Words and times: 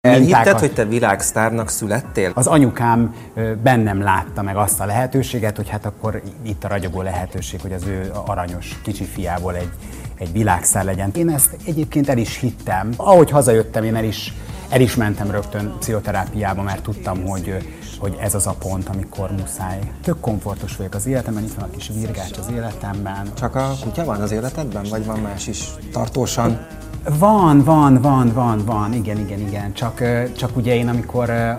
Elhitted, 0.00 0.58
hogy 0.58 0.72
te 0.72 0.84
világsztárnak 0.84 1.68
születtél? 1.68 2.32
Az 2.34 2.46
anyukám 2.46 3.14
bennem 3.62 4.02
látta 4.02 4.42
meg 4.42 4.56
azt 4.56 4.80
a 4.80 4.84
lehetőséget, 4.84 5.56
hogy 5.56 5.68
hát 5.68 5.86
akkor 5.86 6.22
itt 6.42 6.64
a 6.64 6.68
ragyogó 6.68 7.02
lehetőség, 7.02 7.60
hogy 7.60 7.72
az 7.72 7.86
ő 7.86 8.10
aranyos 8.26 8.80
kicsi 8.82 9.04
fiából 9.04 9.56
egy, 9.56 9.70
egy 10.18 10.32
világsztár 10.32 10.84
legyen. 10.84 11.10
Én 11.14 11.30
ezt 11.30 11.56
egyébként 11.66 12.08
el 12.08 12.18
is 12.18 12.38
hittem. 12.38 12.92
Ahogy 12.96 13.30
hazajöttem, 13.30 13.84
én 13.84 13.96
el 13.96 14.04
is, 14.04 14.34
el 14.68 14.80
is 14.80 14.94
mentem 14.94 15.30
rögtön 15.30 15.74
pszichoterápiába, 15.78 16.62
mert 16.62 16.82
tudtam, 16.82 17.26
hogy, 17.26 17.54
hogy 17.98 18.16
ez 18.20 18.34
az 18.34 18.46
a 18.46 18.54
pont, 18.58 18.88
amikor 18.88 19.30
muszáj. 19.30 19.78
Tök 20.02 20.20
komfortos 20.20 20.76
vagyok 20.76 20.94
az 20.94 21.06
életemben, 21.06 21.42
itt 21.42 21.54
van 21.54 21.68
a 21.68 21.70
kis 21.76 21.90
virgács 21.94 22.38
az 22.38 22.50
életemben. 22.52 23.32
Csak 23.34 23.54
a 23.54 23.72
kutya 23.80 24.04
van 24.04 24.20
az 24.20 24.32
életedben, 24.32 24.86
vagy 24.90 25.04
van 25.06 25.18
más 25.18 25.46
is 25.46 25.64
tartósan? 25.92 26.66
Van, 27.08 27.64
van, 27.64 28.00
van, 28.00 28.32
van, 28.32 28.64
van, 28.64 28.92
igen, 28.92 29.18
igen, 29.18 29.40
igen. 29.40 29.72
Csak, 29.72 30.02
csak 30.36 30.56
ugye 30.56 30.74
én 30.74 30.88
amikor 30.88 31.56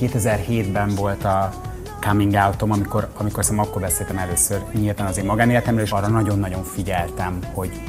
2007-ben 0.00 0.94
volt 0.94 1.24
a 1.24 1.52
coming 2.00 2.34
outom, 2.46 2.70
amikor, 2.70 3.08
amikor 3.16 3.44
szerintem 3.44 3.68
akkor 3.68 3.82
beszéltem 3.82 4.18
először 4.18 4.62
nyíltan 4.72 5.06
az 5.06 5.18
én 5.18 5.24
magánéletemről, 5.24 5.84
és 5.84 5.90
arra 5.90 6.08
nagyon-nagyon 6.08 6.62
figyeltem, 6.62 7.38
hogy, 7.54 7.80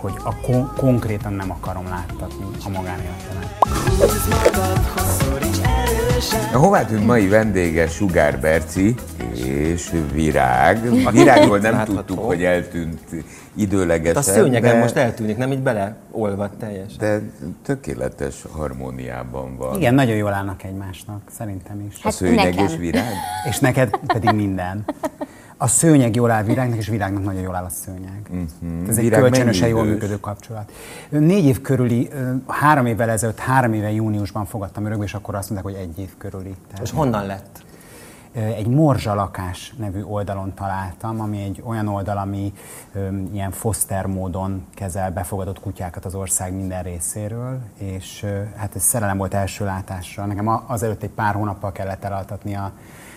hogy 0.00 0.14
a 0.24 0.40
kon- 0.40 0.72
konkrétan 0.76 1.32
nem 1.32 1.50
akarom 1.50 1.84
láttatni 1.88 2.44
a 2.64 2.68
magánéletemet. 2.68 3.56
A 6.52 6.58
hová 6.58 6.84
tűnt 6.84 7.06
mai 7.06 7.28
vendége 7.28 7.88
Sugár 7.88 8.40
Berci 8.40 8.94
és 9.34 9.92
Virág. 10.12 10.90
A 11.04 11.10
Virágról 11.18 11.58
nem 11.58 11.84
tudtuk, 11.84 12.18
hogy 12.18 12.44
eltűnt 12.44 13.00
időlegesen. 13.54 14.16
A 14.16 14.22
szőnyegen 14.22 14.74
de, 14.74 14.78
most 14.80 14.96
eltűnik, 14.96 15.36
nem 15.36 15.52
így 15.52 15.62
beleolvad 15.62 16.50
teljesen. 16.50 16.98
De 16.98 17.20
tökéletes 17.62 18.34
harmóniában 18.52 19.56
van. 19.56 19.76
Igen, 19.76 19.94
nagyon 19.94 20.16
jól 20.16 20.32
állnak 20.32 20.62
egymásnak, 20.62 21.20
szerintem 21.36 21.86
is. 21.88 21.94
Hát 22.02 22.12
a 22.12 22.16
szőnyeg 22.16 22.54
nekem. 22.54 22.66
és 22.66 22.76
virág? 22.76 23.12
És 23.48 23.58
neked 23.58 23.96
pedig 24.06 24.30
minden. 24.30 24.84
A 25.58 25.66
szőnyeg 25.66 26.14
jól 26.14 26.30
áll 26.30 26.42
virágnak, 26.42 26.78
és 26.78 26.88
virágnak 26.88 27.24
nagyon 27.24 27.42
jól 27.42 27.54
áll 27.54 27.64
a 27.64 27.68
szőnyeg. 27.68 28.20
Uh-huh. 28.30 28.88
Ez 28.88 28.98
egy 28.98 29.10
kölcsönösen 29.10 29.68
jól 29.68 29.84
működő 29.84 30.20
kapcsolat. 30.20 30.72
Négy 31.08 31.44
év 31.44 31.60
körüli, 31.60 32.10
három 32.46 32.86
évvel 32.86 33.10
ezelőtt, 33.10 33.38
három 33.38 33.72
éve 33.72 33.90
júniusban 33.90 34.44
fogadtam 34.44 34.84
örökbe, 34.84 35.04
és 35.04 35.14
akkor 35.14 35.34
azt 35.34 35.50
mondták, 35.50 35.74
hogy 35.74 35.82
egy 35.82 35.98
év 35.98 36.10
körüli. 36.18 36.54
Tehát 36.68 36.84
és 36.84 36.90
honnan 36.90 37.26
lett? 37.26 37.64
egy 38.36 38.66
Morzsa 38.66 39.14
lakás 39.14 39.74
nevű 39.76 40.02
oldalon 40.02 40.54
találtam, 40.54 41.20
ami 41.20 41.42
egy 41.42 41.62
olyan 41.64 41.88
oldal, 41.88 42.16
ami 42.16 42.52
um, 42.94 43.30
ilyen 43.32 43.50
foster 43.50 44.06
módon 44.06 44.66
kezel 44.74 45.10
befogadott 45.10 45.60
kutyákat 45.60 46.04
az 46.04 46.14
ország 46.14 46.54
minden 46.54 46.82
részéről, 46.82 47.58
és 47.78 48.22
uh, 48.22 48.30
hát 48.56 48.74
ez 48.74 48.82
szerelem 48.82 49.16
volt 49.16 49.34
első 49.34 49.64
látásra. 49.64 50.24
Nekem 50.24 50.48
azelőtt 50.66 51.02
egy 51.02 51.10
pár 51.10 51.34
hónappal 51.34 51.72
kellett 51.72 52.04
elaltatni 52.04 52.54
a, 52.54 52.72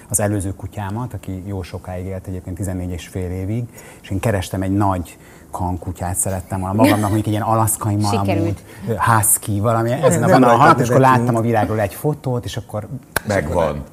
az 0.10 0.20
előző 0.20 0.54
kutyámat, 0.56 1.14
aki 1.14 1.44
jó 1.46 1.62
sokáig 1.62 2.06
élt, 2.06 2.28
egyébként 2.28 2.56
14 2.56 2.92
és 2.92 3.08
fél 3.08 3.32
évig, 3.32 3.64
és 4.02 4.10
én 4.10 4.20
kerestem 4.20 4.62
egy 4.62 4.72
nagy 4.72 5.18
kankutyát 5.52 6.16
szerettem 6.16 6.60
volna 6.60 6.76
magamnak, 6.76 7.02
mondjuk 7.02 7.26
egy 7.26 7.32
ilyen 7.32 7.44
alaszkai 7.44 7.96
malamút, 8.12 8.64
husky, 8.98 9.60
valami 9.60 9.92
ezen 9.92 10.24
a 10.24 10.28
vonalon, 10.28 10.80
és 10.80 10.90
akkor 10.90 11.02
láttam 11.02 11.36
a 11.36 11.42
világról 11.42 11.80
egy 11.80 11.94
fotót, 11.94 12.46
és 12.46 12.58
akkor... 12.58 12.88
Megvan 13.28 13.84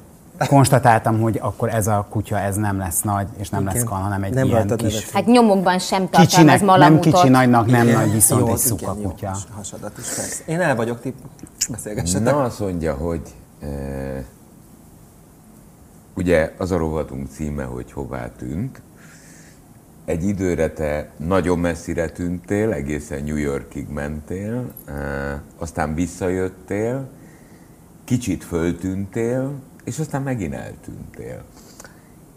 konstatáltam, 0.45 1.21
hogy 1.21 1.39
akkor 1.41 1.69
ez 1.69 1.87
a 1.87 2.07
kutya 2.09 2.39
ez 2.39 2.55
nem 2.55 2.77
lesz 2.77 3.01
nagy, 3.01 3.27
és 3.37 3.49
nem 3.49 3.61
Igen. 3.61 3.73
lesz 3.73 3.83
kal, 3.83 3.97
hanem 3.97 4.23
egy 4.23 4.33
nem 4.33 4.45
ilyen 4.45 4.67
kis... 4.67 4.93
Nevet. 4.93 5.11
Hát 5.11 5.25
nyomokban 5.25 5.79
sem 5.79 6.09
tartalmaz 6.09 6.61
malamutot. 6.61 7.03
Nem 7.03 7.13
kicsi, 7.13 7.29
nagynak 7.29 7.65
nem 7.65 7.87
Igen. 7.87 7.99
nagy, 7.99 8.11
viszont 8.11 8.47
jó, 8.47 8.53
egy 8.53 8.57
szuka 8.57 8.95
igen, 8.97 9.09
kutya. 9.09 9.31
Jó, 9.33 9.55
hasadat 9.55 9.97
is 9.97 10.07
persze. 10.07 10.43
Én 10.45 10.61
el 10.61 10.75
vagyok, 10.75 11.01
ti 11.01 11.13
beszélgessetek. 11.69 12.33
Na, 12.33 12.41
azt 12.41 12.59
mondja, 12.59 12.93
hogy 12.93 13.21
e, 13.61 13.67
ugye 16.17 16.53
az 16.57 16.71
a 16.71 16.77
rovatunk 16.77 17.27
címe, 17.29 17.63
hogy 17.63 17.91
hová 17.91 18.31
tűnt. 18.31 18.81
Egy 20.05 20.23
időre 20.23 20.69
te 20.69 21.11
nagyon 21.17 21.59
messzire 21.59 22.09
tűntél, 22.09 22.71
egészen 22.71 23.23
New 23.23 23.35
Yorkig 23.35 23.87
mentél, 23.89 24.73
e, 24.85 25.41
aztán 25.57 25.93
visszajöttél, 25.93 27.09
kicsit 28.03 28.43
föltűntél, 28.43 29.51
és 29.83 29.99
aztán 29.99 30.21
megint 30.21 30.53
eltűntél. 30.53 31.43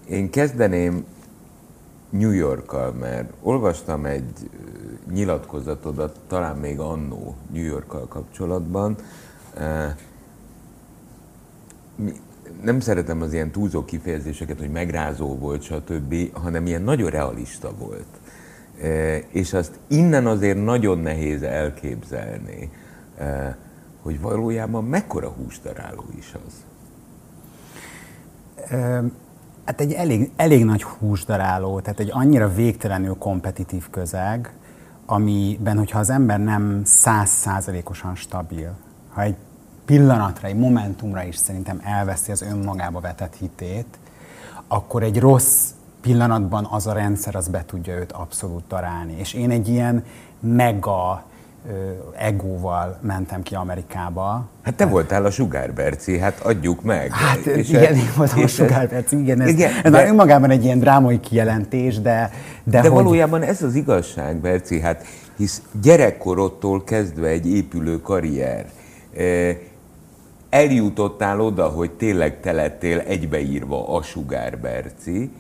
Én 0.09 0.31
kezdeném 0.31 1.05
New 2.11 2.31
Yorkkal, 2.31 2.93
mert 2.93 3.33
olvastam 3.43 4.05
egy 4.05 4.51
nyilatkozatodat, 5.13 6.21
talán 6.27 6.57
még 6.57 6.79
annó 6.79 7.37
New 7.53 7.65
Yorkkal 7.65 8.09
kapcsolatban. 8.09 8.97
Nem 12.63 12.81
szeretem 12.81 13.23
az 13.23 13.33
ilyen 13.33 13.51
túlzó 13.51 13.85
kifejezéseket, 13.85 14.59
hogy 14.59 14.71
megrázó 14.71 15.39
volt, 15.39 15.63
stb., 15.63 16.15
hanem 16.33 16.67
ilyen 16.67 16.83
nagyon 16.83 17.11
realista 17.11 17.73
volt. 17.79 18.21
És 19.29 19.53
azt 19.53 19.79
innen 19.87 20.27
azért 20.27 20.65
nagyon 20.65 20.99
nehéz 20.99 21.43
elképzelni, 21.43 22.71
hogy 24.03 24.21
valójában 24.21 24.85
mekkora 24.85 25.29
húsdaráló 25.29 26.05
is 26.19 26.35
az. 26.47 26.53
Hát 29.65 29.81
egy 29.81 29.93
elég, 29.93 30.31
elég 30.37 30.65
nagy 30.65 30.83
húsdaráló, 30.83 31.81
tehát 31.81 32.01
egy 32.01 32.11
annyira 32.13 32.55
végtelenül 32.55 33.15
kompetitív 33.19 33.91
közeg, 33.91 34.53
amiben, 35.07 35.79
hogyha 35.79 35.99
az 35.99 36.11
ember 36.11 36.41
nem 36.41 36.81
százszázalékosan 36.85 38.15
stabil, 38.15 38.77
ha 39.09 39.23
egy 39.23 39.37
pillanatra, 39.91 40.49
egy 40.49 40.57
momentumra 40.57 41.23
is 41.23 41.37
szerintem 41.37 41.81
elveszi 41.85 42.33
az 42.33 42.43
önmagába 42.43 43.01
vetett 43.01 43.35
hitét, 43.39 43.99
akkor 44.69 45.03
egy 45.03 45.19
rossz 45.19 45.69
pillanatban 46.01 46.69
az 46.71 46.87
a 46.87 46.93
rendszer 46.93 47.35
az 47.35 47.49
be 47.49 47.65
tudja 47.67 47.95
őt 47.95 48.13
abszolút 48.13 48.63
darálni. 48.69 49.15
És 49.19 49.35
én 49.35 49.51
egy 49.51 49.69
ilyen 49.69 50.05
mega 50.41 51.23
egóval 52.17 52.99
mentem 53.01 53.43
ki 53.43 53.55
Amerikába. 53.55 54.49
Hát 54.63 54.75
te 54.75 54.87
voltál 54.87 55.25
a 55.25 55.31
sugárberci, 55.31 56.19
hát 56.19 56.41
adjuk 56.41 56.83
meg. 56.83 57.11
Hát 57.13 57.47
és 57.47 57.69
igen, 57.69 57.95
én 57.95 58.13
voltam 58.17 58.43
a 58.43 58.47
sugárberci, 58.47 59.19
igen, 59.19 59.41
ez, 59.41 59.49
igen, 59.49 59.73
ez 59.75 59.83
de, 59.83 59.91
már 59.91 60.07
önmagában 60.07 60.51
egy 60.51 60.65
ilyen 60.65 60.79
drámai 60.79 61.21
kijelentés, 61.21 62.01
de... 62.01 62.31
De, 62.65 62.81
de 62.81 62.81
hogy... 62.81 62.91
valójában 62.91 63.43
ez 63.43 63.63
az 63.63 63.75
igazság, 63.75 64.37
Berci, 64.37 64.81
hát 64.81 65.05
hisz 65.37 65.63
gyerekkorodtól 65.83 66.85
kezdve 66.85 67.29
egy 67.29 67.47
épülő 67.47 68.01
karrier. 68.01 68.67
Eljutottál 70.51 71.41
oda, 71.41 71.69
hogy 71.69 71.91
tényleg 71.91 72.41
te 72.41 72.53
lettél 72.53 72.99
egybeírva 72.99 73.97
a 73.97 74.03
sugárberci, 74.03 75.31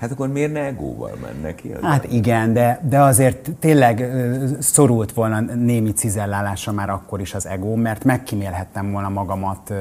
Hát 0.00 0.10
akkor 0.10 0.28
miért 0.28 0.52
ne 0.52 0.64
egóval 0.64 1.10
mennek 1.22 1.54
ki? 1.54 1.72
Hát 1.82 2.12
igen, 2.12 2.52
de, 2.52 2.80
de 2.88 3.00
azért 3.00 3.50
tényleg 3.58 4.10
szorult 4.58 5.12
volna 5.12 5.40
némi 5.40 5.92
cizellálása 5.92 6.72
már 6.72 6.90
akkor 6.90 7.20
is 7.20 7.34
az 7.34 7.46
ego, 7.46 7.74
mert 7.74 8.04
megkímélhettem 8.04 8.92
volna 8.92 9.08
magamat 9.08 9.72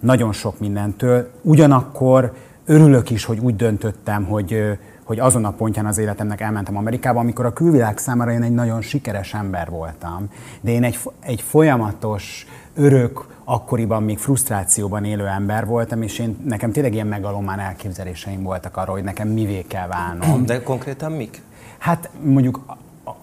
nagyon 0.00 0.32
sok 0.32 0.58
mindentől. 0.58 1.30
Ugyanakkor 1.42 2.32
örülök 2.66 3.10
is, 3.10 3.24
hogy 3.24 3.38
úgy 3.38 3.56
döntöttem, 3.56 4.24
hogy, 4.24 4.78
hogy 5.04 5.18
azon 5.18 5.44
a 5.44 5.50
pontján 5.50 5.86
az 5.86 5.98
életemnek 5.98 6.40
elmentem 6.40 6.76
Amerikába, 6.76 7.20
amikor 7.20 7.44
a 7.46 7.52
külvilág 7.52 7.98
számára 7.98 8.32
én 8.32 8.42
egy 8.42 8.54
nagyon 8.54 8.82
sikeres 8.82 9.34
ember 9.34 9.70
voltam. 9.70 10.28
De 10.60 10.70
én 10.70 10.84
egy, 10.84 10.98
egy 11.20 11.40
folyamatos, 11.40 12.46
örök, 12.76 13.26
akkoriban 13.44 14.02
még 14.02 14.18
frusztrációban 14.18 15.04
élő 15.04 15.26
ember 15.26 15.66
voltam, 15.66 16.02
és 16.02 16.18
én, 16.18 16.36
nekem 16.44 16.72
tényleg 16.72 16.94
ilyen 16.94 17.06
megalomán 17.06 17.58
elképzeléseim 17.58 18.42
voltak 18.42 18.76
arról, 18.76 18.94
hogy 18.94 19.04
nekem 19.04 19.28
mivé 19.28 19.62
kell 19.62 19.86
válnom. 19.86 20.46
De 20.46 20.62
konkrétan 20.62 21.12
mik? 21.12 21.42
Hát 21.78 22.10
mondjuk 22.22 22.60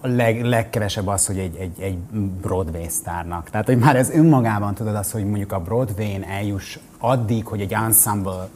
a 0.00 0.06
leg, 0.06 0.44
legkevesebb 0.44 1.06
az, 1.06 1.26
hogy 1.26 1.38
egy, 1.38 1.56
egy, 1.56 1.80
egy 1.80 1.98
Broadway 2.40 2.88
sztárnak. 2.88 3.50
Tehát, 3.50 3.66
hogy 3.66 3.78
már 3.78 3.96
ez 3.96 4.10
önmagában 4.10 4.74
tudod 4.74 4.94
az, 4.94 5.10
hogy 5.10 5.24
mondjuk 5.24 5.52
a 5.52 5.60
Broadway-n 5.60 6.22
eljuss 6.22 6.78
addig, 6.98 7.46
hogy 7.46 7.60
egy 7.60 7.72
ensemble 7.72 8.48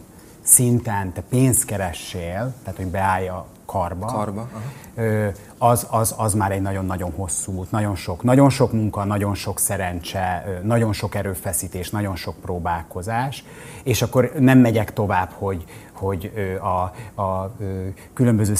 szinten 0.42 1.12
te 1.12 1.22
pénzt 1.28 1.64
keressél, 1.64 2.54
tehát 2.62 2.76
hogy 2.76 2.86
beállja 2.86 3.46
karba, 3.68 4.06
karba 4.06 4.48
az, 5.58 5.86
az, 5.90 6.14
az 6.16 6.34
már 6.34 6.52
egy 6.52 6.62
nagyon-nagyon 6.62 7.12
hosszú 7.16 7.52
út, 7.52 7.70
nagyon 7.70 7.96
sok, 7.96 8.22
nagyon 8.22 8.50
sok 8.50 8.72
munka, 8.72 9.04
nagyon 9.04 9.34
sok 9.34 9.58
szerencse, 9.58 10.44
nagyon 10.62 10.92
sok 10.92 11.14
erőfeszítés, 11.14 11.90
nagyon 11.90 12.16
sok 12.16 12.34
próbálkozás, 12.40 13.44
és 13.82 14.02
akkor 14.02 14.32
nem 14.38 14.58
megyek 14.58 14.92
tovább, 14.92 15.30
hogy, 15.32 15.64
hogy 15.92 16.32
a, 16.60 17.22
a 17.22 17.56
különböző 18.14 18.54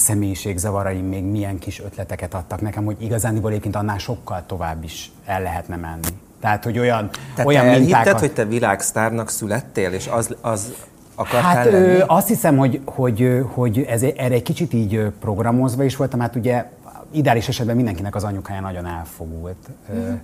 zavarai 0.57 1.01
még 1.01 1.25
milyen 1.25 1.59
kis 1.59 1.81
ötleteket 1.81 2.35
adtak 2.35 2.61
nekem, 2.61 2.85
hogy 2.85 3.03
igazándiból 3.03 3.51
egyébként 3.51 3.77
annál 3.77 3.99
sokkal 3.99 4.43
tovább 4.47 4.85
is 4.85 5.13
el 5.25 5.43
lehetne 5.43 5.77
menni. 5.77 6.09
Tehát, 6.41 6.65
hogy 6.65 6.79
olyan, 6.79 7.11
Tehát 7.35 7.47
olyan 7.47 7.65
te 7.65 7.79
mintákat... 7.79 8.21
hogy 8.21 8.33
te 8.33 8.45
világsztárnak 8.45 9.29
születtél, 9.29 9.93
és 9.93 10.07
az, 10.07 10.37
az 10.41 10.75
akartál 11.19 11.55
hát, 11.55 11.65
lenni? 11.65 11.87
Ö, 11.87 12.03
azt 12.07 12.29
hiszem, 12.29 12.57
hogy, 12.57 12.81
hogy, 12.85 13.45
hogy 13.55 13.85
ez, 13.89 14.03
erre 14.03 14.35
egy 14.35 14.43
kicsit 14.43 14.73
így 14.73 15.11
programozva 15.21 15.85
is 15.85 15.97
voltam. 15.97 16.21
Hát 16.21 16.37
ugye 16.37 16.65
ideális 17.11 17.49
esetben 17.49 17.77
mindenkinek 17.77 18.15
az 18.15 18.25
anyukája 18.25 18.61
nagyon 18.61 18.87
elfogult 18.87 19.69
mm. 19.93 20.15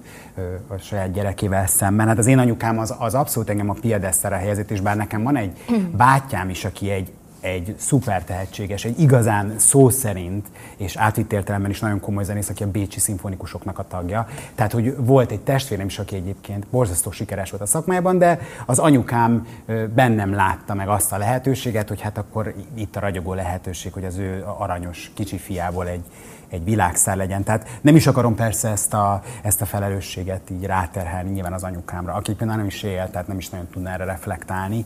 a 0.69 0.77
saját 0.77 1.13
gyerekével 1.13 1.67
szemben. 1.67 2.07
Hát 2.07 2.19
az 2.19 2.27
én 2.27 2.39
anyukám 2.39 2.79
az, 2.79 2.95
az 2.99 3.15
abszolút 3.15 3.51
engem 3.51 3.71
a 3.71 3.77
piedesztára 3.81 4.37
helyezett, 4.37 4.71
és 4.71 4.81
bár 4.81 4.97
nekem 4.97 5.23
van 5.23 5.37
egy 5.37 5.53
mm. 5.73 5.97
bátyám 5.97 6.49
is, 6.49 6.65
aki 6.65 6.91
egy 6.91 7.13
egy 7.45 7.75
szuper 7.79 8.25
tehetséges, 8.25 8.85
egy 8.85 9.01
igazán 9.01 9.55
szó 9.59 9.89
szerint, 9.89 10.47
és 10.77 10.97
átvitt 10.97 11.33
értelemben 11.33 11.71
is 11.71 11.81
nagyon 11.81 12.01
komoly 12.01 12.25
zenész, 12.25 12.49
aki 12.49 12.63
a 12.63 12.71
Bécsi 12.71 13.01
szimfonikusoknak 13.01 13.79
a 13.79 13.87
tagja. 13.89 14.29
Tehát, 14.55 14.73
hogy 14.73 14.97
volt 14.97 15.31
egy 15.31 15.41
testvérem 15.41 15.87
is, 15.87 15.99
aki 15.99 16.17
egyébként 16.17 16.67
borzasztó 16.67 17.11
sikeres 17.11 17.51
volt 17.51 17.63
a 17.63 17.67
szakmájában, 17.67 18.19
de 18.19 18.39
az 18.67 18.79
anyukám 18.79 19.47
bennem 19.95 20.35
látta 20.35 20.75
meg 20.75 20.89
azt 20.89 21.13
a 21.13 21.19
lehetőséget, 21.19 21.89
hogy 21.89 22.01
hát 22.01 22.19
akkor 22.19 22.55
itt 22.75 22.97
a 22.97 23.01
ragyogó 23.01 23.35
lehetőség, 23.35 23.93
hogy 23.93 24.05
az 24.05 24.17
ő 24.17 24.45
aranyos 24.59 25.11
kicsi 25.15 25.39
fiából 25.39 25.89
egy, 25.89 26.05
egy 26.49 26.65
világszár 26.65 27.17
legyen. 27.17 27.43
Tehát 27.43 27.79
nem 27.81 27.97
is 27.97 28.07
akarom 28.07 28.35
persze 28.35 28.69
ezt 28.69 28.95
a, 28.95 29.23
ezt 29.43 29.61
a 29.61 29.67
felelősséget 29.67 30.51
így 30.51 30.65
ráterhelni 30.65 31.31
nyilván 31.31 31.53
az 31.53 31.63
anyukámra, 31.63 32.13
aki 32.13 32.35
például 32.35 32.59
nem 32.59 32.67
is 32.67 32.83
él, 32.83 33.09
tehát 33.11 33.27
nem 33.27 33.39
is 33.39 33.49
nagyon 33.49 33.67
tudna 33.73 33.91
erre 33.91 34.05
reflektálni. 34.05 34.85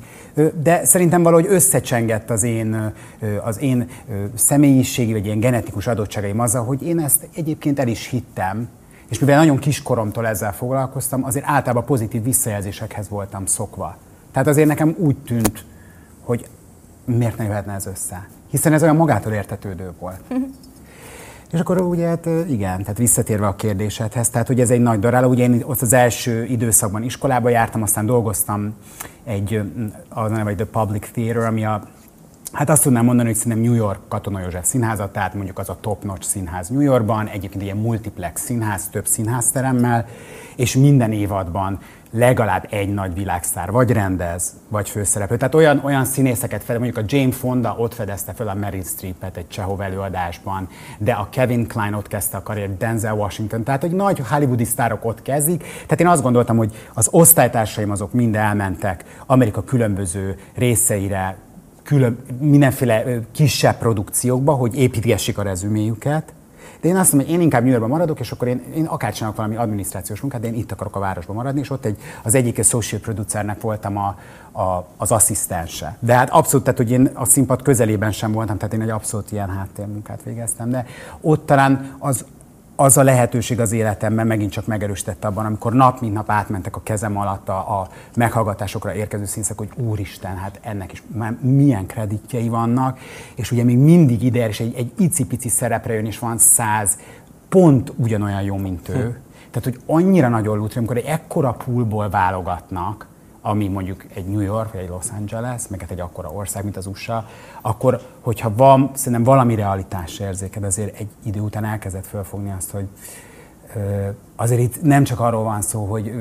De 0.63 0.85
szerintem 0.85 1.23
valahogy 1.23 1.47
összecsengett 1.49 2.31
az 2.31 2.43
én, 2.49 2.93
az 3.43 3.61
én 3.61 3.89
személyiségi 4.35 5.13
vagy 5.13 5.25
ilyen 5.25 5.41
genetikus 5.41 5.87
adottságaim 5.87 6.41
azzal, 6.41 6.65
hogy 6.65 6.83
én 6.83 6.99
ezt 6.99 7.29
egyébként 7.35 7.79
el 7.79 7.89
is 7.89 8.07
hittem, 8.07 8.69
és 9.09 9.19
mivel 9.19 9.39
nagyon 9.39 9.59
kiskoromtól 9.59 10.27
ezzel 10.27 10.53
foglalkoztam, 10.53 11.25
azért 11.25 11.45
általában 11.49 11.85
pozitív 11.85 12.23
visszajelzésekhez 12.23 13.09
voltam 13.09 13.47
szokva. 13.47 13.97
Tehát 14.33 14.49
azért 14.49 14.69
nekem 14.69 14.95
úgy 14.99 15.17
tűnt, 15.17 15.65
hogy 16.21 16.49
miért 17.05 17.37
ne 17.37 17.45
jöhetne 17.45 17.73
ez 17.73 17.87
össze. 17.87 18.29
Hiszen 18.51 18.73
ez 18.73 18.83
olyan 18.83 18.97
magától 18.97 19.33
értetődő 19.33 19.91
volt. 19.99 20.21
És 21.53 21.61
akkor 21.61 21.81
ugye, 21.81 22.07
hát 22.07 22.27
igen, 22.49 22.81
tehát 22.81 22.99
visszatérve 22.99 23.47
a 23.47 23.55
kérdésedhez, 23.55 24.29
tehát 24.31 24.47
hogy 24.47 24.61
ez 24.61 24.71
egy 24.71 24.81
nagy 24.81 24.99
daráló, 24.99 25.29
ugye 25.29 25.43
én 25.43 25.63
ott 25.67 25.81
az 25.81 25.93
első 25.93 26.45
időszakban 26.45 27.03
iskolába 27.03 27.49
jártam, 27.49 27.83
aztán 27.83 28.07
dolgoztam 28.07 28.75
egy, 29.25 29.63
az 30.09 30.31
neve, 30.31 30.55
The 30.55 30.65
Public 30.65 31.11
Theater, 31.11 31.37
ami 31.37 31.65
a 31.65 31.83
Hát 32.53 32.71
azt 32.71 32.83
tudnám 32.83 33.05
mondani, 33.05 33.29
hogy 33.29 33.37
szerintem 33.37 33.63
New 33.63 33.75
York 33.75 33.99
Katona 34.09 34.41
József 34.41 34.67
színháza, 34.67 35.11
tehát 35.11 35.35
mondjuk 35.35 35.59
az 35.59 35.69
a 35.69 35.77
top-notch 35.81 36.27
színház 36.27 36.69
New 36.69 36.81
Yorkban, 36.81 37.27
egyébként 37.27 37.63
ilyen 37.63 37.77
multiplex 37.77 38.43
színház, 38.43 38.89
több 38.89 39.07
színházteremmel, 39.07 40.07
és 40.57 40.77
minden 40.77 41.13
évadban 41.13 41.79
legalább 42.11 42.67
egy 42.71 42.95
nagy 42.95 43.15
világszár 43.15 43.71
vagy 43.71 43.91
rendez, 43.91 44.57
vagy 44.69 44.89
főszereplő. 44.89 45.37
Tehát 45.37 45.55
olyan, 45.55 45.81
olyan 45.85 46.05
színészeket 46.05 46.65
fedez, 46.65 46.83
mondjuk 46.83 47.05
a 47.05 47.17
Jane 47.17 47.33
Fonda 47.33 47.75
ott 47.79 47.95
fedezte 47.95 48.33
fel 48.33 48.49
a 48.49 48.55
Meryl 48.55 48.83
Streepet 48.83 49.37
egy 49.37 49.49
Csehov 49.49 49.81
előadásban, 49.81 50.69
de 50.99 51.13
a 51.13 51.29
Kevin 51.31 51.67
Klein 51.67 51.93
ott 51.93 52.09
kezdte 52.09 52.37
a 52.37 52.43
karriert, 52.43 52.77
Denzel 52.77 53.15
Washington, 53.15 53.63
tehát 53.63 53.81
hogy 53.81 53.91
nagy 53.91 54.23
hollywoodi 54.29 54.65
sztárok 54.65 55.05
ott 55.05 55.23
kezdik. 55.23 55.59
Tehát 55.59 56.01
én 56.01 56.07
azt 56.07 56.23
gondoltam, 56.23 56.57
hogy 56.57 56.75
az 56.95 57.09
osztálytársaim 57.11 57.91
azok 57.91 58.13
mind 58.13 58.37
elmentek 58.37 59.05
Amerika 59.27 59.63
különböző 59.65 60.39
részeire, 60.55 61.37
külön, 61.89 62.19
mindenféle 62.39 63.21
kisebb 63.33 63.79
produkciókba, 63.79 64.53
hogy 64.53 64.77
építgessék 64.77 65.39
a 65.39 65.43
rezüméjüket, 65.43 66.33
de 66.81 66.89
én 66.89 66.97
azt 66.97 67.13
mondom, 67.13 67.31
hogy 67.31 67.39
én 67.39 67.45
inkább 67.45 67.65
New 67.65 67.87
maradok, 67.87 68.21
és 68.21 68.31
akkor 68.31 68.49
én, 68.49 68.63
én 68.75 68.85
akár 68.85 69.13
csinálok 69.13 69.37
valami 69.37 69.57
adminisztrációs 69.57 70.21
munkát, 70.21 70.41
de 70.41 70.47
én 70.47 70.55
itt 70.55 70.73
akarok 70.73 70.97
a 70.97 70.99
városban 70.99 71.37
maradni, 71.37 71.61
és 71.61 71.71
ott 71.71 71.85
egy, 71.85 71.99
az 72.23 72.35
egyik 72.35 72.65
social 72.65 73.01
producernek 73.01 73.61
voltam 73.61 73.97
a, 73.97 74.19
a, 74.61 74.87
az 74.97 75.13
asszisztense. 75.13 75.97
De 76.01 76.15
hát 76.15 76.31
abszolút, 76.31 76.65
tehát 76.65 76.79
hogy 76.79 76.91
én 76.91 77.11
a 77.15 77.25
színpad 77.25 77.63
közelében 77.63 78.13
sem 78.13 78.33
voltam, 78.33 78.57
tehát 78.57 78.75
én 78.75 78.83
egy 78.83 78.91
abszolút 78.91 79.33
ilyen 79.33 79.49
háttérmunkát 79.49 80.23
végeztem, 80.23 80.71
de 80.71 80.87
ott 81.21 81.47
talán 81.47 81.95
az, 81.99 82.25
az 82.81 82.97
a 82.97 83.03
lehetőség 83.03 83.61
az 83.61 83.73
életemben 83.73 84.27
megint 84.27 84.51
csak 84.51 84.67
megerősítette 84.67 85.27
abban, 85.27 85.47
amikor 85.47 85.73
nap 85.73 86.01
mint 86.01 86.13
nap 86.13 86.31
átmentek 86.31 86.77
a 86.77 86.83
kezem 86.83 87.17
alatt 87.17 87.49
a, 87.49 87.81
a 87.81 87.89
meghallgatásokra 88.15 88.95
érkező 88.95 89.25
színszek, 89.25 89.59
hogy 89.59 89.69
úristen, 89.77 90.37
hát 90.37 90.59
ennek 90.63 90.93
is 90.93 91.03
milyen 91.41 91.87
kreditjei 91.87 92.49
vannak, 92.49 92.99
és 93.35 93.51
ugye 93.51 93.65
még 93.65 93.79
mindig 93.79 94.23
ide 94.23 94.49
és 94.49 94.61
egy, 94.61 94.75
egy 94.77 94.93
icipici 94.99 95.49
szerepre 95.49 95.93
jön, 95.93 96.07
és 96.07 96.19
van 96.19 96.39
száz 96.39 96.99
pont 97.49 97.93
ugyanolyan 97.97 98.43
jó, 98.43 98.57
mint 98.57 98.89
ő. 98.89 98.93
Hm. 98.93 99.09
Tehát, 99.51 99.65
hogy 99.65 99.81
annyira 99.87 100.29
nagyon 100.29 100.57
lútri, 100.59 100.79
amikor 100.79 100.97
egy 100.97 101.07
ekkora 101.07 101.53
poolból 101.53 102.09
válogatnak, 102.09 103.08
ami 103.49 103.69
mondjuk 103.69 104.05
egy 104.15 104.27
New 104.27 104.41
York 104.41 104.73
vagy 104.73 104.83
egy 104.83 104.89
Los 104.89 105.07
Angeles, 105.19 105.69
meg 105.69 105.81
hát 105.81 105.91
egy 105.91 106.01
akkora 106.01 106.31
ország, 106.31 106.63
mint 106.63 106.77
az 106.77 106.87
USA, 106.87 107.29
akkor, 107.61 108.01
hogyha 108.21 108.55
van, 108.55 108.91
szerintem 108.95 109.23
valami 109.23 109.55
realitás 109.55 110.19
érzéked, 110.19 110.65
azért 110.65 110.99
egy 110.99 111.09
idő 111.23 111.41
után 111.41 111.65
elkezdett 111.65 112.07
fölfogni 112.07 112.53
azt, 112.57 112.71
hogy 112.71 112.89
azért 114.37 114.61
itt 114.61 114.83
nem 114.83 115.05
csak 115.05 115.21
arról 115.21 115.43
van 115.43 115.63
szó, 115.63 115.85
hogy 115.85 116.13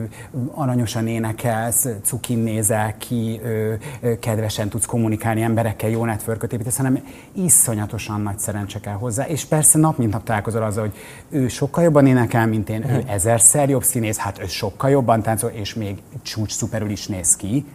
aranyosan 0.51 1.07
énekelsz, 1.07 1.87
cukin 2.03 2.37
nézel 2.37 2.97
ki, 2.97 3.41
kedvesen 4.19 4.69
tudsz 4.69 4.85
kommunikálni 4.85 5.41
emberekkel, 5.41 5.89
jó 5.89 6.05
networköt 6.05 6.53
építesz, 6.53 6.77
hanem 6.77 7.03
iszonyatosan 7.31 8.21
nagy 8.21 8.39
szerencse 8.39 8.79
kell 8.79 8.93
hozzá. 8.93 9.27
És 9.27 9.45
persze 9.45 9.79
nap 9.79 9.97
mint 9.97 10.11
nap 10.11 10.23
találkozol 10.23 10.63
azzal, 10.63 10.83
hogy 10.83 10.95
ő 11.29 11.47
sokkal 11.47 11.83
jobban 11.83 12.05
énekel, 12.07 12.47
mint 12.47 12.69
én, 12.69 12.89
ő 12.89 13.03
ezerszer 13.07 13.69
jobb 13.69 13.83
színész, 13.83 14.17
hát 14.17 14.39
ő 14.41 14.45
sokkal 14.45 14.89
jobban 14.89 15.21
táncol, 15.21 15.49
és 15.49 15.73
még 15.73 16.01
csúcs 16.21 16.51
szuperül 16.51 16.89
is 16.89 17.07
néz 17.07 17.35
ki. 17.35 17.65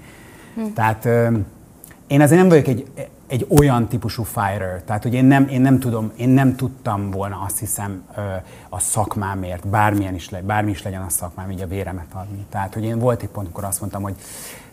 Hm. 0.54 0.62
Tehát 0.74 1.04
én 2.06 2.20
azért 2.20 2.40
nem 2.40 2.48
vagyok 2.48 2.66
egy 2.66 2.86
egy 3.32 3.46
olyan 3.58 3.88
típusú 3.88 4.23
fighter. 4.23 4.82
Tehát, 4.87 5.02
hogy 5.02 5.14
én 5.14 5.25
nem, 5.25 5.49
én 5.49 5.61
nem 5.61 5.79
tudom, 5.79 6.12
én 6.17 6.29
nem 6.29 6.56
tudtam 6.56 7.11
volna 7.11 7.40
azt 7.44 7.58
hiszem 7.58 8.05
a 8.69 8.79
szakmámért, 8.79 9.69
bármilyen 9.69 10.14
is, 10.14 10.31
le, 10.31 10.40
bármi 10.40 10.70
is 10.70 10.82
legyen 10.82 11.02
a 11.02 11.08
szakmám, 11.08 11.50
így 11.50 11.61
a 11.61 11.67
véremet 11.67 12.12
adni. 12.12 12.46
Tehát, 12.50 12.75
hogy 12.75 12.84
én 12.84 12.99
volt 12.99 13.23
egy 13.23 13.29
pont, 13.29 13.46
amikor 13.46 13.64
azt 13.64 13.81
mondtam, 13.81 14.02
hogy 14.02 14.14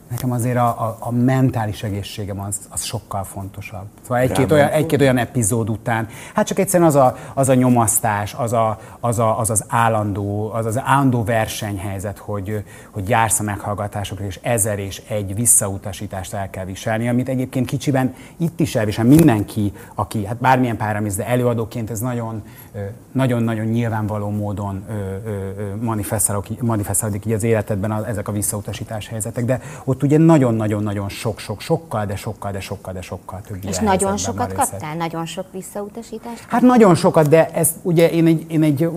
nekem 0.10 0.32
azért 0.32 0.58
a, 0.58 0.68
a, 0.68 0.98
a 1.00 1.12
mentális 1.12 1.84
egészségem 1.84 2.40
az, 2.40 2.60
az 2.70 2.84
sokkal 2.84 3.24
fontosabb. 3.24 3.86
Szóval 4.02 4.18
egy-két 4.18 4.52
olyan, 4.52 4.70
egy-két 4.70 5.02
olyan 5.02 5.18
epizód 5.18 5.70
után, 5.70 6.08
hát 6.34 6.48
csak 6.48 6.60
egyszerűen 6.60 6.90
az 6.90 6.96
a, 6.96 7.16
az 7.34 7.50
a 7.50 7.54
nyomasztás, 7.54 8.34
az, 8.34 8.54
a, 8.54 8.80
az, 9.00 9.20
a, 9.20 9.40
az, 9.40 9.50
az 9.50 9.66
állandó, 9.68 10.52
az 10.54 10.66
az 10.66 10.80
állandó 10.84 11.24
versenyhelyzet, 11.24 12.18
hogy, 12.18 12.64
hogy 12.92 13.10
jársz 13.10 13.40
a 13.40 13.44
meghallgatásokra, 13.44 14.26
és 14.26 14.40
ezer 14.42 14.80
és 14.80 15.02
egy 15.08 15.36
visszautasítást 15.36 16.34
el 16.34 16.50
kell 16.50 16.66
viselni, 16.66 17.10
amit 17.10 17.30
egyébként 17.30 17.66
kicsiben 17.66 18.16
itt 18.38 18.60
is 18.60 18.76
elvisel 18.76 19.06
mindenki, 19.06 19.74
aki, 19.96 20.26
hát 20.26 20.38
bármilyen 20.38 20.78
páramész, 20.78 21.16
de 21.16 21.28
előadóként 21.28 21.90
ez 21.90 22.00
nagyon, 22.00 22.44
nagyon-nagyon 23.12 23.66
nyilvánvaló 23.66 24.30
módon 24.30 24.86
manifestálódik 26.60 27.26
így 27.26 27.34
az 27.34 27.44
életedben 27.44 28.06
ezek 28.06 28.28
a 28.28 28.32
visszautasítás 28.32 29.08
helyzetek, 29.08 29.46
de 29.46 29.62
ott 29.84 29.99
ugye 30.04 30.18
nagyon-nagyon-nagyon 30.18 31.10
sok-sok, 31.10 31.62
sokkal, 31.62 32.06
de 32.06 32.16
sokkal, 32.16 32.52
de 32.52 32.60
sokkal, 32.60 32.94
de 32.94 33.02
sokkal 33.02 33.42
több 33.48 33.58
És 33.68 33.78
nagyon 33.78 34.18
sokat 34.18 34.54
kaptál? 34.54 34.96
Nagyon 34.96 35.26
sok 35.26 35.46
visszautasítást? 35.52 36.46
Hát 36.48 36.62
nagyon 36.62 36.96
sokat, 36.96 37.28
de 37.28 37.50
ez 37.50 37.70
ugye 37.82 38.10
én 38.10 38.26
egy, 38.26 38.46
én 38.48 38.64
egy 38.64 38.90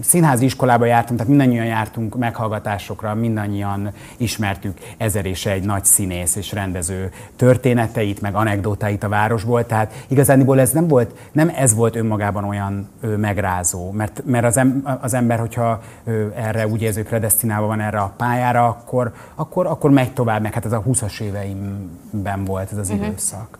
színházi 0.00 0.44
iskolába 0.44 0.84
jártam, 0.84 1.16
tehát 1.16 1.30
mindannyian 1.30 1.66
jártunk 1.66 2.16
meghallgatásokra, 2.16 3.14
mindannyian 3.14 3.92
ismertük 4.16 4.78
ezer 4.96 5.26
és 5.26 5.46
egy 5.46 5.64
nagy 5.64 5.84
színész 5.84 6.36
és 6.36 6.52
rendező 6.52 7.12
történeteit, 7.36 8.20
meg 8.20 8.34
anekdotáit 8.34 9.04
a 9.04 9.08
városból, 9.08 9.66
tehát 9.66 9.92
igazániból 10.06 10.60
ez 10.60 10.70
nem 10.70 10.88
volt, 10.88 11.18
nem 11.32 11.52
ez 11.56 11.74
volt 11.74 11.96
önmagában 11.96 12.44
olyan 12.44 12.88
ö, 13.00 13.16
megrázó. 13.16 13.90
Mert, 13.90 14.22
mert 14.24 14.44
az, 14.44 14.56
em, 14.56 14.98
az 15.00 15.14
ember, 15.14 15.38
hogyha 15.38 15.82
ö, 16.04 16.26
erre 16.34 16.66
úgy 16.66 16.84
hogy 16.94 17.04
predestinálva 17.04 17.66
van 17.66 17.80
erre 17.80 17.98
a 17.98 18.14
pályára, 18.16 18.66
akkor, 18.66 19.12
akkor, 19.34 19.66
akkor 19.66 19.90
megy 19.90 20.12
tovább, 20.16 20.42
meg 20.42 20.52
hát 20.52 20.64
ez 20.64 20.72
a 20.72 20.82
20-as 20.82 21.20
éveimben 21.20 22.44
volt 22.44 22.72
ez 22.72 22.78
az 22.78 22.90
uh-huh. 22.90 23.06
időszak. 23.06 23.58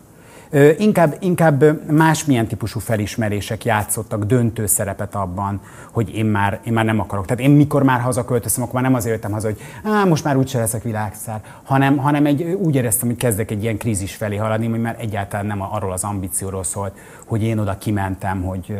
Ö, 0.49 0.69
inkább, 0.77 1.15
inkább 1.19 1.91
másmilyen 1.91 2.47
típusú 2.47 2.79
felismerések 2.79 3.65
játszottak 3.65 4.23
döntő 4.23 4.65
szerepet 4.65 5.15
abban, 5.15 5.61
hogy 5.91 6.15
én 6.15 6.25
már, 6.25 6.59
én 6.63 6.73
már 6.73 6.85
nem 6.85 6.99
akarok. 6.99 7.25
Tehát 7.25 7.43
én 7.43 7.51
mikor 7.51 7.83
már 7.83 7.99
hazaköltöztem, 7.99 8.63
akkor 8.63 8.73
már 8.73 8.83
nem 8.83 8.93
azért 8.93 9.13
jöttem 9.13 9.31
haza, 9.31 9.47
hogy 9.47 9.57
Á, 9.83 10.03
most 10.03 10.23
már 10.23 10.37
úgyse 10.37 10.59
leszek 10.59 10.83
világszár, 10.83 11.41
hanem, 11.63 11.97
hanem 11.97 12.25
egy, 12.25 12.43
úgy 12.43 12.75
éreztem, 12.75 13.07
hogy 13.07 13.17
kezdek 13.17 13.51
egy 13.51 13.63
ilyen 13.63 13.77
krízis 13.77 14.15
felé 14.15 14.35
haladni, 14.35 14.67
hogy 14.67 14.81
már 14.81 14.95
egyáltalán 14.99 15.45
nem 15.45 15.61
arról 15.61 15.91
az 15.91 16.03
ambícióról 16.03 16.63
szólt, 16.63 16.97
hogy 17.25 17.43
én 17.43 17.57
oda 17.57 17.77
kimentem, 17.77 18.41
hogy 18.41 18.79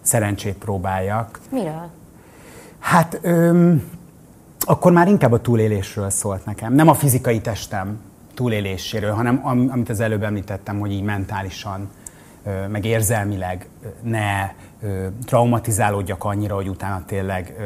szerencsét 0.00 0.54
próbáljak. 0.54 1.40
Miről? 1.50 1.90
Hát 2.78 3.18
öm, 3.22 3.82
akkor 4.64 4.92
már 4.92 5.08
inkább 5.08 5.32
a 5.32 5.40
túlélésről 5.40 6.10
szólt 6.10 6.44
nekem. 6.44 6.74
Nem 6.74 6.88
a 6.88 6.94
fizikai 6.94 7.40
testem 7.40 8.00
túléléséről, 8.34 9.12
hanem 9.12 9.40
am, 9.42 9.68
amit 9.72 9.88
az 9.88 10.00
előbb 10.00 10.22
említettem, 10.22 10.78
hogy 10.78 10.92
így 10.92 11.02
mentálisan, 11.02 11.90
meg 12.68 12.84
érzelmileg 12.84 13.68
ne 14.02 14.52
traumatizálódjak 15.24 16.24
annyira, 16.24 16.54
hogy 16.54 16.68
utána 16.68 17.04
tényleg 17.06 17.56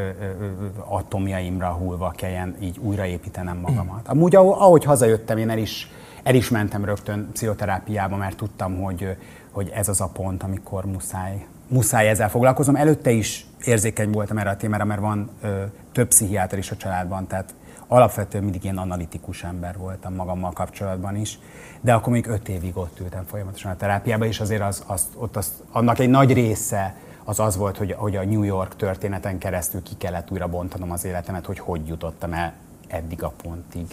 atomjaimra 0.88 1.68
hullva 1.68 2.12
kelljen 2.16 2.56
így 2.60 2.78
újraépítenem 2.78 3.56
magamat. 3.56 4.08
Amúgy 4.08 4.36
ahogy 4.36 4.84
hazajöttem, 4.84 5.38
én 5.38 5.50
el 5.50 5.58
is, 5.58 5.90
el 6.22 6.34
is 6.34 6.48
mentem 6.48 6.84
rögtön 6.84 7.28
pszichoterápiába, 7.32 8.16
mert 8.16 8.36
tudtam, 8.36 8.82
hogy, 8.82 9.16
hogy 9.50 9.70
ez 9.74 9.88
az 9.88 10.00
a 10.00 10.10
pont, 10.12 10.42
amikor 10.42 10.84
muszáj 10.84 11.46
muszáj 11.68 12.08
ezzel 12.08 12.30
foglalkozom. 12.30 12.76
Előtte 12.76 13.10
is 13.10 13.46
érzékeny 13.64 14.10
voltam 14.10 14.38
erre 14.38 14.50
a 14.50 14.56
témára, 14.56 14.84
mert 14.84 15.00
van 15.00 15.30
ö, 15.42 15.64
több 15.92 16.08
pszichiáter 16.08 16.58
is 16.58 16.70
a 16.70 16.76
családban, 16.76 17.26
tehát 17.26 17.54
alapvetően 17.86 18.42
mindig 18.42 18.64
ilyen 18.64 18.78
analitikus 18.78 19.44
ember 19.44 19.76
voltam 19.76 20.14
magammal 20.14 20.52
kapcsolatban 20.52 21.16
is, 21.16 21.38
de 21.80 21.94
akkor 21.94 22.12
még 22.12 22.26
öt 22.26 22.48
évig 22.48 22.76
ott 22.76 23.00
ültem 23.00 23.24
folyamatosan 23.24 23.70
a 23.70 23.76
terápiába, 23.76 24.24
és 24.24 24.40
azért 24.40 24.62
az, 24.62 24.82
az, 24.86 25.06
ott 25.14 25.36
az, 25.36 25.52
annak 25.72 25.98
egy 25.98 26.08
nagy 26.08 26.32
része 26.32 26.94
az 27.24 27.40
az 27.40 27.56
volt, 27.56 27.76
hogy, 27.76 27.92
hogy 27.92 28.16
a 28.16 28.24
New 28.24 28.42
York 28.42 28.76
történeten 28.76 29.38
keresztül 29.38 29.82
ki 29.82 29.94
kellett 29.98 30.30
újra 30.30 30.48
bontanom 30.48 30.90
az 30.90 31.04
életemet, 31.04 31.46
hogy 31.46 31.58
hogy 31.58 31.86
jutottam 31.86 32.32
el 32.32 32.52
eddig 32.88 33.22
a 33.22 33.32
pontig. 33.42 33.86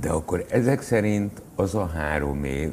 De 0.00 0.10
akkor 0.10 0.46
ezek 0.50 0.82
szerint 0.82 1.42
az 1.54 1.74
a 1.74 1.86
három 1.86 2.44
év, 2.44 2.72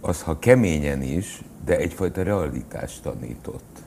az 0.00 0.22
ha 0.22 0.38
keményen 0.38 1.02
is, 1.02 1.42
de 1.64 1.76
egyfajta 1.76 2.22
realitást 2.22 3.02
tanított. 3.02 3.83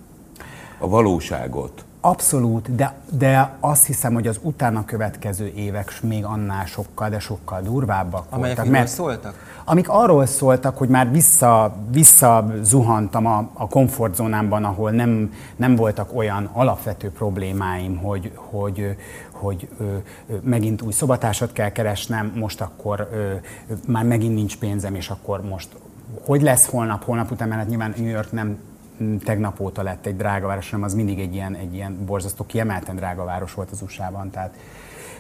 A 0.80 0.88
valóságot. 0.88 1.86
Abszolút, 2.02 2.76
de, 2.76 2.94
de 3.12 3.56
azt 3.60 3.86
hiszem, 3.86 4.14
hogy 4.14 4.28
az 4.28 4.40
utána 4.42 4.86
következő 4.86 5.52
évek 5.56 6.02
még 6.02 6.26
annál 6.26 6.66
sokkal, 6.66 7.10
de 7.10 7.20
sokkal 7.20 7.62
durvábbak 7.62 8.26
Amelyek 8.30 8.56
voltak. 8.56 8.74
Mert 8.74 8.88
szóltak? 8.88 9.34
Amik 9.66 9.90
arról 9.90 10.26
szóltak, 10.26 10.78
hogy 10.78 10.90
már 10.90 11.12
vissza, 11.12 11.76
vissza 11.92 12.54
zuhantam 12.62 13.26
a, 13.26 13.50
a 13.54 13.68
komfortzónámban, 13.68 14.64
ahol 14.64 14.92
nem, 14.92 15.34
nem 15.56 15.76
voltak 15.76 16.16
olyan 16.16 16.50
alapvető 16.54 17.12
problémáim, 17.12 17.98
hogy, 17.98 18.32
hogy, 18.36 18.96
hogy 19.32 19.70
ö, 19.80 19.84
ö, 20.30 20.36
megint 20.44 20.82
új 20.82 20.92
szobatársat 20.92 21.52
kell 21.52 21.70
keresnem, 21.70 22.32
most 22.36 22.62
akkor 22.62 23.10
ö, 23.12 23.34
már 23.88 24.04
megint 24.04 24.36
nincs 24.36 24.58
pénzem, 24.58 24.96
és 24.96 25.10
akkor 25.10 25.42
most 25.42 25.70
hogy 26.26 26.42
lesz 26.42 26.70
holnap, 26.70 27.04
holnap 27.04 27.32
után, 27.32 27.48
mert 27.48 27.60
hát 27.60 27.70
nyilván 27.70 27.94
New 27.98 28.10
York 28.10 28.32
nem 28.32 28.58
tegnap 29.24 29.60
óta 29.60 29.82
lett 29.82 30.06
egy 30.06 30.16
drága 30.16 30.48
város, 30.48 30.70
hanem 30.70 30.86
az 30.86 30.94
mindig 30.94 31.20
egy 31.20 31.34
ilyen, 31.34 31.56
egy 31.56 31.74
ilyen 31.74 32.06
borzasztó 32.06 32.46
kiemelten 32.46 32.96
drága 32.96 33.24
város 33.24 33.54
volt 33.54 33.72
az 33.72 33.82
USA-ban. 33.82 34.30
Tehát, 34.30 34.54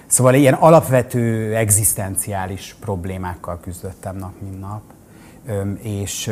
szóval 0.05 0.33
ilyen 0.33 0.53
alapvető 0.53 1.55
egzisztenciális 1.55 2.75
problémákkal 2.79 3.59
küzdöttem 3.59 4.15
nap, 4.15 4.33
mint 4.41 4.59
nap. 4.59 4.81
És, 5.81 6.31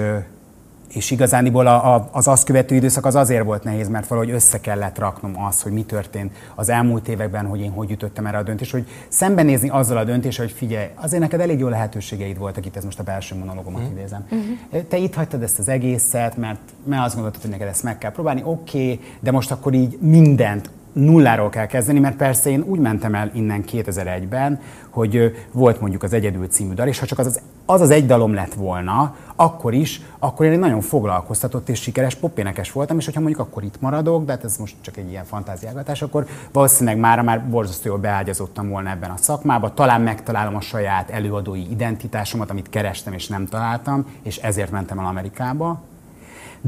és 0.93 1.11
igazániból 1.11 1.67
a, 1.67 1.95
a, 1.95 2.09
az 2.11 2.27
azt 2.27 2.43
követő 2.43 2.75
időszak 2.75 3.05
az 3.05 3.15
azért 3.15 3.43
volt 3.43 3.63
nehéz, 3.63 3.89
mert 3.89 4.07
valahogy 4.07 4.31
össze 4.31 4.59
kellett 4.59 4.97
raknom 4.97 5.43
azt, 5.43 5.61
hogy 5.61 5.71
mi 5.71 5.83
történt 5.83 6.31
az 6.55 6.69
elmúlt 6.69 7.07
években, 7.07 7.45
hogy 7.45 7.59
én 7.59 7.71
hogy 7.71 7.89
jutottam 7.89 8.25
erre 8.25 8.37
a 8.37 8.43
döntés, 8.43 8.71
hogy 8.71 8.87
szembenézni 9.07 9.69
azzal 9.69 9.97
a 9.97 10.03
döntéssel, 10.03 10.45
hogy 10.45 10.53
figyelj, 10.53 10.87
azért 10.95 11.21
neked 11.21 11.39
elég 11.39 11.59
jó 11.59 11.67
lehetőségeid 11.67 12.37
voltak 12.37 12.65
itt, 12.65 12.75
ez 12.75 12.83
most 12.83 12.99
a 12.99 13.03
belső 13.03 13.35
monológomat 13.35 13.81
mm. 13.81 13.91
idézem. 13.91 14.25
Mm-hmm. 14.35 14.87
Te 14.87 14.97
itt 14.97 15.13
hagytad 15.13 15.41
ezt 15.41 15.59
az 15.59 15.67
egészet, 15.67 16.37
mert, 16.37 16.59
mert 16.83 17.05
azt 17.05 17.13
gondoltad, 17.13 17.41
hogy 17.41 17.51
neked 17.51 17.67
ezt 17.67 17.83
meg 17.83 17.97
kell 17.97 18.11
próbálni, 18.11 18.41
oké, 18.43 18.91
okay, 18.91 19.05
de 19.19 19.31
most 19.31 19.51
akkor 19.51 19.73
így 19.73 19.97
mindent 20.01 20.69
nulláról 20.95 21.49
kell 21.49 21.65
kezdeni, 21.65 21.99
mert 21.99 22.15
persze 22.15 22.49
én 22.49 22.63
úgy 22.67 22.79
mentem 22.79 23.15
el 23.15 23.31
innen 23.33 23.63
2001-ben, 23.71 24.59
hogy 24.89 25.35
volt 25.51 25.79
mondjuk 25.81 26.03
az 26.03 26.13
Egyedül 26.13 26.47
című 26.47 26.73
dal, 26.73 26.87
és 26.87 26.99
ha 26.99 27.05
csak 27.05 27.19
az 27.19 27.25
az, 27.25 27.41
az, 27.65 27.81
az 27.81 27.89
egy 27.89 28.05
dalom 28.05 28.33
lett 28.33 28.53
volna, 28.53 29.15
akkor 29.35 29.73
is, 29.73 30.01
akkor 30.19 30.45
én 30.45 30.51
egy 30.51 30.59
nagyon 30.59 30.81
foglalkoztatott 30.81 31.69
és 31.69 31.81
sikeres 31.81 32.15
popénekes 32.15 32.71
voltam, 32.71 32.97
és 32.97 33.05
hogyha 33.05 33.21
mondjuk 33.21 33.41
akkor 33.41 33.63
itt 33.63 33.81
maradok, 33.81 34.25
de 34.25 34.31
hát 34.31 34.43
ez 34.43 34.57
most 34.57 34.75
csak 34.81 34.97
egy 34.97 35.09
ilyen 35.09 35.25
fantáziálgatás, 35.25 36.01
akkor 36.01 36.25
valószínűleg 36.51 36.99
már 36.99 37.21
már 37.21 37.49
borzasztó 37.49 37.89
jól 37.89 37.97
beágyazottam 37.97 38.69
volna 38.69 38.89
ebben 38.89 39.09
a 39.09 39.17
szakmába, 39.17 39.73
talán 39.73 40.01
megtalálom 40.01 40.55
a 40.55 40.61
saját 40.61 41.09
előadói 41.09 41.71
identitásomat, 41.71 42.49
amit 42.49 42.69
kerestem 42.69 43.13
és 43.13 43.27
nem 43.27 43.45
találtam, 43.45 44.05
és 44.21 44.37
ezért 44.37 44.71
mentem 44.71 44.99
el 44.99 45.05
Amerikába, 45.05 45.81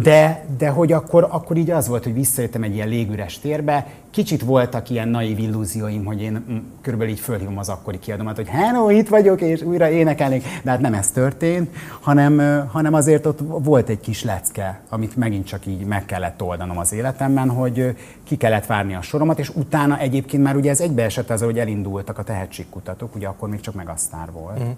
de, 0.03 0.45
de 0.57 0.69
hogy 0.69 0.91
akkor, 0.91 1.27
akkor 1.29 1.57
így 1.57 1.71
az 1.71 1.87
volt, 1.87 2.03
hogy 2.03 2.13
visszajöttem 2.13 2.63
egy 2.63 2.73
ilyen 2.73 2.87
légüres 2.87 3.39
térbe, 3.39 3.87
kicsit 4.11 4.41
voltak 4.41 4.89
ilyen 4.89 5.07
naív 5.07 5.39
illúzióim, 5.39 6.05
hogy 6.05 6.21
én 6.21 6.43
mm, 6.51 6.57
körülbelül 6.81 7.13
így 7.13 7.19
fölhívom 7.19 7.57
az 7.57 7.69
akkori 7.69 7.99
kiadomat, 7.99 8.35
hogy 8.35 8.47
hello, 8.47 8.89
itt 8.89 9.07
vagyok, 9.07 9.41
és 9.41 9.61
újra 9.61 9.89
énekelnék, 9.89 10.43
de 10.63 10.69
hát 10.69 10.79
nem 10.79 10.93
ez 10.93 11.11
történt, 11.11 11.75
hanem, 12.01 12.65
hanem 12.71 12.93
azért 12.93 13.25
ott 13.25 13.39
volt 13.47 13.89
egy 13.89 13.99
kis 13.99 14.23
lecke, 14.23 14.79
amit 14.89 15.15
megint 15.15 15.45
csak 15.45 15.65
így 15.65 15.85
meg 15.85 16.05
kellett 16.05 16.41
oldanom 16.41 16.77
az 16.77 16.93
életemben, 16.93 17.49
hogy 17.49 17.95
ki 18.23 18.35
kellett 18.35 18.65
várni 18.65 18.95
a 18.95 19.01
soromat, 19.01 19.39
és 19.39 19.49
utána 19.55 19.99
egyébként 19.99 20.43
már 20.43 20.55
ugye 20.55 20.69
ez 20.69 20.79
egybeesett 20.79 21.29
az, 21.29 21.41
hogy 21.41 21.59
elindultak 21.59 22.17
a 22.17 22.23
tehetségkutatók, 22.23 23.15
ugye 23.15 23.27
akkor 23.27 23.49
még 23.49 23.59
csak 23.59 23.73
meg 23.73 23.89
volt. 24.33 24.59
Mm. 24.63 24.71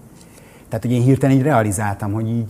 Tehát, 0.67 0.85
hogy 0.85 0.91
én 0.91 1.01
hirtelen 1.01 1.35
így 1.35 1.41
realizáltam, 1.41 2.11
hogy 2.11 2.27
így 2.27 2.45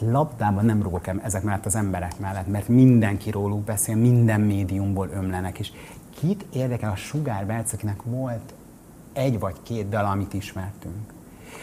labdában 0.00 0.64
nem 0.64 0.82
rúgok 0.82 1.06
ezek 1.22 1.42
mellett 1.42 1.66
az 1.66 1.76
emberek 1.76 2.18
mellett, 2.18 2.46
mert 2.46 2.68
mindenki 2.68 3.30
róluk 3.30 3.64
beszél, 3.64 3.96
minden 3.96 4.40
médiumból 4.40 5.10
ömlenek, 5.14 5.58
és 5.58 5.72
kit 6.20 6.44
érdekel 6.52 6.90
a 6.90 6.96
Sugár 6.96 7.46
Berc, 7.46 7.72
akinek 7.72 8.02
volt 8.02 8.54
egy 9.12 9.38
vagy 9.38 9.56
két 9.62 9.88
dal, 9.88 10.04
amit 10.04 10.34
ismertünk. 10.34 11.14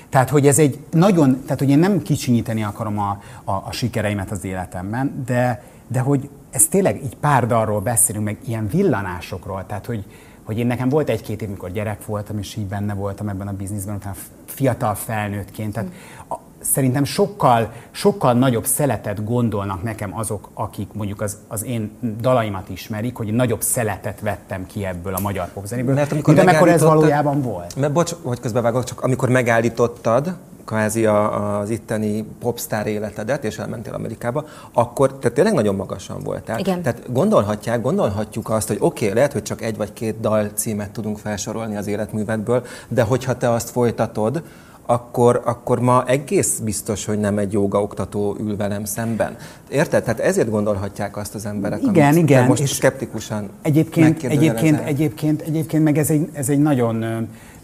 Tehát, 0.10 0.30
hogy 0.30 0.48
ez 0.48 0.60
egy 0.60 0.86
nagyon, 0.92 1.42
tehát, 1.42 1.60
hogy 1.60 1.70
én 1.70 1.80
nem 1.80 2.02
kicsinyíteni 2.02 2.64
akarom 2.64 3.00
a, 3.00 3.22
a, 3.44 3.52
a 3.52 3.72
sikereimet 3.72 4.32
az 4.32 4.44
életemben, 4.44 5.24
de, 5.26 5.64
de 5.88 6.00
hogy 6.00 6.30
ez 6.50 6.68
tényleg 6.68 7.04
így 7.04 7.16
pár 7.16 7.48
dalról 7.48 7.82
beszélünk, 7.82 8.26
meg 8.26 8.38
ilyen 8.46 8.68
villanásokról, 8.68 9.66
tehát, 9.68 9.86
hogy, 9.86 10.06
hogy 10.44 10.58
én 10.58 10.68
nekem 10.68 10.90
volt 10.90 11.10
egy-két 11.10 11.42
év, 11.42 11.48
amikor 11.48 11.72
gyerek 11.72 12.06
voltam, 12.06 12.38
és 12.38 12.56
így 12.56 12.66
benne 12.66 12.94
voltam 12.94 13.30
ebben 13.30 13.48
a 13.48 13.54
bizniszben, 13.54 13.96
utána 13.96 14.16
fiatal 14.46 14.96
felnőttként. 14.96 15.74
Tehát 15.74 15.92
szerintem 16.64 17.04
sokkal, 17.04 17.72
sokkal 17.92 18.34
nagyobb 18.34 18.66
szeletet 18.66 19.24
gondolnak 19.24 19.84
nekem 19.84 20.18
azok, 20.18 20.50
akik 20.54 20.88
mondjuk 20.94 21.22
az, 21.22 21.38
az 21.48 21.64
én 21.66 21.92
dalaimat 22.22 22.70
ismerik, 22.70 23.16
hogy 23.16 23.34
nagyobb 23.34 23.62
szeletet 23.62 24.20
vettem 24.20 24.66
ki 24.66 24.86
ebből 24.86 25.14
a 25.14 25.20
magyar 25.20 25.48
popzenéből, 25.54 25.94
mert 25.94 26.12
amikor 26.12 26.34
mint 26.34 26.48
amikor 26.48 26.70
ez 26.70 26.82
valójában 26.82 27.42
volt. 27.42 27.76
Mert 27.76 27.94
bocs, 27.94 28.16
hogy 28.22 28.40
közbevágok, 28.40 28.84
csak 28.84 29.02
amikor 29.02 29.30
megállítottad, 29.30 30.36
kvázi 30.66 31.06
a, 31.06 31.60
az 31.60 31.70
itteni 31.70 32.26
popstar 32.40 32.88
életedet, 32.88 33.44
és 33.44 33.58
elmentél 33.58 33.94
Amerikába, 33.94 34.46
akkor 34.74 35.18
te 35.18 35.30
tényleg 35.30 35.54
nagyon 35.54 35.76
magasan 35.76 36.24
voltál. 36.24 36.60
Igen. 36.60 36.82
Tehát 36.82 37.12
gondolhatják, 37.12 37.82
gondolhatjuk 37.82 38.50
azt, 38.50 38.68
hogy 38.68 38.78
oké, 38.80 39.04
okay, 39.04 39.16
lehet, 39.16 39.34
hogy 39.34 39.44
csak 39.44 39.62
egy 39.62 39.78
vagy 39.78 39.94
két 39.94 40.20
dal 40.20 40.50
címet 40.54 40.92
tudunk 40.92 41.18
felsorolni 41.18 41.76
az 41.76 41.88
életművedből, 41.88 42.66
de 42.88 43.02
hogyha 43.02 43.38
te 43.38 43.52
azt 43.52 43.70
folytatod, 43.70 44.44
akkor, 44.86 45.42
akkor 45.46 45.80
ma 45.80 46.06
egész 46.06 46.60
biztos, 46.60 47.06
hogy 47.06 47.20
nem 47.20 47.38
egy 47.38 47.58
oktató 47.58 48.36
ül 48.40 48.56
velem 48.56 48.86
szemben. 48.86 49.36
Érted? 49.70 50.04
Tehát 50.04 50.20
ezért 50.20 50.50
gondolhatják 50.50 51.18
azt 51.18 51.36
az 51.36 51.46
emberek, 51.46 51.82
igen, 51.82 52.12
amit 52.12 52.24
igen, 52.24 52.48
most 52.48 52.62
és 52.62 52.70
szkeptikusan 52.70 53.50
egyébként, 53.62 54.24
egyébként, 54.24 54.80
egyébként, 54.80 55.42
egyébként 55.42 55.84
meg 55.84 55.98
ez 55.98 56.10
egy, 56.10 56.30
ez 56.34 56.50
egy 56.50 56.60
nagyon 56.60 57.04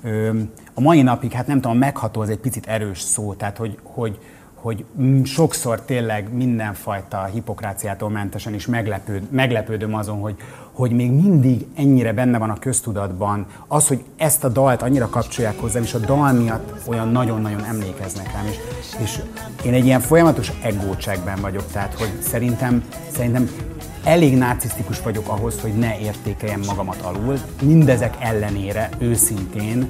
ö, 0.04 0.30
a 0.74 0.82
mai 0.82 1.02
napig, 1.02 1.32
hát 1.32 1.48
nem 1.48 1.62
tudom, 1.62 1.78
megható 1.78 2.22
az 2.22 2.30
egy 2.30 2.40
picit 2.40 2.68
erős 2.68 3.02
szó, 3.02 3.34
tehát 3.34 3.58
hogy, 3.58 3.78
hogy, 3.84 4.20
hogy 4.56 4.86
sokszor 5.24 5.82
tényleg 5.82 6.34
mindenfajta 6.34 7.24
hipokráciától 7.24 8.10
mentesen 8.10 8.54
is 8.54 8.66
meglepőd, 8.66 9.32
meglepődöm 9.32 9.94
azon, 9.96 10.20
hogy, 10.20 10.36
hogy 10.80 10.92
még 10.92 11.12
mindig 11.12 11.66
ennyire 11.76 12.14
benne 12.14 12.38
van 12.38 12.50
a 12.50 12.60
köztudatban 12.60 13.46
az, 13.68 13.88
hogy 13.88 14.04
ezt 14.18 14.44
a 14.44 14.50
dalt 14.50 14.82
annyira 14.82 15.10
kapcsolják 15.10 15.60
hozzám, 15.60 15.84
és 15.84 15.94
a 15.94 15.98
dal 15.98 16.32
miatt 16.32 16.88
olyan 16.88 17.08
nagyon-nagyon 17.08 17.64
emlékeznek 17.64 18.32
rám. 18.34 18.46
És, 18.46 18.58
és 19.04 19.20
én 19.66 19.74
egy 19.74 19.86
ilyen 19.86 20.00
folyamatos 20.00 20.52
egócsekben 20.62 21.42
vagyok, 21.42 21.72
tehát 21.72 21.94
hogy 21.94 22.12
szerintem, 22.22 22.84
szerintem 23.12 23.50
elég 24.04 24.38
narcisztikus 24.38 25.02
vagyok 25.02 25.28
ahhoz, 25.28 25.62
hogy 25.62 25.74
ne 25.74 26.00
értékeljem 26.00 26.62
magamat 26.66 27.02
alul. 27.02 27.38
Mindezek 27.62 28.16
ellenére 28.20 28.90
őszintén 29.00 29.90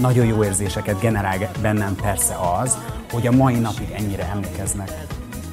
nagyon 0.00 0.26
jó 0.26 0.44
érzéseket 0.44 1.00
generál 1.00 1.50
bennem 1.62 1.94
persze 2.02 2.36
az, 2.62 2.78
hogy 3.12 3.26
a 3.26 3.32
mai 3.32 3.58
napig 3.58 3.90
ennyire 3.96 4.28
emlékeznek 4.32 5.06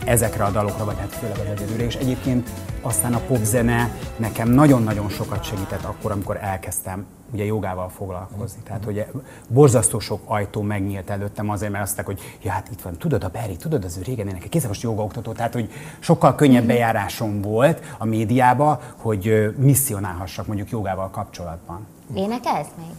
ezekre 0.07 0.43
a 0.43 0.51
dalokra, 0.51 0.85
vagy 0.85 0.97
hát 0.99 1.13
főleg 1.13 1.37
az 1.37 1.45
egyedülre, 1.45 1.83
és 1.83 1.95
egyébként 1.95 2.49
aztán 2.81 3.13
a 3.13 3.19
popzene 3.19 3.91
nekem 4.17 4.49
nagyon-nagyon 4.49 5.09
sokat 5.09 5.43
segített 5.43 5.83
akkor, 5.83 6.11
amikor 6.11 6.37
elkezdtem 6.41 7.05
ugye 7.31 7.43
jogával 7.43 7.89
foglalkozni. 7.89 8.61
Tehát, 8.63 8.83
hogy 8.83 9.05
borzasztó 9.47 9.99
sok 9.99 10.21
ajtó 10.25 10.61
megnyílt 10.61 11.09
előttem 11.09 11.49
azért, 11.49 11.71
mert 11.71 11.83
azt 11.83 11.95
mondták, 11.95 12.17
hogy 12.17 12.39
ja, 12.43 12.51
hát 12.51 12.67
itt 12.71 12.81
van, 12.81 12.97
tudod 12.97 13.23
a 13.23 13.29
Berry, 13.29 13.55
tudod 13.55 13.83
az 13.83 13.97
ő 13.97 14.01
régen 14.01 14.27
énekel, 14.27 14.49
kézzel 14.49 14.67
most 14.67 14.81
jogaoktató, 14.81 15.31
tehát, 15.31 15.53
hogy 15.53 15.71
sokkal 15.99 16.35
könnyebb 16.35 16.63
mhm. 16.63 16.71
bejárásom 16.71 17.41
volt 17.41 17.81
a 17.97 18.05
médiába, 18.05 18.81
hogy 18.95 19.53
misszionálhassak 19.57 20.47
mondjuk 20.47 20.69
jogával 20.69 21.09
kapcsolatban. 21.09 21.87
Énekelsz 22.15 22.69
még? 22.77 22.95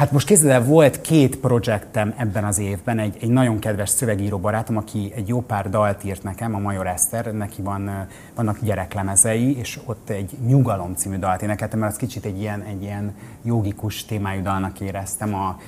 Hát 0.00 0.12
most 0.12 0.26
képzeld 0.26 0.50
el, 0.50 0.64
volt 0.64 1.00
két 1.00 1.36
projektem 1.36 2.14
ebben 2.16 2.44
az 2.44 2.58
évben, 2.58 2.98
egy, 2.98 3.16
egy 3.20 3.28
nagyon 3.28 3.58
kedves 3.58 3.88
szövegíró 3.88 4.38
barátom, 4.38 4.76
aki 4.76 5.12
egy 5.14 5.28
jó 5.28 5.40
pár 5.40 5.70
dalt 5.70 6.04
írt 6.04 6.22
nekem, 6.22 6.54
a 6.54 6.58
Major 6.58 6.86
Eszter, 6.86 7.32
neki 7.32 7.62
van, 7.62 8.06
vannak 8.34 8.58
gyereklemezei, 8.60 9.58
és 9.58 9.78
ott 9.84 10.10
egy 10.10 10.36
Nyugalom 10.46 10.94
című 10.94 11.16
dalt 11.16 11.42
énekeltem, 11.42 11.78
mert 11.78 11.92
az 11.92 11.98
kicsit 11.98 12.24
egy 12.24 12.40
ilyen, 12.40 12.62
egy 12.62 12.82
ilyen 12.82 13.14
jogikus 13.44 14.04
témájú 14.04 14.42
dalnak 14.42 14.80
éreztem 14.80 15.34
a, 15.34 15.58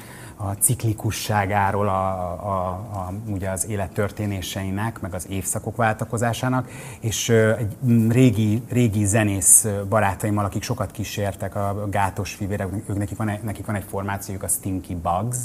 a 0.45 0.57
ciklikusságáról, 0.61 1.89
a, 1.89 2.11
a, 2.43 2.69
a, 2.71 3.13
ugye 3.27 3.51
az 3.51 3.67
élet 3.67 3.93
történéseinek, 3.93 5.01
meg 5.01 5.15
az 5.15 5.27
évszakok 5.29 5.77
váltakozásának, 5.77 6.71
és 7.01 7.29
egy 7.29 7.77
régi, 8.09 8.63
régi 8.69 9.05
zenész 9.05 9.67
barátaimmal, 9.89 10.45
akik 10.45 10.63
sokat 10.63 10.91
kísértek, 10.91 11.55
a 11.55 11.89
gátos 11.91 12.35
fivérek, 12.35 12.69
ők 12.89 12.99
nekik 12.99 13.17
van, 13.17 13.39
nekik 13.43 13.67
van 13.67 13.75
egy 13.75 13.85
formációjuk, 13.89 14.43
a 14.43 14.49
Stinky 14.49 14.95
Bugs, 14.95 15.37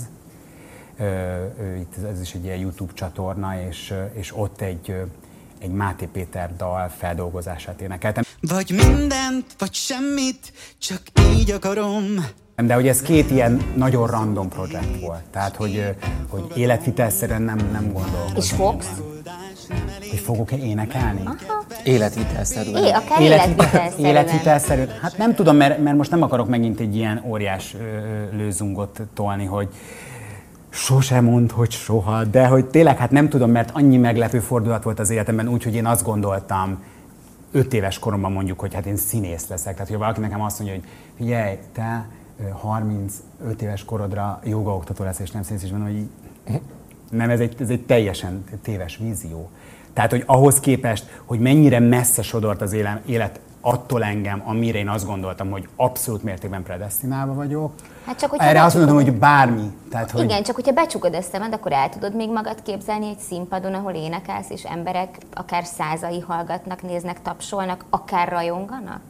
itt 1.80 2.06
ez 2.12 2.22
is 2.22 2.34
egy 2.34 2.44
ilyen 2.44 2.58
YouTube 2.58 2.94
csatorna, 2.94 3.62
és, 3.68 3.94
és 4.14 4.38
ott 4.38 4.62
egy, 4.62 4.96
egy 5.60 5.72
Máté 5.72 6.06
Péter 6.06 6.56
dal 6.56 6.90
feldolgozását 6.98 7.82
énekeltem. 7.82 8.24
Vagy 8.42 8.72
mindent, 8.72 9.46
vagy 9.58 9.74
semmit, 9.74 10.54
csak 10.78 11.02
így 11.38 11.52
akarom. 11.52 12.04
De 12.66 12.74
hogy 12.74 12.88
ez 12.88 13.02
két 13.02 13.32
ilyen 13.32 13.62
nagyon 13.76 14.08
random 14.08 14.50
projekt 14.50 15.00
volt. 15.02 15.24
Tehát, 15.32 15.56
hogy, 15.56 15.96
hogy 16.30 16.52
életvitelszerűen 16.56 17.42
nem, 17.42 17.58
nem 17.72 17.84
gondolom. 17.84 18.32
És 18.36 18.52
fogsz? 18.52 19.02
Hogy 20.10 20.20
fogok-e 20.20 20.58
énekelni? 20.58 21.22
Aha. 21.26 21.64
Életvitelszerűen. 21.84 22.84
É, 22.84 22.90
akár 22.90 23.22
életvitelszerűen. 23.22 24.10
életvitelszerűen. 24.10 24.90
Hát 25.02 25.18
nem 25.18 25.36
tudom, 25.36 25.56
mert, 25.56 25.84
mert 25.84 25.98
most 25.98 26.12
nem 26.12 26.22
akarok 26.22 26.48
megint 26.48 26.80
egy 26.80 26.96
ilyen 26.96 27.24
óriás 27.28 27.76
lőzungot 28.32 29.02
tolni, 29.14 29.46
hogy 29.46 29.68
sose 30.70 31.22
mond, 31.22 31.52
hogy 31.52 31.72
soha, 31.72 32.24
de 32.24 32.48
hogy 32.48 32.66
tényleg 32.66 32.98
hát 32.98 33.12
nem 33.12 33.30
tudom, 33.30 33.52
mert 33.52 33.70
annyi 33.74 33.98
meglepő 33.98 34.40
fordulat 34.40 34.84
volt 34.84 35.00
az 35.00 35.10
életemben, 35.10 35.48
úgyhogy 35.48 35.76
én 35.76 35.86
azt 35.86 36.04
gondoltam, 36.04 36.84
öt 37.52 37.74
éves 37.74 38.00
koromban 38.00 38.32
mondjuk, 38.32 38.60
hogy 38.60 38.74
hát 38.74 38.86
én 38.86 38.98
színész 38.98 39.48
leszek. 39.48 39.74
Tehát, 39.74 39.90
hogy 39.90 39.98
valaki 39.98 40.20
nekem 40.20 40.42
azt 40.42 40.60
mondja, 40.60 40.78
hogy 40.78 40.90
figyelj, 41.18 41.58
te 41.74 42.06
35 42.52 43.62
éves 43.62 43.86
korodra 43.86 44.40
jogaoktató 44.44 45.04
lesz, 45.04 45.20
és 45.20 45.32
nem 45.32 45.44
színész, 45.44 45.64
és 45.64 45.70
mondom, 45.70 45.88
hogy 45.88 46.10
nem, 47.10 47.30
ez 47.30 47.40
egy, 47.40 47.56
ez 47.60 47.70
egy 47.70 47.86
teljesen 47.86 48.44
téves 48.62 48.98
vízió. 48.98 49.50
Tehát, 49.94 50.12
hogy 50.12 50.24
ahhoz 50.26 50.60
képest, 50.60 51.22
hogy 51.26 51.40
mennyire 51.40 51.80
messze 51.80 52.22
sodort 52.22 52.62
az 52.62 52.76
élet 53.06 53.40
attól 53.62 54.04
engem, 54.04 54.42
amire 54.46 54.78
én 54.78 54.90
azt 54.90 55.06
gondoltam, 55.06 55.52
hogy 55.52 55.68
abszolút 55.76 56.24
mértékben 56.24 56.64
predestinálva 56.64 57.34
vagyok. 57.34 57.74
Hát 58.06 58.20
csak, 58.20 58.34
Erre 58.38 58.64
azt 58.64 58.76
mondom, 58.76 58.96
hogy 58.96 59.14
bármi. 59.14 59.72
Tehát, 59.90 60.12
hogy... 60.12 60.24
Igen, 60.24 60.44
csak 60.44 60.56
hogyha 60.56 60.72
becsukod 60.72 61.16
a 61.16 61.22
szemed, 61.22 61.54
akkor 61.54 61.72
el 61.72 61.90
tudod 61.90 62.16
még 62.16 62.32
magad 62.32 62.62
képzelni 62.62 63.08
egy 63.08 63.20
színpadon, 63.20 63.74
ahol 63.74 63.94
énekelsz, 63.94 64.50
és 64.50 64.64
emberek 64.64 65.18
akár 65.34 65.66
százai 65.66 66.20
hallgatnak, 66.20 66.82
néznek, 66.82 67.22
tapsolnak, 67.22 67.86
akár 67.90 68.28
rajonganak? 68.28 69.02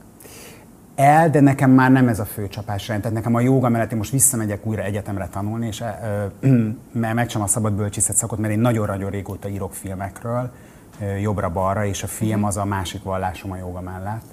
El, 0.97 1.29
de 1.29 1.39
nekem 1.39 1.71
már 1.71 1.91
nem 1.91 2.07
ez 2.07 2.19
a 2.19 2.25
fő 2.25 2.47
csapásrend. 2.47 3.01
Tehát 3.01 3.17
nekem 3.17 3.35
a 3.35 3.39
joga 3.39 3.69
mellett 3.69 3.91
én 3.91 3.97
most 3.97 4.11
visszamegyek 4.11 4.65
újra 4.65 4.83
egyetemre 4.83 5.27
tanulni, 5.27 5.67
és 5.67 5.83
mert 6.91 7.13
megcsinálom 7.13 7.41
a 7.41 7.47
szabad 7.47 7.73
bölcsészet 7.73 8.15
szakot, 8.15 8.39
mert 8.39 8.53
én 8.53 8.59
nagyon-nagyon 8.59 9.09
régóta 9.09 9.47
írok 9.47 9.73
filmekről, 9.73 10.51
jobbra-balra, 11.21 11.85
és 11.85 12.03
a 12.03 12.07
film 12.07 12.43
az 12.43 12.57
a 12.57 12.65
másik 12.65 13.03
vallásom 13.03 13.51
a 13.51 13.57
joga 13.57 13.81
mellett. 13.81 14.25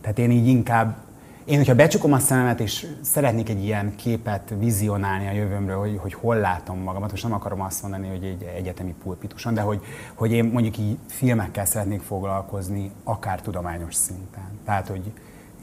Tehát 0.00 0.18
én 0.18 0.30
így 0.30 0.46
inkább, 0.46 0.96
én, 1.44 1.56
hogyha 1.56 1.74
becsukom 1.74 2.12
a 2.12 2.18
szememet, 2.18 2.60
és 2.60 2.86
szeretnék 3.00 3.48
egy 3.48 3.64
ilyen 3.64 3.96
képet 3.96 4.54
vizionálni 4.58 5.26
a 5.26 5.32
jövőmről, 5.32 5.78
hogy, 5.78 5.98
hogy 5.98 6.14
hol 6.14 6.36
látom 6.36 6.78
magamat, 6.78 7.10
most 7.10 7.22
nem 7.22 7.32
akarom 7.32 7.60
azt 7.60 7.82
mondani, 7.82 8.08
hogy 8.08 8.24
egy 8.24 8.42
egyetemi 8.56 8.94
pulpituson, 9.02 9.54
de 9.54 9.60
hogy, 9.60 9.80
hogy 10.14 10.32
én 10.32 10.44
mondjuk 10.44 10.78
így 10.78 10.98
filmekkel 11.08 11.64
szeretnék 11.64 12.00
foglalkozni, 12.00 12.90
akár 13.04 13.40
tudományos 13.40 13.94
szinten. 13.94 14.58
Tehát, 14.64 14.88
hogy 14.88 15.12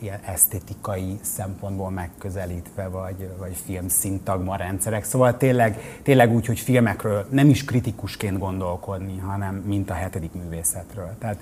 ilyen 0.02 0.20
esztétikai 0.26 1.20
szempontból 1.22 1.90
megközelítve, 1.90 2.88
vagy, 2.88 3.30
vagy 3.38 3.56
film 3.66 3.88
szintagma 3.88 4.56
rendszerek. 4.56 5.04
Szóval 5.04 5.38
tényleg, 5.38 6.00
tényleg 6.04 6.34
úgy, 6.34 6.46
hogy 6.46 6.60
filmekről 6.60 7.26
nem 7.30 7.50
is 7.50 7.66
kritikusként 7.66 8.40
gondolkodni, 8.40 9.18
hanem 9.18 9.56
mint 9.56 9.90
a 9.90 9.94
hetedik 9.94 10.34
művészetről. 10.34 11.16
Tehát 11.20 11.40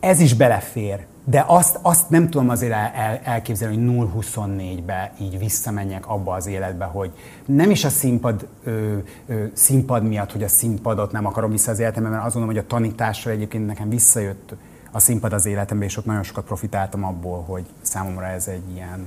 ez 0.00 0.20
is 0.20 0.34
belefér, 0.34 1.06
de 1.24 1.44
azt, 1.46 1.78
azt 1.82 2.10
nem 2.10 2.30
tudom 2.30 2.48
azért 2.48 2.72
el, 2.72 2.92
el, 2.94 3.20
elképzelni, 3.24 3.96
hogy 3.96 4.10
0-24-be 4.20 5.12
így 5.20 5.38
visszamenjek 5.38 6.08
abba 6.08 6.32
az 6.32 6.46
életbe, 6.46 6.84
hogy 6.84 7.12
nem 7.46 7.70
is 7.70 7.84
a 7.84 7.88
színpad, 7.88 8.46
ö, 8.64 8.96
ö, 9.26 9.44
színpad 9.52 10.02
miatt, 10.02 10.32
hogy 10.32 10.42
a 10.42 10.48
színpadot 10.48 11.12
nem 11.12 11.26
akarom 11.26 11.50
vissza 11.50 11.70
az 11.70 11.78
életembe, 11.78 12.08
mert 12.08 12.24
azt 12.24 12.34
gondolom, 12.34 12.56
hogy 12.56 12.64
a 12.64 12.68
tanításra 12.68 13.30
egyébként 13.30 13.66
nekem 13.66 13.88
visszajött 13.88 14.54
a 14.90 14.98
színpad 14.98 15.32
az 15.32 15.46
életembe, 15.46 15.84
és 15.84 15.96
ott 15.96 16.04
nagyon 16.04 16.22
sokat 16.22 16.44
profitáltam 16.44 17.04
abból, 17.04 17.42
hogy 17.42 17.64
számomra 17.82 18.26
ez 18.26 18.46
egy 18.46 18.70
ilyen, 18.72 19.06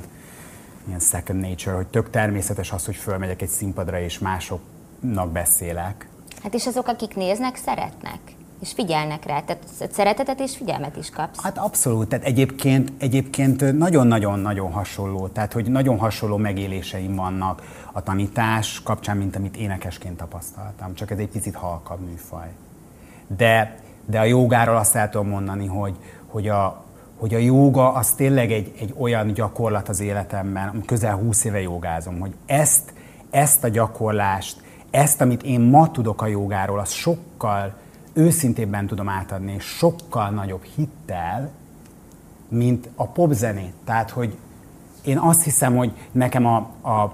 ilyen 0.88 1.00
second 1.00 1.40
nature, 1.40 1.76
hogy 1.76 1.88
tök 1.88 2.10
természetes 2.10 2.72
az, 2.72 2.86
hogy 2.86 2.96
fölmegyek 2.96 3.42
egy 3.42 3.50
színpadra, 3.50 4.00
és 4.00 4.20
másoknak 4.20 5.32
beszélek. 5.32 6.08
Hát 6.44 6.54
és 6.54 6.68
azok, 6.68 6.88
akik 6.88 7.16
néznek, 7.16 7.56
szeretnek 7.56 8.20
és 8.64 8.72
figyelnek 8.72 9.26
rá. 9.26 9.42
Tehát 9.42 9.64
szeretetet 9.92 10.40
és 10.40 10.58
figyelmet 10.58 10.98
is 10.98 11.10
kapsz. 11.10 11.42
Hát 11.42 11.58
abszolút. 11.58 12.08
Tehát 12.08 12.26
egyébként, 12.26 12.92
egyébként 12.98 13.78
nagyon-nagyon-nagyon 13.78 14.72
hasonló. 14.72 15.28
Tehát, 15.28 15.54
hogy 15.54 15.72
nagyon 15.72 15.98
hasonló 15.98 16.38
megéléseim 16.38 17.16
vannak 17.16 17.62
a 17.92 18.02
tanítás 18.02 18.82
kapcsán, 18.84 19.18
mint 19.18 19.36
amit 19.36 19.58
énekesként 19.58 20.18
tapasztaltam. 20.18 20.94
Csak 20.94 21.12
ez 21.12 21.18
egy 21.18 21.28
picit 21.28 21.56
halkabb 21.56 22.00
műfaj. 22.00 22.48
De, 23.38 23.76
de 24.06 24.20
a 24.20 24.24
jogáról 24.24 24.76
azt 24.76 24.96
el 24.96 25.10
tudom 25.10 25.28
mondani, 25.28 25.66
hogy, 25.66 25.96
hogy 26.28 26.48
a, 26.48 26.84
hogy 27.18 27.34
a 27.34 27.38
jóga 27.38 27.94
az 27.94 28.12
tényleg 28.12 28.52
egy, 28.52 28.74
egy 28.80 28.94
olyan 28.98 29.34
gyakorlat 29.34 29.90
az 29.90 30.00
életemben, 30.00 30.84
közel 30.86 31.16
20 31.16 31.44
éve 31.44 31.62
jogázom, 31.62 32.20
hogy 32.20 32.34
ezt, 32.46 32.94
ezt 33.30 33.64
a 33.64 33.68
gyakorlást, 33.68 34.62
ezt, 34.92 35.22
amit 35.22 35.44
én 35.44 35.60
ma 35.62 35.92
tudok 35.92 36.22
a 36.22 36.28
jogáról, 36.28 36.80
az 36.80 36.92
sokkal 36.92 37.74
őszintébben 38.14 38.88
tudom 38.88 39.10
átadni, 39.10 39.54
és 39.54 39.64
sokkal 39.64 40.30
nagyobb 40.30 40.64
hittel, 40.76 41.50
mint 42.48 42.90
a 42.96 43.08
popzenét. 43.08 43.74
Tehát, 43.86 44.10
hogy 44.10 44.38
én 45.04 45.18
azt 45.18 45.44
hiszem, 45.44 45.76
hogy 45.76 45.92
nekem 46.12 46.46
a, 46.46 46.56
a, 46.82 47.14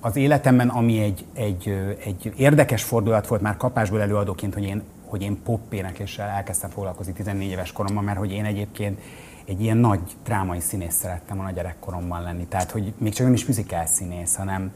az 0.00 0.16
életemben, 0.16 0.68
ami 0.68 0.98
egy, 0.98 1.24
egy, 1.34 1.68
egy 2.04 2.32
érdekes 2.36 2.82
fordulat 2.82 3.26
volt 3.26 3.40
már 3.40 3.56
kapásból 3.56 4.00
előadóként, 4.00 4.54
hogy 4.54 4.64
én, 4.64 4.82
hogy 5.08 5.22
én 5.22 5.42
popénekléssel 5.42 6.28
elkezdtem 6.28 6.70
foglalkozni 6.70 7.12
14 7.12 7.48
éves 7.48 7.72
koromban, 7.72 8.04
mert 8.04 8.18
hogy 8.18 8.32
én 8.32 8.44
egyébként 8.44 9.00
egy 9.44 9.62
ilyen 9.62 9.76
nagy 9.76 10.00
drámai 10.24 10.60
színész 10.60 10.94
szerettem 10.94 11.36
volna 11.36 11.52
gyerekkoromban 11.52 12.22
lenni. 12.22 12.46
Tehát, 12.46 12.70
hogy 12.70 12.92
még 12.98 13.12
csak 13.12 13.24
nem 13.24 13.34
is 13.34 13.46
muzikál 13.46 13.86
színész, 13.86 14.36
hanem 14.36 14.72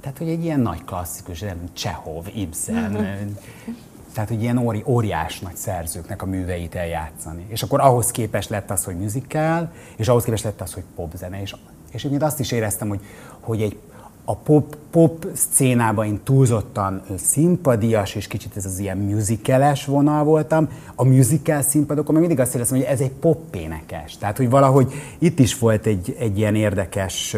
tehát, 0.00 0.18
hogy 0.18 0.28
egy 0.28 0.44
ilyen 0.44 0.60
nagy 0.60 0.84
klasszikus, 0.84 1.40
nem 1.40 1.68
Csehov, 1.72 2.26
Ibsen, 2.34 2.92
tehát, 4.14 4.28
hogy 4.28 4.42
ilyen 4.42 4.58
óri, 4.58 4.82
óriás 4.86 5.40
nagy 5.40 5.56
szerzőknek 5.56 6.22
a 6.22 6.26
műveit 6.26 6.74
eljátszani. 6.74 7.46
És 7.48 7.62
akkor 7.62 7.80
ahhoz 7.80 8.10
képest 8.10 8.48
lett 8.48 8.70
az, 8.70 8.84
hogy 8.84 8.98
musical, 8.98 9.72
és 9.96 10.08
ahhoz 10.08 10.24
képest 10.24 10.44
lett 10.44 10.60
az, 10.60 10.72
hogy 10.72 10.84
popzene. 10.94 11.40
És, 11.40 11.54
és 11.90 12.04
én 12.04 12.22
azt 12.22 12.40
is 12.40 12.52
éreztem, 12.52 12.88
hogy, 12.88 13.00
hogy 13.40 13.62
egy, 13.62 13.78
a 14.28 14.36
pop, 14.36 14.76
pop 14.90 15.26
szcénában 15.34 16.06
én 16.06 16.20
túlzottan 16.24 17.02
színpadias, 17.16 18.14
és 18.14 18.26
kicsit 18.26 18.56
ez 18.56 18.64
az 18.64 18.78
ilyen 18.78 18.98
musicales 18.98 19.84
vonal 19.84 20.24
voltam. 20.24 20.68
A 20.94 21.04
musical 21.04 21.62
színpadokon 21.62 22.14
meg 22.14 22.22
mindig 22.22 22.40
azt 22.40 22.54
éreztem, 22.54 22.78
hogy 22.78 22.86
ez 22.86 23.00
egy 23.00 23.12
énekes. 23.54 24.16
Tehát, 24.16 24.36
hogy 24.36 24.50
valahogy 24.50 24.92
itt 25.18 25.38
is 25.38 25.58
volt 25.58 25.86
egy, 25.86 26.16
egy 26.18 26.38
ilyen 26.38 26.54
érdekes 26.54 27.36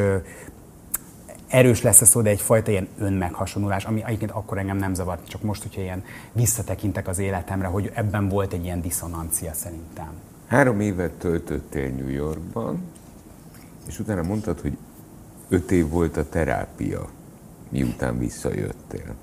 erős 1.49 1.83
lesz 1.83 2.01
a 2.01 2.05
szó, 2.05 2.21
de 2.21 2.31
egyfajta 2.31 2.71
ilyen 2.71 2.89
önmeghasonulás, 2.99 3.85
ami 3.85 4.03
egyébként 4.05 4.31
akkor 4.31 4.59
engem 4.59 4.77
nem 4.77 4.95
zavart, 4.95 5.29
csak 5.29 5.43
most, 5.43 5.63
hogyha 5.63 5.81
ilyen 5.81 6.05
visszatekintek 6.33 7.09
az 7.09 7.19
életemre, 7.19 7.67
hogy 7.67 7.91
ebben 7.95 8.29
volt 8.29 8.53
egy 8.53 8.65
ilyen 8.65 8.81
diszonancia 8.81 9.53
szerintem. 9.53 10.11
Három 10.47 10.81
évet 10.81 11.13
töltöttél 11.13 11.89
New 11.89 12.09
Yorkban, 12.09 12.83
és 13.87 13.99
utána 13.99 14.23
mondtad, 14.23 14.61
hogy 14.61 14.77
öt 15.49 15.71
év 15.71 15.89
volt 15.89 16.17
a 16.17 16.29
terápia, 16.29 17.09
miután 17.69 18.19
visszajöttél. 18.19 19.15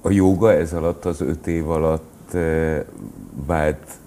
A 0.00 0.10
joga 0.10 0.52
ez 0.52 0.72
alatt, 0.72 1.04
az 1.04 1.20
öt 1.20 1.46
év 1.46 1.70
alatt 1.70 2.34
eh, 2.34 2.84
vált 3.46 3.98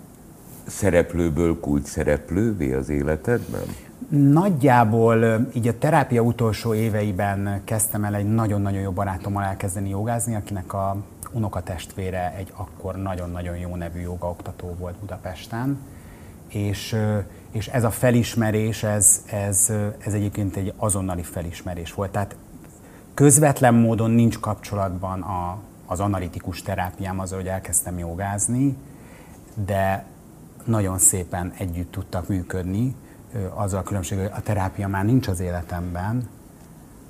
szereplőből 0.66 1.60
kult 1.60 1.86
szereplővé 1.86 2.74
az 2.74 2.90
életedben? 2.90 3.66
Nagyjából 4.10 5.48
így 5.54 5.68
a 5.68 5.78
terápia 5.78 6.22
utolsó 6.22 6.74
éveiben 6.74 7.62
kezdtem 7.64 8.04
el 8.04 8.16
egy 8.16 8.34
nagyon-nagyon 8.34 8.82
jó 8.82 8.92
barátommal 8.92 9.44
elkezdeni 9.44 9.90
jogázni, 9.90 10.36
akinek 10.36 10.74
a 10.74 10.98
unokatestvére 11.32 12.34
egy 12.38 12.52
akkor 12.56 12.96
nagyon-nagyon 12.96 13.58
jó 13.58 13.76
nevű 13.76 14.00
jogaoktató 14.00 14.76
volt 14.80 14.96
Budapesten. 14.96 15.78
És, 16.48 16.96
és 17.56 17.68
ez 17.68 17.84
a 17.84 17.92
felismerés, 17.92 18.84
ez, 18.84 19.24
ez, 19.26 19.72
ez 19.98 20.14
egyébként 20.14 20.56
egy 20.56 20.74
azonnali 20.78 21.24
felismerés 21.24 21.94
volt. 21.94 22.12
Tehát 22.12 22.36
közvetlen 23.14 23.74
módon 23.74 24.12
nincs 24.12 24.40
kapcsolatban 24.40 25.22
a, 25.22 25.58
az 25.86 26.00
analitikus 26.00 26.62
terápiám 26.62 27.20
azzal, 27.20 27.38
hogy 27.38 27.48
elkezdtem 27.48 27.98
jogázni, 27.98 28.76
de 29.66 30.06
nagyon 30.66 30.98
szépen 30.98 31.54
együtt 31.58 31.92
tudtak 31.92 32.28
működni, 32.28 32.96
azzal 33.54 33.80
a 33.80 33.84
különbség, 33.84 34.18
hogy 34.18 34.30
a 34.36 34.42
terápia 34.42 34.88
már 34.88 35.06
nincs 35.06 35.28
az 35.28 35.40
életemben, 35.40 36.30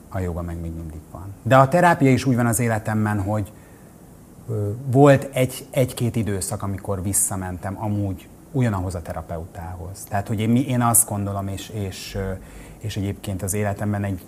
a 0.09 0.19
joga 0.19 0.41
meg 0.41 0.61
még 0.61 0.73
mindig 0.73 1.01
van. 1.11 1.33
De 1.43 1.57
a 1.57 1.67
terápia 1.67 2.11
is 2.11 2.25
úgy 2.25 2.35
van 2.35 2.45
az 2.45 2.59
életemben, 2.59 3.21
hogy 3.21 3.51
volt 4.85 5.29
egy, 5.33 5.67
egy-két 5.71 6.15
időszak, 6.15 6.63
amikor 6.63 7.03
visszamentem 7.03 7.83
amúgy 7.83 8.27
ugyanahoz 8.55 8.95
a 8.95 9.01
terapeutához. 9.01 10.03
Tehát, 10.09 10.27
hogy 10.27 10.39
én, 10.39 10.55
én 10.55 10.81
azt 10.81 11.09
gondolom, 11.09 11.47
és, 11.47 11.69
és, 11.69 12.17
és 12.77 12.97
egyébként 12.97 13.41
az 13.41 13.53
életemben 13.53 14.03
egy, 14.03 14.21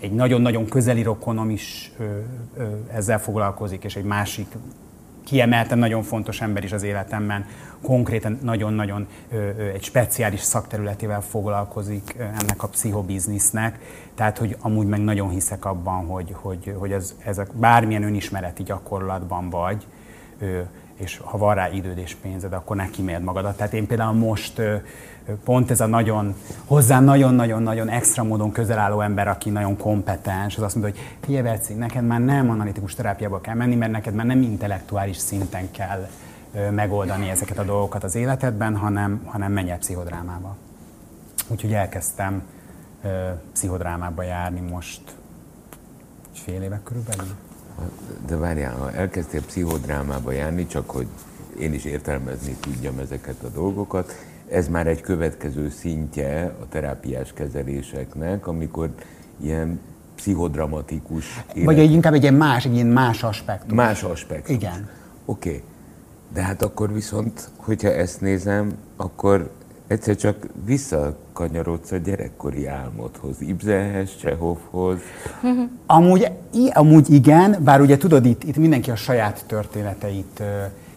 egy 0.00 0.12
nagyon-nagyon 0.12 0.66
közeli 0.66 1.02
rokonom 1.02 1.50
is 1.50 1.92
ö, 1.98 2.04
ö, 2.56 2.64
ezzel 2.92 3.20
foglalkozik, 3.20 3.84
és 3.84 3.96
egy 3.96 4.04
másik 4.04 4.46
kiemelten 5.24 5.78
nagyon 5.78 6.02
fontos 6.02 6.40
ember 6.40 6.64
is 6.64 6.72
az 6.72 6.82
életemben, 6.82 7.46
konkrétan 7.82 8.38
nagyon-nagyon 8.42 9.06
egy 9.74 9.82
speciális 9.82 10.40
szakterületével 10.40 11.20
foglalkozik 11.20 12.14
ennek 12.18 12.62
a 12.62 12.68
pszichobiznisznek, 12.68 13.78
tehát 14.14 14.38
hogy 14.38 14.56
amúgy 14.60 14.86
meg 14.86 15.00
nagyon 15.00 15.28
hiszek 15.28 15.64
abban, 15.64 16.06
hogy, 16.06 16.30
hogy, 16.32 16.74
hogy 16.78 16.92
ez, 16.92 17.14
ezek 17.24 17.48
bármilyen 17.52 18.02
önismereti 18.02 18.62
gyakorlatban 18.62 19.50
vagy, 19.50 19.86
és 20.98 21.20
ha 21.24 21.38
van 21.38 21.54
rá 21.54 21.68
időd 21.68 21.98
és 21.98 22.14
pénzed, 22.14 22.52
akkor 22.52 22.76
neki 22.76 23.02
méred 23.02 23.22
magadat. 23.22 23.56
Tehát 23.56 23.72
én 23.72 23.86
például 23.86 24.12
most 24.12 24.62
pont 25.44 25.70
ez 25.70 25.80
a 25.80 25.86
nagyon, 25.86 26.34
hozzá 26.64 27.00
nagyon-nagyon-nagyon 27.00 27.88
extra 27.88 28.22
módon 28.22 28.52
közel 28.52 28.78
álló 28.78 29.00
ember, 29.00 29.28
aki 29.28 29.50
nagyon 29.50 29.76
kompetens, 29.76 30.56
az 30.56 30.62
azt 30.62 30.74
mondja, 30.74 30.94
hogy 30.94 31.16
figyelj 31.20 31.58
neked 31.76 32.06
már 32.06 32.20
nem 32.20 32.50
analitikus 32.50 32.94
terápiába 32.94 33.40
kell 33.40 33.54
menni, 33.54 33.74
mert 33.74 33.92
neked 33.92 34.14
már 34.14 34.26
nem 34.26 34.42
intellektuális 34.42 35.16
szinten 35.16 35.70
kell 35.70 36.08
megoldani 36.70 37.28
ezeket 37.28 37.58
a 37.58 37.64
dolgokat 37.64 38.04
az 38.04 38.14
életedben, 38.14 38.76
hanem, 38.76 39.22
hanem 39.24 39.52
menj 39.52 39.70
el 39.70 39.78
pszichodrámába. 39.78 40.56
Úgyhogy 41.48 41.72
elkezdtem 41.72 42.42
pszichodrámába 43.52 44.22
járni 44.22 44.60
most 44.60 45.00
fél 46.32 46.62
éve 46.62 46.80
körülbelül. 46.84 47.34
De 48.26 48.36
várjál, 48.36 48.74
ha 48.74 48.92
elkezdtél 48.92 49.42
pszichodrámába 49.44 50.32
járni, 50.32 50.66
csak 50.66 50.90
hogy 50.90 51.06
én 51.58 51.72
is 51.72 51.84
értelmezni 51.84 52.56
tudjam 52.60 52.98
ezeket 52.98 53.42
a 53.42 53.48
dolgokat, 53.48 54.14
ez 54.50 54.68
már 54.68 54.86
egy 54.86 55.00
következő 55.00 55.70
szintje 55.70 56.54
a 56.60 56.68
terápiás 56.68 57.32
kezeléseknek, 57.32 58.46
amikor 58.46 58.90
ilyen 59.40 59.80
pszichodramatikus... 60.14 61.44
Élet... 61.54 61.66
Vagy 61.66 61.78
egy, 61.78 61.92
inkább 61.92 62.12
egy 62.14 62.22
ilyen 62.22 62.34
más, 62.34 62.64
egy 62.64 62.74
ilyen 62.74 62.86
más 62.86 63.22
aspektus. 63.22 63.76
Más 63.76 64.02
aspektus. 64.02 64.54
Igen. 64.54 64.88
Oké. 65.24 65.48
Okay. 65.48 65.62
De 66.32 66.42
hát 66.42 66.62
akkor 66.62 66.92
viszont, 66.92 67.48
hogyha 67.56 67.88
ezt 67.88 68.20
nézem, 68.20 68.76
akkor 68.96 69.50
egyszer 69.88 70.16
csak 70.16 70.46
visszakanyarodsz 70.64 71.90
a 71.90 71.96
gyerekkori 71.96 72.66
álmodhoz, 72.66 73.40
Ibzenhez, 73.40 74.16
Csehovhoz. 74.16 74.98
Amúgy, 75.86 76.32
amúgy 76.72 77.10
igen, 77.10 77.56
bár 77.60 77.80
ugye 77.80 77.96
tudod, 77.96 78.24
itt, 78.24 78.44
itt 78.44 78.56
mindenki 78.56 78.90
a 78.90 78.96
saját 78.96 79.44
történeteit 79.46 80.42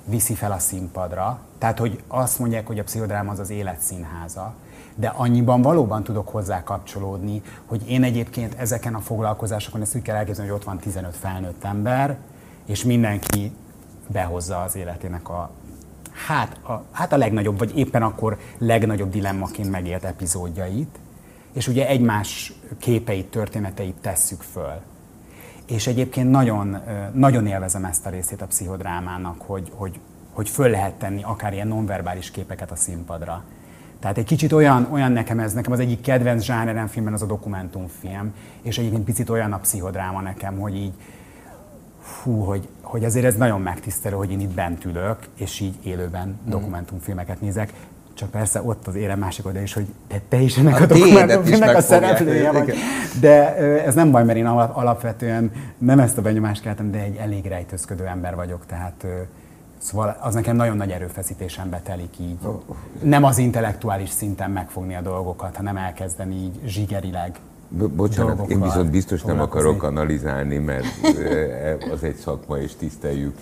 viszi 0.06 0.34
fel 0.34 0.52
a 0.52 0.60
színpadra. 0.60 1.40
Tehát, 1.58 1.80
hogy 1.80 2.04
azt 2.08 2.40
mondják, 2.40 2.68
hogy 2.68 2.80
a 2.80 2.84
pszichodráma 2.84 3.32
az 3.32 3.40
az 3.40 3.50
élet 3.50 3.80
színháza, 3.80 4.54
de 4.96 5.08
annyiban 5.08 5.62
valóban 5.62 6.04
tudok 6.04 6.28
hozzá 6.30 6.64
kapcsolódni, 6.64 7.42
hogy 7.66 7.90
én 7.90 8.04
egyébként 8.04 8.56
ezeken 8.58 8.96
a 8.96 9.00
foglalkozásokon, 9.00 9.82
ezt 9.82 9.96
úgy 9.96 10.02
kell 10.02 10.16
elképzelni, 10.16 10.50
hogy 10.50 10.60
ott 10.60 10.66
van 10.66 10.78
15 10.78 11.16
felnőtt 11.16 11.64
ember, 11.64 12.18
és 12.66 12.84
mindenki 12.84 13.52
behozza 14.08 14.62
az 14.62 14.76
életének 14.76 15.30
a 15.30 15.50
hát 16.28 16.60
a, 16.64 16.84
hát 16.92 17.14
a 17.14 17.18
legnagyobb, 17.18 17.58
vagy 17.58 17.78
éppen 17.78 18.04
akkor 18.04 18.38
legnagyobb 18.58 19.10
dilemmaként 19.10 19.72
megélt 19.72 20.04
epizódjait, 20.04 21.00
és 21.54 21.68
ugye 21.68 21.88
egymás 21.88 22.54
képeit, 22.80 23.26
történeteit 23.26 23.96
tesszük 24.02 24.42
föl. 24.42 24.82
És 25.66 25.88
egyébként 25.88 26.32
nagyon, 26.32 26.78
nagyon 27.14 27.48
élvezem 27.48 27.86
ezt 27.86 28.06
a 28.06 28.10
részét 28.10 28.42
a 28.42 28.46
pszichodrámának, 28.46 29.42
hogy, 29.42 29.72
hogy, 29.76 30.00
hogy 30.34 30.50
föl 30.50 30.70
lehet 30.70 30.94
tenni 30.94 31.24
akár 31.24 31.54
ilyen 31.54 31.68
nonverbális 31.68 32.32
képeket 32.32 32.72
a 32.72 32.76
színpadra. 32.76 33.44
Tehát 34.00 34.18
egy 34.18 34.26
kicsit 34.26 34.52
olyan, 34.52 34.88
olyan 34.92 35.12
nekem 35.12 35.40
ez, 35.40 35.54
nekem 35.54 35.72
az 35.72 35.80
egyik 35.80 36.02
kedvenc 36.02 36.44
zsánerem 36.44 36.88
filmben 36.88 37.14
az 37.14 37.22
a 37.22 37.26
dokumentumfilm, 37.26 38.34
és 38.62 38.78
egyébként 38.78 39.04
picit 39.04 39.30
olyan 39.30 39.54
a 39.54 39.58
pszichodráma 39.58 40.22
nekem, 40.22 40.60
hogy 40.60 40.76
így, 40.76 40.94
fú, 42.02 42.44
hogy, 42.44 42.68
hogy 42.82 43.04
azért 43.04 43.26
ez 43.26 43.36
nagyon 43.36 43.62
megtisztelő, 43.62 44.16
hogy 44.16 44.32
én 44.32 44.40
itt 44.40 44.54
bent 44.54 44.86
ülök, 44.86 45.18
és 45.36 45.60
így 45.60 45.76
élőben 45.84 46.28
mm. 46.28 46.50
dokumentumfilmeket 46.50 47.42
nézek. 47.42 47.74
Csak 48.14 48.30
persze 48.30 48.62
ott 48.62 48.88
az 48.88 48.96
érem 48.96 49.20
másik 49.20 49.46
oldal 49.46 49.62
is, 49.62 49.74
hogy 49.74 49.86
te, 50.08 50.22
te 50.30 50.40
is 50.40 50.58
ennek 50.58 50.80
a, 50.80 50.84
a 50.84 50.86
dokumentumfilmnek 50.86 51.76
a 51.76 51.82
szereplője 51.82 52.52
vagy. 52.52 52.74
De 53.20 53.56
ez 53.86 53.96
nem 53.96 54.12
baj, 54.12 54.24
mert 54.24 54.38
én 54.38 54.46
alapvetően 54.46 55.52
nem 55.78 56.00
ezt 56.00 56.18
a 56.18 56.22
benyomást 56.22 56.62
keltem, 56.62 56.92
de 56.92 57.00
egy 57.00 57.16
elég 57.16 57.46
rejtőzködő 57.46 58.06
ember 58.06 58.36
vagyok, 58.36 58.66
tehát 58.66 59.06
Szóval 59.82 60.18
az 60.20 60.34
nekem 60.34 60.56
nagyon 60.56 60.78
nagy 60.78 60.92
erőfeszítésen 60.92 61.70
betelik 61.70 62.20
így. 62.20 62.38
Nem 63.02 63.24
az 63.24 63.38
intellektuális 63.38 64.10
szinten 64.10 64.52
megfogni 64.52 64.96
a 64.96 65.02
dolgokat, 65.02 65.56
hanem 65.56 65.78
elkezdeni 65.78 66.36
így 66.36 66.60
zsigerileg 66.66 67.40
Bocsánat, 67.78 68.50
én 68.50 68.62
viszont 68.62 68.92
biztos 68.92 69.22
nem 69.22 69.40
akarok 69.40 69.84
analizálni, 69.84 70.58
mert 70.58 70.86
az 71.92 72.04
egy 72.04 72.16
szakma, 72.16 72.58
és 72.58 72.76
tiszteljük 72.76 73.38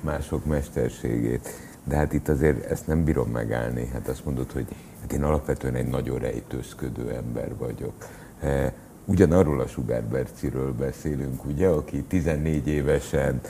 mások 0.00 0.44
mesterségét. 0.44 1.48
De 1.84 1.96
hát 1.96 2.12
itt 2.12 2.28
azért 2.28 2.70
ezt 2.70 2.86
nem 2.86 3.04
bírom 3.04 3.30
megállni. 3.30 3.90
Hát 3.92 4.08
azt 4.08 4.24
mondod, 4.24 4.52
hogy 4.52 4.66
hát 5.00 5.12
én 5.12 5.22
alapvetően 5.22 5.74
egy 5.74 5.86
nagyon 5.86 6.18
rejtőzködő 6.18 7.10
ember 7.10 7.56
vagyok. 7.58 7.92
Ugyanarról 9.04 9.60
a 9.60 9.82
Berciről 10.10 10.72
beszélünk, 10.72 11.44
ugye, 11.44 11.68
aki 11.68 12.02
14 12.02 12.66
évesen 12.66 13.40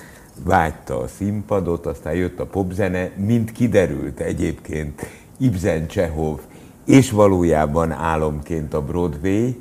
vágyta 0.42 0.98
a 0.98 1.06
színpadot, 1.06 1.86
aztán 1.86 2.14
jött 2.14 2.40
a 2.40 2.46
popzene, 2.46 3.10
mint 3.16 3.52
kiderült 3.52 4.20
egyébként 4.20 5.06
Ibsen 5.36 5.86
Csehov, 5.86 6.40
és 6.84 7.10
valójában 7.10 7.90
álomként 7.92 8.74
a 8.74 8.82
Broadway, 8.82 9.56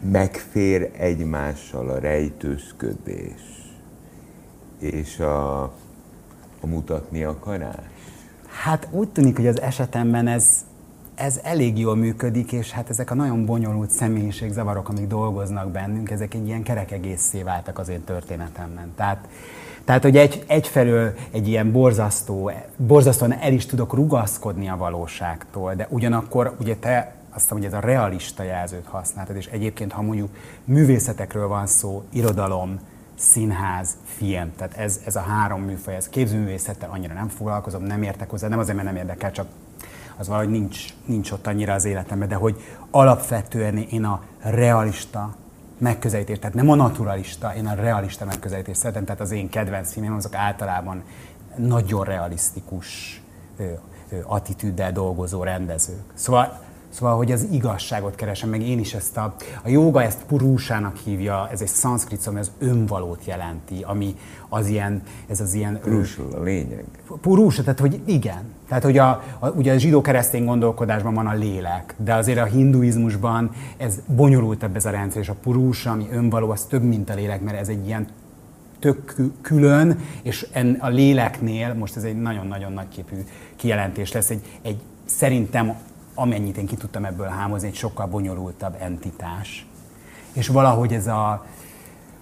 megfér 0.00 0.90
egymással 0.96 1.88
a 1.88 1.98
rejtőzködés 1.98 3.54
és 4.78 5.18
a, 5.18 5.62
a 6.60 6.66
mutatni 6.66 7.22
akarás? 7.22 7.92
Hát 8.62 8.88
úgy 8.90 9.08
tűnik, 9.08 9.36
hogy 9.36 9.46
az 9.46 9.60
esetemben 9.60 10.26
ez, 10.26 10.64
ez 11.14 11.40
elég 11.42 11.78
jól 11.78 11.96
működik, 11.96 12.52
és 12.52 12.70
hát 12.70 12.90
ezek 12.90 13.10
a 13.10 13.14
nagyon 13.14 13.44
bonyolult 13.44 13.90
személyiségzavarok, 13.90 14.88
amik 14.88 15.06
dolgoznak 15.06 15.70
bennünk, 15.70 16.10
ezek 16.10 16.34
egy 16.34 16.46
ilyen 16.46 16.62
kerek 16.62 16.90
egészé 16.90 17.42
váltak 17.42 17.78
az 17.78 17.88
én 17.88 18.04
történetemben. 18.04 18.92
Tehát, 18.96 19.28
tehát 19.84 20.02
hogy 20.02 20.16
egy, 20.16 20.44
egyfelől 20.46 21.12
egy 21.30 21.48
ilyen 21.48 21.72
borzasztó, 21.72 22.50
borzasztóan 22.76 23.32
el 23.32 23.52
is 23.52 23.66
tudok 23.66 23.94
rugaszkodni 23.94 24.68
a 24.68 24.76
valóságtól, 24.76 25.74
de 25.74 25.86
ugyanakkor 25.90 26.56
ugye 26.60 26.76
te 26.76 27.14
azt 27.34 27.48
hogy 27.48 27.64
ez 27.64 27.72
a 27.72 27.80
realista 27.80 28.42
jelzőt 28.42 28.86
használtad, 28.86 29.36
és 29.36 29.46
egyébként, 29.46 29.92
ha 29.92 30.02
mondjuk 30.02 30.36
művészetekről 30.64 31.48
van 31.48 31.66
szó, 31.66 32.04
irodalom, 32.12 32.78
színház, 33.18 33.96
film, 34.04 34.52
tehát 34.56 34.76
ez, 34.76 35.00
ez 35.06 35.16
a 35.16 35.20
három 35.20 35.62
műfaj, 35.62 35.94
ez 35.94 36.08
képzőművészettel 36.08 36.90
annyira 36.90 37.14
nem 37.14 37.28
foglalkozom, 37.28 37.82
nem 37.82 38.02
értek 38.02 38.30
hozzá, 38.30 38.48
nem 38.48 38.58
azért, 38.58 38.76
mert 38.76 38.88
nem 38.88 38.96
érdekel, 38.96 39.32
csak 39.32 39.46
az 40.16 40.28
valahogy 40.28 40.50
nincs, 40.50 40.94
nincs 41.04 41.30
ott 41.30 41.46
annyira 41.46 41.72
az 41.72 41.84
életemben, 41.84 42.28
de 42.28 42.34
hogy 42.34 42.62
alapvetően 42.90 43.76
én 43.76 44.04
a 44.04 44.22
realista 44.40 45.34
megközelítést, 45.78 46.40
tehát 46.40 46.56
nem 46.56 46.70
a 46.70 46.74
naturalista, 46.74 47.54
én 47.54 47.66
a 47.66 47.74
realista 47.74 48.24
megközelítést 48.24 48.78
szeretem, 48.78 49.04
tehát 49.04 49.20
az 49.20 49.30
én 49.30 49.48
kedvenc 49.48 49.92
filmem 49.92 50.14
azok 50.14 50.34
általában 50.34 51.02
nagyon 51.56 52.04
realisztikus 52.04 53.22
attitűddel 54.22 54.92
dolgozó 54.92 55.42
rendezők. 55.42 56.04
Szóval 56.14 56.60
Szóval, 56.94 57.16
hogy 57.16 57.32
az 57.32 57.46
igazságot 57.50 58.14
keresem, 58.14 58.48
meg 58.48 58.62
én 58.62 58.78
is 58.78 58.94
ezt 58.94 59.16
a, 59.16 59.34
a 59.62 59.68
joga 59.68 60.02
ezt 60.02 60.24
purúsának 60.26 60.96
hívja, 60.96 61.48
ez 61.52 61.60
egy 61.60 61.68
szanszkrit 61.68 62.20
szó, 62.20 62.32
az 62.36 62.50
önvalót 62.58 63.24
jelenti, 63.24 63.82
ami 63.82 64.16
az 64.48 64.66
ilyen, 64.66 65.02
ez 65.28 65.40
az 65.40 65.54
ilyen... 65.54 65.80
Purusul 65.80 66.32
a 66.32 66.42
lényeg. 66.42 66.84
Purúsa, 67.20 67.62
tehát 67.62 67.80
hogy 67.80 68.00
igen. 68.04 68.42
Tehát, 68.68 68.82
hogy 68.82 68.98
a, 68.98 69.22
a, 69.38 69.48
ugye 69.48 69.72
a 69.72 69.78
zsidó-keresztény 69.78 70.44
gondolkodásban 70.44 71.14
van 71.14 71.26
a 71.26 71.34
lélek, 71.34 71.94
de 71.96 72.14
azért 72.14 72.38
a 72.38 72.44
hinduizmusban 72.44 73.50
ez 73.76 74.00
bonyolultabb 74.06 74.76
ez 74.76 74.86
a 74.86 74.90
rendszer, 74.90 75.22
és 75.22 75.28
a 75.28 75.34
purúsa, 75.42 75.90
ami 75.90 76.08
önvaló, 76.12 76.50
az 76.50 76.64
több, 76.64 76.82
mint 76.82 77.10
a 77.10 77.14
lélek, 77.14 77.40
mert 77.40 77.58
ez 77.58 77.68
egy 77.68 77.86
ilyen 77.86 78.06
tök 78.78 79.16
külön, 79.40 79.98
és 80.22 80.46
en, 80.52 80.76
a 80.80 80.88
léleknél, 80.88 81.74
most 81.74 81.96
ez 81.96 82.02
egy 82.02 82.20
nagyon-nagyon 82.20 82.72
nagyképű 82.72 83.14
kijelentés 83.56 84.12
lesz, 84.12 84.30
egy, 84.30 84.42
egy 84.62 84.78
szerintem 85.04 85.74
amennyit 86.14 86.56
én 86.56 86.66
ki 86.66 86.76
tudtam 86.76 87.04
ebből 87.04 87.26
hámozni, 87.26 87.68
egy 87.68 87.74
sokkal 87.74 88.06
bonyolultabb 88.06 88.76
entitás. 88.78 89.66
És 90.32 90.48
valahogy 90.48 90.92
ez 90.92 91.06
a, 91.06 91.46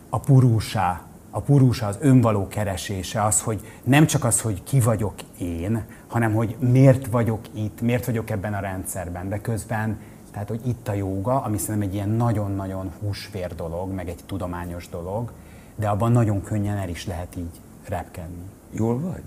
a 0.09 0.19
purúsá, 0.19 1.03
a 1.31 1.41
purúsa, 1.41 1.87
az 1.87 1.99
önvaló 2.01 2.49
keresése, 2.49 3.25
az, 3.25 3.41
hogy 3.41 3.61
nem 3.85 4.07
csak 4.07 4.25
az, 4.25 4.41
hogy 4.41 4.63
ki 4.63 4.81
vagyok 4.81 5.15
én, 5.39 5.85
hanem 6.09 6.35
hogy 6.35 6.57
miért 6.59 7.07
vagyok 7.07 7.41
itt, 7.55 7.81
miért 7.81 8.07
vagyok 8.07 8.31
ebben 8.31 8.55
a 8.55 8.61
rendszerben, 8.61 9.29
de 9.29 9.41
közben 9.41 9.99
Tehát, 10.31 10.49
hogy 10.49 10.67
itt 10.67 10.89
a 10.89 10.93
jóga, 10.93 11.43
ami 11.43 11.59
szerintem 11.59 11.89
egy 11.89 11.95
ilyen 11.95 12.09
nagyon-nagyon 12.09 12.93
húsvér 13.01 13.55
dolog, 13.55 13.93
meg 13.93 14.09
egy 14.09 14.21
tudományos 14.27 14.89
dolog, 14.89 15.33
de 15.77 15.89
abban 15.89 16.13
nagyon 16.13 16.43
könnyen 16.43 16.77
el 16.77 16.89
is 16.89 17.07
lehet 17.07 17.37
így 17.37 17.61
repkedni. 17.89 18.45
Jól 18.71 19.01
vagy? 19.01 19.23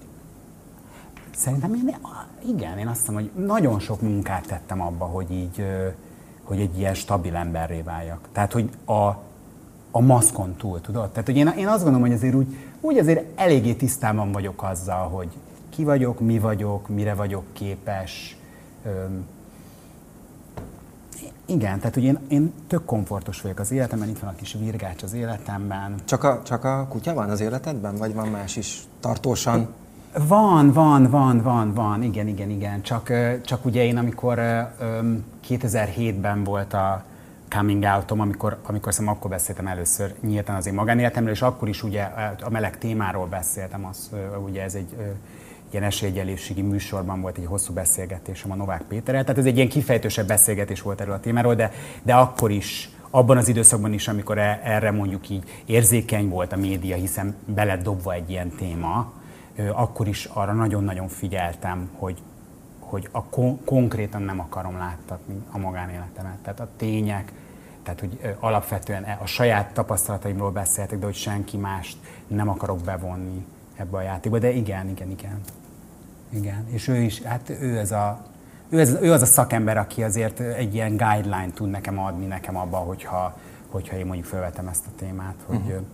Szerintem 1.35 1.73
én, 1.73 1.97
igen, 2.47 2.77
én 2.77 2.87
azt 2.87 2.99
hiszem, 2.99 3.13
hogy 3.13 3.31
nagyon 3.35 3.79
sok 3.79 4.01
munkát 4.01 4.47
tettem 4.47 4.81
abba, 4.81 5.05
hogy 5.05 5.31
így, 5.31 5.65
hogy 6.43 6.59
egy 6.59 6.77
ilyen 6.77 6.93
stabil 6.93 7.35
emberré 7.35 7.81
váljak. 7.81 8.27
Tehát, 8.31 8.51
hogy 8.51 8.69
a, 8.85 9.07
a 9.91 9.99
maszkon 9.99 10.55
túl, 10.55 10.81
tudod? 10.81 11.09
Tehát, 11.09 11.25
hogy 11.25 11.37
én, 11.37 11.47
én 11.47 11.67
azt 11.67 11.83
gondolom, 11.83 12.07
hogy 12.07 12.15
azért 12.15 12.35
úgy, 12.35 12.55
úgy 12.81 12.97
azért 12.97 13.39
eléggé 13.39 13.73
tisztában 13.73 14.31
vagyok 14.31 14.63
azzal, 14.63 15.07
hogy 15.09 15.29
ki 15.69 15.83
vagyok, 15.83 16.19
mi 16.19 16.39
vagyok, 16.39 16.87
mire 16.87 17.13
vagyok 17.13 17.43
képes. 17.53 18.37
Öm, 18.85 19.25
igen, 21.45 21.77
tehát 21.77 21.93
hogy 21.93 22.03
én, 22.03 22.19
én 22.27 22.53
tök 22.67 22.85
komfortos 22.85 23.41
vagyok 23.41 23.59
az 23.59 23.71
életemben, 23.71 24.09
itt 24.09 24.19
van 24.19 24.29
a 24.29 24.35
kis 24.35 24.57
virgács 24.59 25.03
az 25.03 25.13
életemben. 25.13 25.95
Csak 26.05 26.23
a, 26.23 26.41
csak 26.43 26.63
a 26.63 26.87
kutya 26.89 27.13
van 27.13 27.29
az 27.29 27.39
életedben, 27.39 27.95
vagy 27.95 28.13
van 28.13 28.27
más 28.27 28.55
is 28.55 28.83
tartósan? 28.99 29.67
Van, 30.17 30.71
van, 30.71 31.09
van, 31.09 31.41
van, 31.41 31.73
van, 31.73 32.03
igen, 32.03 32.27
igen, 32.27 32.49
igen. 32.49 32.81
Csak, 32.81 33.11
csak 33.45 33.65
ugye 33.65 33.83
én, 33.83 33.97
amikor 33.97 34.39
2007-ben 35.49 36.43
volt 36.43 36.73
a 36.73 37.03
coming 37.49 37.83
outom, 37.83 38.19
amikor, 38.19 38.57
amikor 38.65 38.93
szem, 38.93 39.07
akkor 39.07 39.29
beszéltem 39.29 39.67
először 39.67 40.13
nyíltan 40.21 40.55
az 40.55 40.67
én 40.67 40.73
magánéletemről, 40.73 41.33
és 41.33 41.41
akkor 41.41 41.67
is 41.67 41.83
ugye 41.83 42.01
a 42.41 42.49
meleg 42.49 42.77
témáról 42.77 43.25
beszéltem, 43.25 43.85
az, 43.85 44.09
ugye 44.45 44.63
ez 44.63 44.73
egy 44.73 44.95
ilyen 45.71 45.83
esélyegyenlőségi 45.83 46.61
műsorban 46.61 47.21
volt 47.21 47.37
egy 47.37 47.45
hosszú 47.45 47.73
beszélgetésem 47.73 48.51
a 48.51 48.55
Novák 48.55 48.81
Péterrel, 48.81 49.23
tehát 49.23 49.39
ez 49.39 49.45
egy 49.45 49.55
ilyen 49.55 49.69
kifejtősebb 49.69 50.27
beszélgetés 50.27 50.81
volt 50.81 51.01
erről 51.01 51.13
a 51.13 51.19
témáról, 51.19 51.55
de, 51.55 51.71
de 52.03 52.13
akkor 52.13 52.51
is 52.51 52.89
abban 53.09 53.37
az 53.37 53.47
időszakban 53.47 53.93
is, 53.93 54.07
amikor 54.07 54.37
e, 54.37 54.61
erre 54.63 54.91
mondjuk 54.91 55.29
így 55.29 55.43
érzékeny 55.65 56.29
volt 56.29 56.51
a 56.51 56.57
média, 56.57 56.95
hiszen 56.95 57.35
beled 57.45 57.81
dobva 57.81 58.13
egy 58.13 58.29
ilyen 58.29 58.49
téma, 58.49 59.13
akkor 59.73 60.07
is 60.07 60.25
arra 60.25 60.53
nagyon-nagyon 60.53 61.07
figyeltem, 61.07 61.89
hogy, 61.97 62.21
hogy 62.79 63.07
a 63.11 63.23
kon- 63.23 63.65
konkrétan 63.65 64.21
nem 64.21 64.39
akarom 64.39 64.77
láttatni 64.77 65.43
a 65.51 65.57
magánéletemet. 65.57 66.37
Tehát 66.37 66.59
a 66.59 66.67
tények, 66.77 67.31
tehát 67.83 67.99
hogy 67.99 68.35
alapvetően 68.39 69.03
e, 69.03 69.17
a 69.21 69.25
saját 69.25 69.73
tapasztalataimról 69.73 70.51
beszéltek, 70.51 70.99
de 70.99 71.05
hogy 71.05 71.15
senki 71.15 71.57
mást 71.57 71.97
nem 72.27 72.49
akarok 72.49 72.79
bevonni 72.79 73.45
ebbe 73.75 73.97
a 73.97 74.01
játékba. 74.01 74.39
De 74.39 74.51
igen, 74.51 74.89
igen, 74.89 75.09
igen. 75.09 75.41
Igen, 76.29 76.65
és 76.69 76.87
ő 76.87 76.95
is, 76.95 77.21
hát 77.21 77.49
ő 77.49 77.77
ez 77.77 77.91
a, 77.91 78.25
ő, 78.69 78.79
ez, 78.79 78.97
ő 79.01 79.11
az 79.11 79.21
a 79.21 79.25
szakember, 79.25 79.77
aki 79.77 80.03
azért 80.03 80.39
egy 80.39 80.73
ilyen 80.73 80.97
guideline 80.97 81.51
tud 81.53 81.69
nekem 81.69 81.99
adni 81.99 82.25
nekem 82.25 82.57
abba, 82.57 82.77
hogyha, 82.77 83.37
hogyha 83.69 83.97
én 83.97 84.05
mondjuk 84.05 84.27
felvetem 84.27 84.67
ezt 84.67 84.85
a 84.85 84.91
témát, 84.95 85.35
hogy 85.45 85.55
uh-huh 85.55 85.85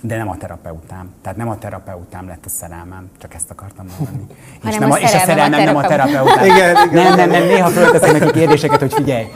de 0.00 0.16
nem 0.16 0.28
a 0.28 0.36
terapeutám. 0.36 1.10
Tehát 1.22 1.38
nem 1.38 1.48
a 1.48 1.58
terapeutám 1.58 2.26
lett 2.26 2.44
a 2.44 2.48
szerelmem, 2.48 3.10
csak 3.18 3.34
ezt 3.34 3.50
akartam 3.50 3.86
mondani. 3.98 4.26
és, 4.68 4.76
nem 4.76 4.90
a, 4.90 4.94
a 4.94 4.98
és 4.98 5.14
a 5.14 5.18
szerelmem 5.18 5.60
a 5.60 5.64
nem 5.64 5.76
a 5.76 5.86
terapeutám. 5.86 6.44
igen, 6.44 6.76
igen. 6.86 6.88
Nem, 6.92 7.16
nem, 7.16 7.30
nem, 7.30 7.42
néha 7.42 7.68
fölteszek 7.68 8.18
neki 8.18 8.38
kérdéseket, 8.38 8.80
hogy 8.80 8.92
figyelj, 8.92 9.26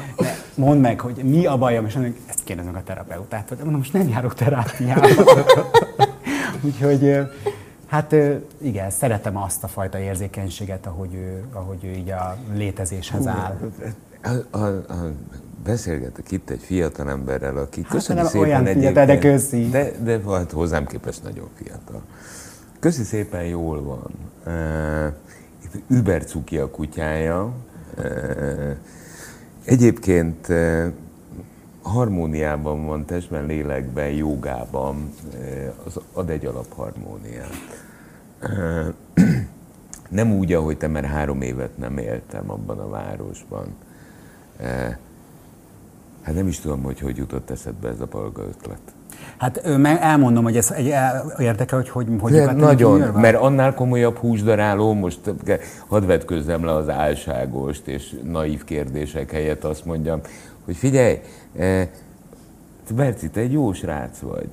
mondd 0.55 0.81
meg, 0.81 1.00
hogy 1.00 1.14
mi 1.14 1.46
a 1.46 1.57
bajom, 1.57 1.87
és 1.87 1.94
mondjuk, 1.94 2.16
ezt 2.29 2.44
kérdezem 2.44 2.74
a 2.74 2.83
terapeutát, 2.83 3.48
hogy 3.48 3.59
mondom, 3.59 3.77
most 3.77 3.92
nem 3.92 4.09
járok 4.09 4.35
terápiába. 4.35 5.09
Úgyhogy 6.64 7.27
Hát 7.87 8.14
igen, 8.59 8.90
szeretem 8.90 9.37
azt 9.37 9.64
a 9.64 9.68
fajta 9.68 9.98
érzékenységet, 9.98 10.87
ahogy 10.87 11.14
ő, 11.14 11.44
ahogy 11.53 11.85
ő 11.85 11.90
így 11.90 12.11
a 12.11 12.37
létezéshez 12.55 13.27
áll. 13.27 13.57
A, 14.22 14.59
a, 14.59 14.66
a, 14.66 15.12
beszélgetek 15.64 16.31
itt 16.31 16.50
egy 16.50 16.62
fiatal 16.62 17.11
emberrel, 17.11 17.57
aki 17.57 17.83
hát 17.83 17.90
köszöni 17.90 18.18
nem 18.20 18.29
szépen 18.29 18.48
olyan 18.48 18.64
fiatal, 18.64 19.07
de 19.07 19.18
köszi. 19.18 19.68
De, 19.68 19.90
de 20.03 20.20
hát 20.29 20.50
hozzám 20.50 20.87
képest 20.87 21.22
nagyon 21.22 21.48
fiatal. 21.55 22.03
Köszi 22.79 23.03
szépen, 23.03 23.44
jól 23.44 23.83
van. 23.83 24.11
Uh, 24.46 25.12
itt 25.64 25.98
Uber 25.98 26.24
cuki 26.24 26.59
a 26.59 26.70
kutyája. 26.70 27.53
Uh, 27.98 28.77
egyébként 29.64 30.48
uh, 30.48 30.87
harmóniában 31.83 32.87
van, 32.87 33.05
testben, 33.05 33.46
lélekben, 33.46 34.09
jogában, 34.09 35.12
az 35.85 36.00
ad 36.12 36.31
egy 36.31 36.46
alapharmóniát. 36.46 37.57
Nem 40.09 40.33
úgy, 40.33 40.53
ahogy 40.53 40.77
te, 40.77 40.87
mert 40.87 41.07
három 41.07 41.42
évet 41.42 41.79
nem 41.79 41.98
éltem 41.98 42.50
abban 42.50 42.79
a 42.79 42.88
városban. 42.88 43.66
Hát 46.24 46.34
nem 46.34 46.46
is 46.46 46.60
tudom, 46.60 46.82
hogy 46.82 47.00
hogy 47.00 47.16
jutott 47.16 47.50
eszedbe 47.50 47.88
ez 47.88 48.00
a 48.00 48.06
palga 48.06 48.42
ötlet. 48.42 48.80
Hát 49.37 49.56
elmondom, 50.00 50.44
hogy 50.44 50.56
ez 50.56 50.70
egy 50.70 50.94
érdekel, 51.38 51.78
hogy 51.78 51.88
hogy, 51.88 52.06
hogy 52.20 52.32
De 52.32 52.52
Nagyon, 52.52 53.00
mert 53.00 53.37
annál 53.37 53.74
komolyabb 53.74 54.16
húsdaráló, 54.16 54.92
most 54.92 55.20
hadd 55.87 56.06
vetkőzzem 56.06 56.64
le 56.64 56.72
az 56.72 56.88
álságost 56.88 57.87
és 57.87 58.14
naív 58.22 58.64
kérdések 58.64 59.30
helyett 59.30 59.64
azt 59.64 59.84
mondjam, 59.84 60.20
hogy 60.64 60.76
figyelj, 60.76 61.20
eh, 61.56 61.88
Berci, 62.94 63.30
te 63.30 63.40
egy 63.40 63.52
jó 63.52 63.72
srác 63.72 64.18
vagy. 64.18 64.48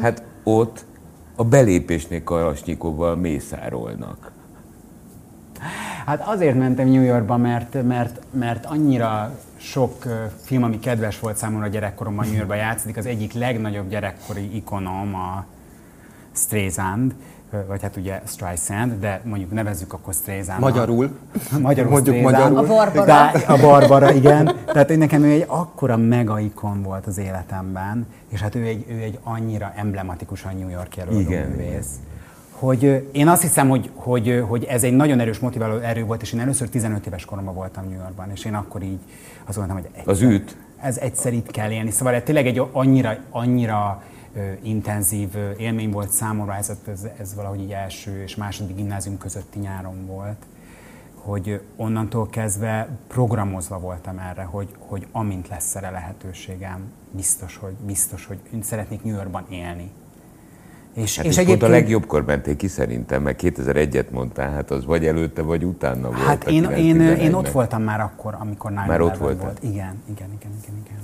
Hát 0.00 0.22
ott 0.42 0.84
a 1.36 1.44
belépésnél 1.44 2.22
Kalasnyikovval 2.22 3.16
mészárolnak. 3.16 4.30
Hát 6.06 6.22
azért 6.26 6.58
mentem 6.58 6.88
New 6.88 7.02
Yorkba, 7.02 7.36
mert, 7.36 7.82
mert, 7.82 8.20
mert 8.30 8.66
annyira 8.66 9.38
sok 9.62 10.04
film, 10.42 10.62
ami 10.62 10.78
kedves 10.78 11.20
volt 11.20 11.36
számomra 11.36 11.68
gyerekkoromban 11.68 12.26
New 12.26 12.36
Yorkba 12.36 12.54
játszik. 12.54 12.96
Az 12.96 13.06
egyik 13.06 13.32
legnagyobb 13.32 13.88
gyerekkori 13.88 14.56
ikonom 14.56 15.14
a 15.14 15.44
Streisand, 16.32 17.14
vagy 17.66 17.82
hát 17.82 17.96
ugye 17.96 18.22
Streisand, 18.26 19.00
de 19.00 19.20
mondjuk 19.24 19.50
nevezzük 19.50 19.92
akkor 19.92 20.14
Streisand. 20.14 20.60
Magyarul. 20.60 21.18
magyarul 21.60 21.90
mondjuk 21.90 22.22
magyarul. 22.22 22.58
A 22.58 22.66
Barbara. 22.66 23.30
a 23.30 23.56
Barbara, 23.60 24.12
igen. 24.12 24.56
Tehát 24.66 24.96
nekem 24.96 25.22
ő 25.22 25.30
egy 25.30 25.44
akkora 25.46 25.96
mega 25.96 26.40
ikon 26.40 26.82
volt 26.82 27.06
az 27.06 27.18
életemben, 27.18 28.06
és 28.28 28.40
hát 28.40 28.54
ő 28.54 28.66
egy, 28.66 28.84
ő 28.88 28.98
egy 28.98 29.18
annyira 29.22 29.72
emblematikusan 29.76 30.56
New 30.56 30.68
York 30.68 30.96
jelölő 30.96 31.48
művész 31.48 31.98
hogy 32.62 33.08
én 33.12 33.28
azt 33.28 33.42
hiszem, 33.42 33.68
hogy, 33.68 33.90
hogy, 33.94 34.44
hogy 34.48 34.64
ez 34.64 34.82
egy 34.82 34.92
nagyon 34.92 35.20
erős 35.20 35.38
motiváló 35.38 35.76
erő 35.76 36.04
volt, 36.04 36.22
és 36.22 36.32
én 36.32 36.40
először 36.40 36.68
15 36.68 37.06
éves 37.06 37.24
koromban 37.24 37.54
voltam 37.54 37.84
New 37.88 37.98
Yorkban, 37.98 38.30
és 38.30 38.44
én 38.44 38.54
akkor 38.54 38.82
így 38.82 38.98
azt 39.44 39.56
mondtam, 39.56 39.78
hogy 39.78 39.88
egyszer, 39.92 40.08
az 40.12 40.20
üt. 40.20 40.56
ez 40.80 40.98
egyszer 40.98 41.32
itt 41.32 41.50
kell 41.50 41.70
élni. 41.70 41.90
Szóval 41.90 42.14
ez 42.14 42.22
tényleg 42.24 42.46
egy 42.46 42.62
annyira, 42.72 43.16
annyira 43.30 44.02
intenzív 44.62 45.28
élmény 45.56 45.90
volt 45.90 46.10
számomra, 46.10 46.54
ez, 46.54 46.72
ez, 46.86 47.06
ez 47.18 47.34
valahogy 47.34 47.60
így 47.60 47.72
első 47.72 48.22
és 48.22 48.36
második 48.36 48.76
gimnázium 48.76 49.18
közötti 49.18 49.58
nyáron 49.58 50.06
volt, 50.06 50.46
hogy 51.14 51.60
onnantól 51.76 52.28
kezdve 52.28 52.88
programozva 53.08 53.78
voltam 53.78 54.18
erre, 54.18 54.42
hogy, 54.42 54.68
hogy 54.78 55.06
amint 55.12 55.48
lesz 55.48 55.74
erre 55.74 55.90
lehetőségem, 55.90 56.92
biztos, 57.10 57.56
hogy, 57.56 57.74
biztos, 57.86 58.26
hogy 58.26 58.38
szeretnék 58.62 59.02
New 59.02 59.14
Yorkban 59.14 59.46
élni. 59.50 59.90
És, 60.94 61.16
hát 61.16 61.26
és 61.26 61.32
egyébként... 61.32 61.58
pont 61.58 61.72
a 61.72 61.74
legjobbkor 61.74 62.24
menték 62.24 62.56
ki 62.56 62.68
szerintem, 62.68 63.22
mert 63.22 63.40
2001-et 63.42 64.10
mondtál, 64.10 64.50
hát 64.50 64.70
az 64.70 64.84
vagy 64.84 65.06
előtte, 65.06 65.42
vagy 65.42 65.64
utána 65.64 66.06
volt. 66.06 66.18
Hát 66.22 66.48
én, 66.48 66.64
én, 66.64 67.00
én 67.00 67.34
ott 67.34 67.48
voltam 67.48 67.82
már 67.82 68.00
akkor, 68.00 68.36
amikor 68.38 68.70
Már 68.70 69.00
ott 69.00 69.16
volt. 69.16 69.40
volt. 69.40 69.58
Igen, 69.62 70.02
igen, 70.10 70.28
igen, 70.38 70.50
igen, 70.62 70.82
igen. 70.84 71.00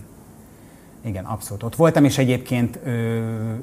Igen, 1.04 1.24
abszolút 1.24 1.62
ott 1.62 1.76
voltam, 1.76 2.04
és 2.04 2.18
egyébként 2.18 2.78
ö, 2.84 2.90
ö, 2.90 3.54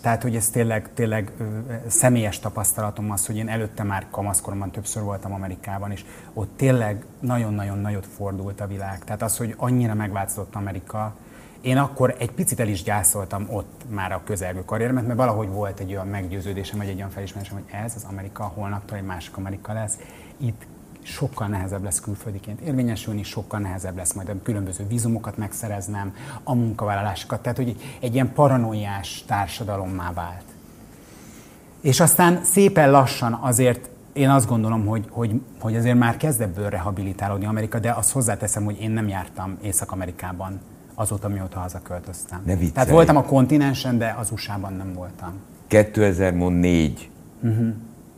tehát, 0.00 0.22
hogy 0.22 0.36
ez 0.36 0.48
tényleg, 0.48 0.88
tényleg 0.94 1.32
ö, 1.38 1.44
személyes 1.86 2.38
tapasztalatom 2.38 3.10
az, 3.10 3.26
hogy 3.26 3.36
én 3.36 3.48
előtte 3.48 3.82
már 3.82 4.06
kamaszkoromban 4.10 4.70
többször 4.70 5.02
voltam 5.02 5.32
Amerikában, 5.32 5.90
és 5.90 6.04
ott 6.32 6.50
tényleg 6.56 7.04
nagyon-nagyon 7.20 7.78
nagyot 7.78 8.06
fordult 8.16 8.60
a 8.60 8.66
világ. 8.66 9.04
Tehát 9.04 9.22
az, 9.22 9.36
hogy 9.36 9.54
annyira 9.56 9.94
megváltozott 9.94 10.54
Amerika, 10.54 11.14
én 11.66 11.76
akkor 11.76 12.14
egy 12.18 12.30
picit 12.30 12.60
el 12.60 12.68
is 12.68 12.82
gyászoltam 12.82 13.46
ott 13.50 13.84
már 13.88 14.12
a 14.12 14.22
közelgő 14.24 14.64
karrieremet, 14.64 15.06
mert 15.06 15.18
valahogy 15.18 15.48
volt 15.48 15.80
egy 15.80 15.90
olyan 15.90 16.06
meggyőződésem, 16.06 16.78
vagy 16.78 16.88
egy 16.88 16.96
olyan 16.96 17.10
felismerésem, 17.10 17.54
hogy 17.54 17.74
ez 17.84 17.92
az 17.96 18.06
Amerika, 18.10 18.42
holnaptól 18.42 18.96
egy 18.96 19.04
másik 19.04 19.36
Amerika 19.36 19.72
lesz. 19.72 19.98
Itt 20.36 20.66
sokkal 21.02 21.46
nehezebb 21.46 21.82
lesz 21.84 22.00
külföldiként 22.00 22.60
érvényesülni, 22.60 23.22
sokkal 23.22 23.60
nehezebb 23.60 23.96
lesz 23.96 24.12
majd 24.12 24.28
a 24.28 24.42
különböző 24.42 24.86
vízumokat 24.86 25.36
megszereznem, 25.36 26.14
a 26.42 26.54
munkavállalásokat, 26.54 27.42
tehát 27.42 27.56
hogy 27.56 27.76
egy 28.00 28.14
ilyen 28.14 28.32
paranoiás 28.32 29.24
társadalommá 29.26 30.12
vált. 30.12 30.44
És 31.80 32.00
aztán 32.00 32.44
szépen 32.44 32.90
lassan 32.90 33.32
azért 33.32 33.88
én 34.12 34.30
azt 34.30 34.48
gondolom, 34.48 34.86
hogy, 34.86 35.06
hogy, 35.10 35.40
hogy 35.60 35.76
azért 35.76 35.98
már 35.98 36.16
kezd 36.16 36.40
ebből 36.40 36.68
rehabilitálódni 36.68 37.46
Amerika, 37.46 37.78
de 37.78 37.90
azt 37.90 38.12
hozzáteszem, 38.12 38.64
hogy 38.64 38.80
én 38.80 38.90
nem 38.90 39.08
jártam 39.08 39.58
Észak-Amerikában 39.62 40.60
azóta, 40.98 41.28
mióta 41.28 41.58
hazaköltöztem. 41.58 42.42
Ne 42.44 42.52
viccelj. 42.52 42.72
Tehát 42.72 42.90
voltam 42.90 43.16
a 43.16 43.22
kontinensen, 43.22 43.98
de 43.98 44.16
az 44.18 44.30
USA-ban 44.30 44.72
nem 44.72 44.92
voltam. 44.92 45.32
2004 45.66 47.10
uh-huh. 47.42 47.66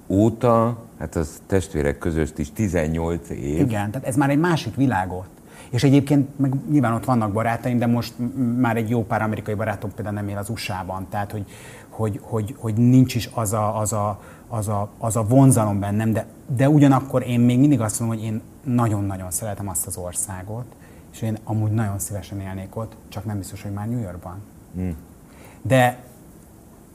óta, 0.07 0.79
hát 0.99 1.17
az 1.17 1.41
testvérek 1.47 1.99
között 1.99 2.39
is 2.39 2.53
18 2.53 3.31
év. 3.31 3.59
Igen, 3.59 3.91
tehát 3.91 4.07
ez 4.07 4.17
már 4.17 4.31
egy 4.31 4.39
másik 4.39 4.75
világot. 4.75 5.29
És 5.71 5.85
egyébként 5.85 6.39
meg 6.39 6.53
nyilván 6.71 6.93
ott 6.93 7.05
vannak 7.05 7.33
barátaim, 7.33 7.79
de 7.79 7.87
most 7.87 8.15
már 8.59 8.77
egy 8.77 8.89
jó 8.89 9.05
pár 9.05 9.23
amerikai 9.23 9.55
barátom 9.55 9.95
például 9.95 10.15
nem 10.15 10.29
él 10.29 10.37
az 10.37 10.49
USA-ban, 10.49 11.07
tehát 11.11 11.33
hogy, 11.33 11.45
hogy, 11.89 12.21
hogy, 12.23 12.55
hogy 12.59 12.75
nincs 12.75 13.15
is 13.15 13.31
az 13.35 13.53
a, 13.53 13.79
az 13.81 13.93
a, 13.93 14.21
az 14.49 14.69
a, 14.69 14.89
az 14.99 15.17
a 15.17 15.25
vonzalom 15.25 15.81
bennem, 15.81 16.13
de, 16.13 16.27
de 16.57 16.69
ugyanakkor 16.69 17.27
én 17.27 17.41
még 17.41 17.59
mindig 17.59 17.81
azt 17.81 18.01
mondom, 18.01 18.19
hogy 18.19 18.27
én 18.27 18.43
nagyon-nagyon 18.65 19.31
szeretem 19.31 19.69
azt 19.69 19.87
az 19.87 19.97
országot, 19.97 20.65
és 21.19 21.25
én 21.25 21.39
amúgy 21.45 21.71
nagyon 21.71 21.99
szívesen 21.99 22.41
élnék 22.41 22.77
ott, 22.77 22.97
csak 23.09 23.25
nem 23.25 23.39
biztos, 23.39 23.63
hogy 23.63 23.73
már 23.73 23.89
New 23.89 24.01
Yorkban. 24.01 24.43
Mm. 24.79 24.91
De 25.63 25.99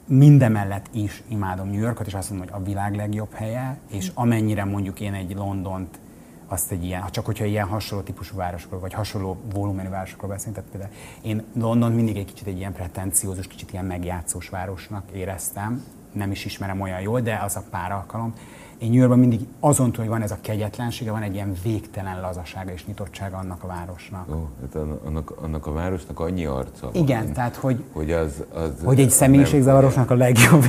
mindemellett 0.08 0.86
is 0.92 1.24
imádom 1.28 1.70
New 1.70 1.82
Yorkot, 1.82 2.08
és 2.08 2.14
azt 2.14 2.30
mondom, 2.30 2.48
hogy 2.48 2.62
a 2.62 2.66
világ 2.66 2.96
legjobb 2.96 3.34
helye, 3.34 3.78
és 3.88 4.12
amennyire 4.14 4.64
mondjuk 4.64 5.00
én 5.00 5.14
egy 5.14 5.36
Londont, 5.36 6.00
azt 6.48 6.72
egy 6.72 6.84
ilyen, 6.84 7.04
csak 7.12 7.26
hogyha 7.26 7.46
ilyen 7.46 7.68
hasonló 7.68 8.04
típusú 8.04 8.36
városokról, 8.36 8.80
vagy 8.80 8.94
hasonló 8.94 9.38
volumenű 9.54 9.90
városokról 9.90 10.30
beszélünk, 10.30 10.56
tehát 10.56 10.70
például 10.72 10.94
én 11.22 11.44
London 11.62 11.92
mindig 11.92 12.18
egy 12.18 12.26
kicsit 12.26 12.48
egy 12.48 12.58
ilyen 12.58 12.74
pretenciózus, 12.74 13.48
kicsit 13.48 13.72
ilyen 13.72 13.86
megjátszós 13.86 14.50
városnak 14.50 15.04
éreztem, 15.12 15.84
nem 16.12 16.32
is 16.32 16.46
ismerem 16.46 16.82
olyan 16.82 17.02
jól, 17.02 17.22
de 17.22 17.40
az 17.44 17.56
a 17.56 17.64
pár 17.70 17.92
alkalom. 17.92 18.34
Én 18.84 18.90
New 18.90 18.98
Yorkban 18.98 19.20
mindig 19.20 19.40
azon 19.60 19.92
túl, 19.92 20.04
hogy 20.04 20.14
van 20.14 20.22
ez 20.22 20.32
a 20.32 20.38
kegyetlensége, 20.42 21.12
van 21.12 21.22
egy 21.22 21.34
ilyen 21.34 21.54
végtelen 21.64 22.22
lazasága 22.22 22.72
és 22.72 22.86
nyitottsága 22.86 23.38
annak 23.38 23.64
a 23.64 23.68
városnak. 23.68 24.36
Ó, 24.36 24.50
hát 24.62 24.84
annak, 25.06 25.34
annak 25.42 25.68
a 25.68 25.72
városnak 25.72 26.20
annyi 26.20 26.46
arca 26.46 26.90
Igen, 26.94 27.24
van, 27.24 27.34
tehát 27.34 27.56
hogy, 27.56 27.84
hogy, 27.92 28.12
az, 28.12 28.44
az 28.54 28.72
hogy 28.84 29.00
egy 29.00 29.10
személyiségzavarosnak 29.10 30.12
a 30.12 30.16
legjobb. 30.16 30.66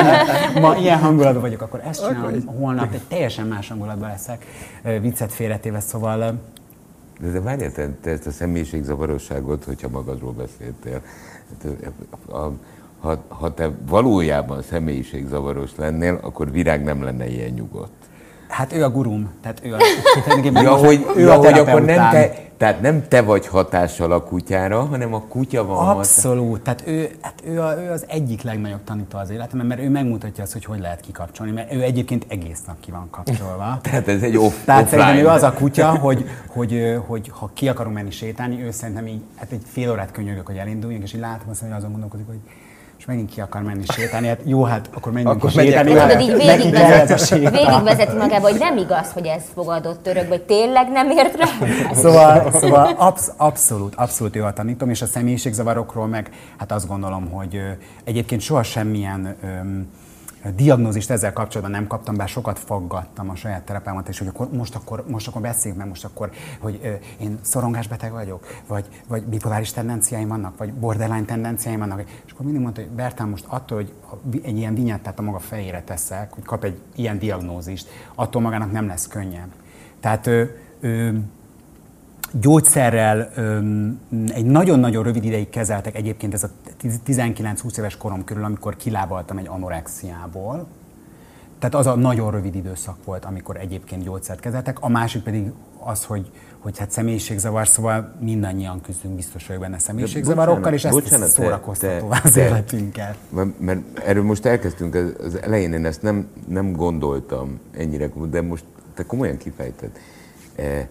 Ma 0.62 0.76
ilyen 0.76 0.98
hangulatban 0.98 1.42
vagyok, 1.42 1.60
akkor 1.60 1.80
ezt 1.84 2.06
csinálom, 2.06 2.46
holnap 2.46 2.92
egy 2.92 3.02
teljesen 3.08 3.46
más 3.46 3.68
hangulatban 3.68 4.08
leszek, 4.08 4.46
viccet 5.00 5.32
félretéve, 5.32 5.80
szóval 5.80 6.38
de, 7.20 7.30
de 7.30 7.40
várjál, 7.40 7.72
te, 7.72 7.90
te 8.00 8.10
ezt 8.10 8.26
a 8.26 8.30
személyiségzavarosságot, 8.30 9.64
hogyha 9.64 9.88
magadról 9.88 10.32
beszéltél, 10.32 11.02
hát, 11.48 11.92
a, 12.28 12.36
a, 12.36 12.52
ha, 13.00 13.24
ha 13.28 13.54
te 13.54 13.70
valójában 13.86 14.62
személyiségzavaros 14.62 15.70
lennél, 15.76 16.18
akkor 16.22 16.50
Virág 16.50 16.84
nem 16.84 17.02
lenne 17.02 17.28
ilyen 17.28 17.50
nyugodt. 17.50 17.92
Hát 18.48 18.72
ő 18.72 18.84
a 18.84 18.90
gurum, 18.90 19.30
tehát 19.42 19.60
ő 19.62 19.74
a, 19.74 19.78
ja, 20.62 20.74
hogy, 20.74 21.06
ő 21.16 21.20
ja, 21.20 21.32
a 21.32 21.36
hogy 21.36 21.58
akkor 21.58 21.84
nem 21.84 22.10
te, 22.10 22.34
tehát 22.56 22.80
nem 22.80 23.08
te 23.08 23.22
vagy 23.22 23.46
hatással 23.46 24.12
a 24.12 24.22
kutyára, 24.22 24.84
hanem 24.84 25.14
a 25.14 25.20
kutya 25.20 25.64
van 25.64 25.88
Abszolút, 25.88 26.66
hatás. 26.66 26.74
tehát 26.84 26.98
ő, 26.98 27.10
hát 27.20 27.42
ő, 27.44 27.60
a, 27.60 27.82
ő 27.82 27.90
az 27.90 28.04
egyik 28.08 28.42
legnagyobb 28.42 28.84
tanító 28.84 29.18
az 29.18 29.30
életemben, 29.30 29.66
mert 29.66 29.80
ő 29.80 29.88
megmutatja 29.90 30.42
azt, 30.42 30.52
hogy 30.52 30.64
hogy 30.64 30.80
lehet 30.80 31.00
kikapcsolni, 31.00 31.52
mert 31.52 31.72
ő 31.72 31.82
egyébként 31.82 32.24
egész 32.28 32.60
nap 32.66 32.80
ki 32.80 32.90
van 32.90 33.08
kapcsolva. 33.10 33.78
tehát 33.82 34.08
ez 34.08 34.22
egy 34.22 34.36
off, 34.36 34.54
Tehát 34.64 34.82
offline. 34.82 35.02
szerintem 35.02 35.26
ő 35.26 35.28
az 35.28 35.42
a 35.42 35.52
kutya, 35.52 35.90
hogy, 35.90 36.24
hogy, 36.46 36.72
hogy, 36.72 37.02
hogy 37.06 37.30
ha 37.34 37.50
ki 37.54 37.68
akarunk 37.68 37.94
menni 37.94 38.10
sétálni, 38.10 38.62
ő 38.62 38.70
szerintem 38.70 39.06
így, 39.06 39.20
hát 39.36 39.52
egy 39.52 39.62
fél 39.66 39.90
órát 39.90 40.10
könyörgök, 40.10 40.46
hogy 40.46 40.56
elinduljunk, 40.56 41.02
és 41.02 41.14
így 41.14 41.20
látom 41.20 41.48
azt, 41.50 41.60
hogy 41.60 41.70
azon 41.70 41.90
gondolkodik, 41.90 42.26
hogy 42.26 42.40
megint 43.08 43.30
ki 43.30 43.40
akar 43.40 43.62
menni 43.62 43.84
sétálni, 43.88 44.26
hát 44.26 44.40
jó, 44.44 44.62
hát 44.64 44.90
akkor 44.94 45.12
menjünk 45.12 45.34
akkor 45.34 45.50
sétálni. 45.50 45.90
Tudod, 45.90 46.20
így 46.20 46.36
végigvezeti, 46.36 47.38
végigvezeti 47.38 48.16
magába, 48.16 48.48
hogy 48.48 48.58
nem 48.58 48.76
igaz, 48.76 49.12
hogy 49.12 49.26
ez 49.26 49.42
fogadott 49.54 50.06
örök, 50.06 50.28
vagy 50.28 50.42
tényleg 50.42 50.90
nem 50.90 51.10
ért 51.10 51.36
rá? 51.36 51.46
Szóval, 51.92 52.52
szóval 52.52 52.94
absz, 52.96 53.32
abszolút, 53.36 53.94
abszolút 53.94 54.34
jó 54.34 54.44
a 54.44 54.52
tanítom, 54.52 54.90
és 54.90 55.02
a 55.02 55.06
személyiségzavarokról 55.06 56.06
meg, 56.06 56.30
hát 56.58 56.72
azt 56.72 56.88
gondolom, 56.88 57.30
hogy 57.30 57.60
egyébként 58.04 58.40
soha 58.40 58.62
semmilyen 58.62 59.36
öm, 59.42 59.90
diagnózist 60.54 61.10
ezzel 61.10 61.32
kapcsolatban 61.32 61.76
nem 61.76 61.86
kaptam, 61.86 62.16
bár 62.16 62.28
sokat 62.28 62.58
faggattam 62.58 63.30
a 63.30 63.34
saját 63.34 63.62
terapeumat, 63.62 64.08
és 64.08 64.18
hogy 64.18 64.26
akkor 64.26 64.48
most 64.52 64.74
akkor, 64.74 65.04
most 65.08 65.28
akkor 65.28 65.42
beszéljünk 65.42 65.80
meg, 65.80 65.88
most 65.88 66.04
akkor, 66.04 66.30
hogy 66.58 66.80
ö, 66.82 66.92
én 67.20 67.38
szorongásbeteg 67.42 68.12
vagyok, 68.12 68.46
vagy, 68.66 68.84
vagy 69.08 69.22
bipoláris 69.22 69.72
tendenciáim 69.72 70.28
vannak, 70.28 70.58
vagy 70.58 70.72
borderline 70.72 71.24
tendenciáim 71.24 71.78
vannak. 71.78 72.02
És 72.26 72.32
akkor 72.32 72.44
mindig 72.44 72.62
mondta, 72.62 72.80
hogy 72.80 72.90
Bertán 72.90 73.28
most 73.28 73.44
attól, 73.48 73.76
hogy 73.76 73.92
egy 74.42 74.56
ilyen 74.56 74.74
vinyettát 74.74 75.18
a 75.18 75.22
maga 75.22 75.38
fejére 75.38 75.82
teszek, 75.82 76.32
hogy 76.32 76.44
kap 76.44 76.64
egy 76.64 76.78
ilyen 76.94 77.18
diagnózist, 77.18 77.88
attól 78.14 78.42
magának 78.42 78.72
nem 78.72 78.86
lesz 78.86 79.06
könnyebb. 79.06 79.52
Tehát 80.00 80.26
ö, 80.26 80.44
ö, 80.80 81.10
gyógyszerrel 82.32 83.30
öm, 83.34 84.00
egy 84.28 84.44
nagyon-nagyon 84.44 85.02
rövid 85.02 85.24
ideig 85.24 85.48
kezeltek 85.48 85.96
egyébként 85.96 86.34
ez 86.34 86.42
a 86.42 86.50
19-20 86.82 87.78
éves 87.78 87.96
korom 87.96 88.24
körül, 88.24 88.44
amikor 88.44 88.76
kilábaltam 88.76 89.38
egy 89.38 89.46
anorexiából. 89.46 90.66
Tehát 91.58 91.74
az 91.74 91.86
a 91.86 91.94
nagyon 91.94 92.30
rövid 92.30 92.54
időszak 92.54 92.96
volt, 93.04 93.24
amikor 93.24 93.56
egyébként 93.56 94.02
gyógyszert 94.04 94.40
kezeltek. 94.40 94.76
A 94.80 94.88
másik 94.88 95.22
pedig 95.22 95.50
az, 95.78 96.04
hogy, 96.04 96.30
hogy 96.58 96.78
hát 96.78 96.90
személyiségzavar, 96.90 97.68
szóval 97.68 98.14
mindannyian 98.20 98.80
küzdünk 98.80 99.14
biztos 99.14 99.46
vagyok 99.46 99.62
benne 99.62 99.78
személyiségzavarokkal, 99.78 100.72
és 100.72 100.84
ezt 100.84 100.94
bocsánat, 100.94 101.28
szórakoztató 101.28 102.10
az 102.24 102.36
életünket. 102.36 103.16
Mert, 103.28 103.60
mert 103.60 103.98
erről 103.98 104.22
most 104.22 104.44
elkezdtünk, 104.44 104.94
az 105.24 105.42
elején 105.42 105.72
én 105.72 105.84
ezt 105.84 106.02
nem, 106.02 106.28
nem 106.48 106.72
gondoltam 106.72 107.60
ennyire, 107.72 108.10
de 108.30 108.42
most 108.42 108.64
te 108.94 109.06
komolyan 109.06 109.36
kifejted. 109.36 109.90
E, 110.56 110.88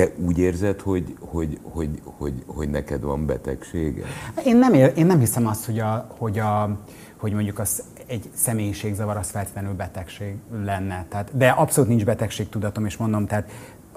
te 0.00 0.12
úgy 0.26 0.38
érzed, 0.38 0.80
hogy, 0.80 1.16
hogy, 1.20 1.58
hogy, 1.62 2.00
hogy, 2.04 2.32
hogy 2.46 2.68
neked 2.68 3.02
van 3.02 3.26
betegsége? 3.26 4.02
Én 4.44 4.56
nem, 4.56 4.74
ér, 4.74 4.92
én 4.96 5.06
nem 5.06 5.18
hiszem 5.18 5.46
azt, 5.46 5.64
hogy, 5.64 5.78
a, 5.78 6.06
hogy, 6.18 6.38
a, 6.38 6.78
hogy 7.16 7.32
mondjuk 7.32 7.58
az 7.58 7.82
egy 8.06 8.30
személyiségzavar 8.34 9.16
az 9.16 9.30
feltétlenül 9.30 9.72
betegség 9.72 10.34
lenne. 10.64 11.06
Tehát, 11.08 11.36
de 11.36 11.48
abszolút 11.48 11.88
nincs 11.88 12.04
betegségtudatom, 12.04 12.84
és 12.84 12.96
mondom, 12.96 13.26
tehát 13.26 13.50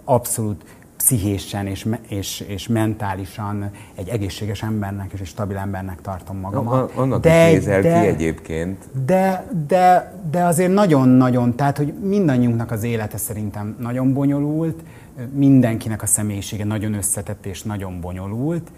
abszolút 0.03 0.63
pszichésen 0.97 1.67
és, 1.67 1.87
és, 2.07 2.39
és 2.39 2.67
mentálisan 2.67 3.71
egy 3.95 4.07
egészséges 4.09 4.63
embernek 4.63 5.11
és 5.13 5.19
egy 5.19 5.27
stabil 5.27 5.57
embernek 5.57 6.01
tartom 6.01 6.37
magamat. 6.37 6.91
Annak 6.95 7.21
de, 7.21 7.49
is 7.49 7.55
nézel 7.55 7.81
de, 7.81 8.01
ki 8.01 8.07
egyébként. 8.07 8.83
De, 9.05 9.45
de, 9.67 10.13
de 10.31 10.43
azért 10.43 10.73
nagyon-nagyon, 10.73 11.55
tehát 11.55 11.77
hogy 11.77 11.93
mindannyiunknak 11.93 12.71
az 12.71 12.83
élete 12.83 13.17
szerintem 13.17 13.75
nagyon 13.79 14.13
bonyolult, 14.13 14.83
mindenkinek 15.31 16.01
a 16.01 16.05
személyisége 16.05 16.63
nagyon 16.63 16.93
összetett 16.93 17.45
és 17.45 17.63
nagyon 17.63 18.01
bonyolult, 18.01 18.71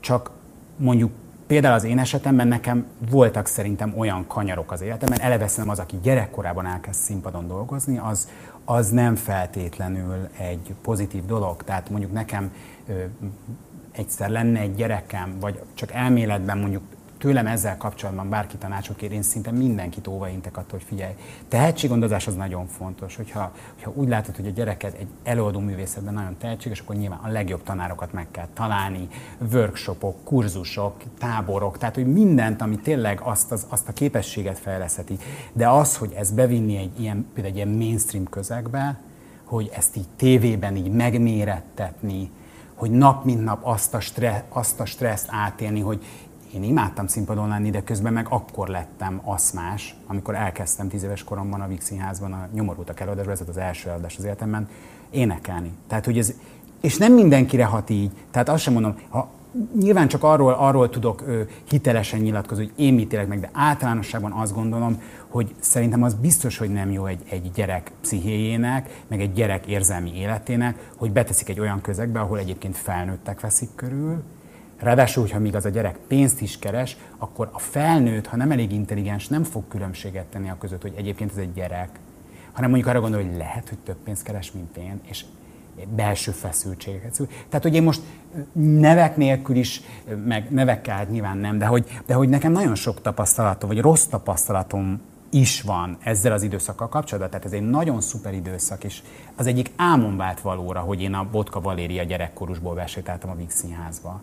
csak 0.00 0.30
mondjuk 0.76 1.10
például 1.46 1.74
az 1.74 1.84
én 1.84 1.98
esetemben 1.98 2.48
nekem 2.48 2.86
voltak 3.10 3.46
szerintem 3.46 3.94
olyan 3.96 4.26
kanyarok 4.26 4.72
az 4.72 4.80
életemben, 4.80 5.20
eleve 5.20 5.50
az, 5.66 5.78
aki 5.78 5.98
gyerekkorában 6.02 6.66
elkezd 6.66 7.00
színpadon 7.00 7.46
dolgozni, 7.46 7.98
az, 7.98 8.28
az 8.64 8.90
nem 8.90 9.14
feltétlenül 9.14 10.28
egy 10.38 10.74
pozitív 10.82 11.24
dolog. 11.24 11.62
Tehát 11.62 11.90
mondjuk 11.90 12.12
nekem 12.12 12.52
ö, 12.88 12.92
egyszer 13.92 14.30
lenne 14.30 14.60
egy 14.60 14.74
gyerekem, 14.74 15.36
vagy 15.40 15.62
csak 15.74 15.92
elméletben 15.92 16.58
mondjuk 16.58 16.82
tőlem 17.18 17.46
ezzel 17.46 17.76
kapcsolatban 17.76 18.28
bárki 18.28 18.56
tanácsot 18.56 18.96
kér, 18.96 19.12
én 19.12 19.22
szinte 19.22 19.50
mindenkit 19.50 20.06
óvaintek 20.06 20.56
attól, 20.56 20.78
hogy 20.78 20.88
figyelj, 20.88 21.12
tehetséggondozás 21.48 22.26
az 22.26 22.34
nagyon 22.34 22.66
fontos, 22.66 23.16
hogyha, 23.16 23.52
hogyha 23.74 23.92
úgy 23.94 24.08
látod, 24.08 24.36
hogy 24.36 24.46
a 24.46 24.50
gyereked 24.50 24.94
egy 24.98 25.06
előadó 25.22 25.58
művészetben 25.58 26.14
nagyon 26.14 26.36
tehetséges, 26.38 26.80
akkor 26.80 26.96
nyilván 26.96 27.18
a 27.22 27.28
legjobb 27.28 27.62
tanárokat 27.62 28.12
meg 28.12 28.26
kell 28.30 28.48
találni, 28.54 29.08
workshopok, 29.52 30.24
kurzusok, 30.24 30.96
táborok, 31.18 31.78
tehát 31.78 31.94
hogy 31.94 32.12
mindent, 32.12 32.62
ami 32.62 32.76
tényleg 32.76 33.20
azt, 33.20 33.52
az, 33.52 33.66
azt 33.68 33.88
a 33.88 33.92
képességet 33.92 34.58
fejlesztheti. 34.58 35.18
De 35.52 35.68
az, 35.68 35.96
hogy 35.96 36.12
ez 36.12 36.30
bevinni 36.30 36.76
egy 36.76 37.00
ilyen, 37.00 37.26
például 37.34 37.54
egy 37.54 37.56
ilyen 37.56 37.76
mainstream 37.76 38.24
közegbe, 38.24 39.00
hogy 39.44 39.70
ezt 39.74 39.96
így 39.96 40.08
tévében 40.16 40.76
így 40.76 40.90
megmérettetni, 40.90 42.30
hogy 42.74 42.90
nap 42.90 43.24
mint 43.24 43.44
nap 43.44 43.60
azt 43.62 43.94
a, 43.94 44.00
stressz, 44.00 44.42
azt 44.48 44.80
a 44.80 44.84
stresszt 44.84 45.26
átélni, 45.30 45.80
hogy 45.80 46.04
én 46.54 46.62
imádtam 46.62 47.06
színpadon 47.06 47.48
lenni, 47.48 47.70
de 47.70 47.82
közben 47.82 48.12
meg 48.12 48.26
akkor 48.28 48.68
lettem 48.68 49.20
aszmás, 49.24 49.96
amikor 50.06 50.34
elkezdtem 50.34 50.88
tíz 50.88 51.02
éves 51.02 51.24
koromban 51.24 51.60
a 51.60 51.66
Színházban 51.78 52.32
a 52.32 52.48
nyomorultak 52.52 53.00
előadásban, 53.00 53.34
ez 53.34 53.48
az 53.48 53.56
első 53.56 53.88
előadás 53.88 54.16
az 54.18 54.24
életemben, 54.24 54.68
énekelni. 55.10 55.70
Tehát, 55.86 56.04
hogy 56.04 56.18
ez, 56.18 56.32
és 56.80 56.96
nem 56.96 57.12
mindenkire 57.12 57.64
hat 57.64 57.90
így. 57.90 58.10
Tehát 58.30 58.48
azt 58.48 58.62
sem 58.62 58.72
mondom, 58.72 58.96
ha 59.08 59.30
nyilván 59.80 60.08
csak 60.08 60.22
arról, 60.22 60.52
arról 60.52 60.90
tudok 60.90 61.22
ö, 61.26 61.40
hitelesen 61.68 62.20
nyilatkozni, 62.20 62.64
hogy 62.64 62.84
én 62.84 62.94
mit 62.94 63.12
élek 63.12 63.28
meg, 63.28 63.40
de 63.40 63.50
általánosságban 63.52 64.32
azt 64.32 64.54
gondolom, 64.54 65.02
hogy 65.28 65.54
szerintem 65.58 66.02
az 66.02 66.14
biztos, 66.14 66.58
hogy 66.58 66.70
nem 66.70 66.90
jó 66.90 67.06
egy, 67.06 67.22
egy 67.28 67.50
gyerek 67.54 67.92
pszichéjének, 68.00 69.02
meg 69.08 69.20
egy 69.20 69.32
gyerek 69.32 69.66
érzelmi 69.66 70.16
életének, 70.16 70.90
hogy 70.96 71.12
beteszik 71.12 71.48
egy 71.48 71.60
olyan 71.60 71.80
közegbe, 71.80 72.20
ahol 72.20 72.38
egyébként 72.38 72.76
felnőttek 72.76 73.40
veszik 73.40 73.68
körül, 73.74 74.22
Ráadásul, 74.84 75.22
hogyha 75.22 75.38
még 75.38 75.54
az 75.54 75.64
a 75.64 75.68
gyerek 75.68 75.96
pénzt 75.96 76.40
is 76.40 76.58
keres, 76.58 76.96
akkor 77.18 77.48
a 77.52 77.58
felnőtt, 77.58 78.26
ha 78.26 78.36
nem 78.36 78.50
elég 78.50 78.72
intelligens, 78.72 79.28
nem 79.28 79.42
fog 79.42 79.68
különbséget 79.68 80.24
tenni 80.24 80.50
a 80.50 80.56
között, 80.58 80.82
hogy 80.82 80.94
egyébként 80.96 81.30
ez 81.30 81.36
egy 81.36 81.52
gyerek, 81.52 81.88
hanem 82.52 82.70
mondjuk 82.70 82.90
arra 82.90 83.00
gondol, 83.00 83.22
hogy 83.22 83.36
lehet, 83.36 83.68
hogy 83.68 83.78
több 83.78 83.96
pénzt 84.04 84.22
keres, 84.22 84.52
mint 84.52 84.76
én, 84.76 85.00
és 85.02 85.24
belső 85.94 86.30
feszültségeket 86.30 87.14
szül. 87.14 87.26
Tehát, 87.26 87.62
hogy 87.62 87.74
én 87.74 87.82
most 87.82 88.02
nevek 88.52 89.16
nélkül 89.16 89.56
is, 89.56 89.80
meg 90.24 90.50
nevekkel 90.50 90.96
hát 90.96 91.10
nyilván 91.10 91.38
nem, 91.38 91.58
de 91.58 91.66
hogy, 91.66 92.00
de 92.06 92.14
hogy 92.14 92.28
nekem 92.28 92.52
nagyon 92.52 92.74
sok 92.74 93.00
tapasztalatom, 93.00 93.68
vagy 93.68 93.80
rossz 93.80 94.04
tapasztalatom 94.04 95.00
is 95.30 95.62
van 95.62 95.96
ezzel 96.02 96.32
az 96.32 96.42
időszakkal 96.42 96.88
kapcsolatban, 96.88 97.30
tehát 97.30 97.46
ez 97.46 97.52
egy 97.52 97.68
nagyon 97.70 98.00
szuper 98.00 98.34
időszak, 98.34 98.84
és 98.84 99.02
az 99.36 99.46
egyik 99.46 99.70
álmom 99.76 100.16
vált 100.16 100.40
valóra, 100.40 100.80
hogy 100.80 101.02
én 101.02 101.14
a 101.14 101.28
Botka 101.30 101.60
Valéria 101.60 102.02
gyerekkorusból 102.02 102.74
vesétáltam 102.74 103.30
a 103.30 103.34
Víg 103.34 103.50
Színházba. 103.50 104.22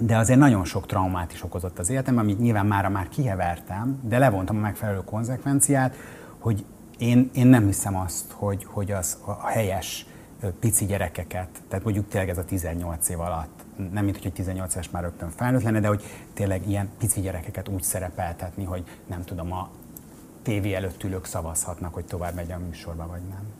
De 0.00 0.16
azért 0.16 0.38
nagyon 0.38 0.64
sok 0.64 0.86
traumát 0.86 1.32
is 1.32 1.42
okozott 1.42 1.78
az 1.78 1.90
életem, 1.90 2.18
amit 2.18 2.40
nyilván 2.40 2.66
mára 2.66 2.88
már 2.88 3.08
kihevertem, 3.08 4.00
de 4.02 4.18
levontam 4.18 4.56
a 4.56 4.60
megfelelő 4.60 5.00
konzekvenciát, 5.04 5.94
hogy 6.38 6.64
én, 6.98 7.30
én 7.34 7.46
nem 7.46 7.66
hiszem 7.66 7.96
azt, 7.96 8.32
hogy, 8.32 8.64
hogy 8.64 8.90
az 8.90 9.18
a 9.24 9.46
helyes 9.46 10.06
pici 10.60 10.84
gyerekeket, 10.84 11.48
tehát 11.68 11.84
mondjuk 11.84 12.08
tényleg 12.08 12.28
ez 12.28 12.38
a 12.38 12.44
18 12.44 13.08
év 13.08 13.20
alatt, 13.20 13.64
nem 13.92 14.04
mint 14.04 14.22
hogy 14.22 14.32
18 14.32 14.74
éves 14.74 14.90
már 14.90 15.02
rögtön 15.02 15.30
felnőtt 15.30 15.62
lenne, 15.62 15.80
de 15.80 15.88
hogy 15.88 16.02
tényleg 16.34 16.68
ilyen 16.68 16.88
pici 16.98 17.20
gyerekeket 17.20 17.68
úgy 17.68 17.82
szerepeltetni, 17.82 18.64
hogy 18.64 18.84
nem 19.06 19.24
tudom, 19.24 19.52
a 19.52 19.70
tévé 20.42 20.74
előtt 20.74 21.04
ülők 21.04 21.24
szavazhatnak, 21.24 21.94
hogy 21.94 22.04
tovább 22.04 22.34
megy 22.34 22.52
a 22.52 22.58
műsorba, 22.58 23.06
vagy 23.06 23.20
nem. 23.28 23.52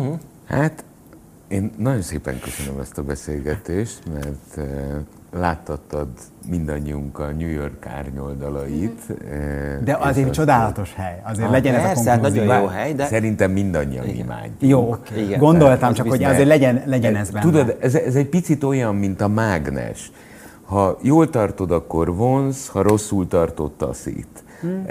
Uh-huh. 0.00 0.18
Hát 0.44 0.84
én 1.48 1.72
nagyon 1.76 2.02
szépen 2.02 2.40
köszönöm 2.40 2.80
ezt 2.80 2.98
a 2.98 3.02
beszélgetést, 3.02 4.02
mert 4.12 4.68
láttattad 5.32 6.08
mindannyiunk 6.48 7.18
a 7.18 7.26
New 7.38 7.48
York 7.48 7.86
árnyoldalait. 7.86 9.00
Eh, 9.30 9.78
de 9.84 9.96
az 10.00 10.16
egy 10.16 10.30
csodálatos 10.30 10.94
hely. 10.94 11.22
Azért 11.24 11.46
ah, 11.46 11.52
legyen 11.52 11.74
persze, 11.74 11.88
ez 11.88 12.06
a 12.06 12.10
konklúzió. 12.10 12.44
nagyon 12.44 12.62
jó 12.62 12.66
hely, 12.66 12.94
de... 12.94 13.06
Szerintem 13.06 13.50
mindannyian 13.50 14.04
Igen. 14.04 14.16
imádjuk. 14.16 14.70
Jó, 14.70 14.96
Igen, 15.16 15.38
gondoltam 15.38 15.92
csak, 15.92 16.08
hogy 16.08 16.24
azért 16.24 16.48
legyen, 16.48 16.82
legyen 16.86 17.16
ez 17.16 17.30
benne. 17.30 17.44
Tudod, 17.44 17.76
ez, 17.80 17.94
ez 17.94 18.14
egy 18.14 18.28
picit 18.28 18.64
olyan, 18.64 18.94
mint 18.94 19.20
a 19.20 19.28
mágnes. 19.28 20.12
Ha 20.64 20.98
jól 21.02 21.30
tartod, 21.30 21.70
akkor 21.70 22.14
vonz, 22.14 22.68
ha 22.68 22.82
rosszul 22.82 23.26
tartod, 23.28 23.72
taszít. 23.72 24.44
Hmm 24.60 24.84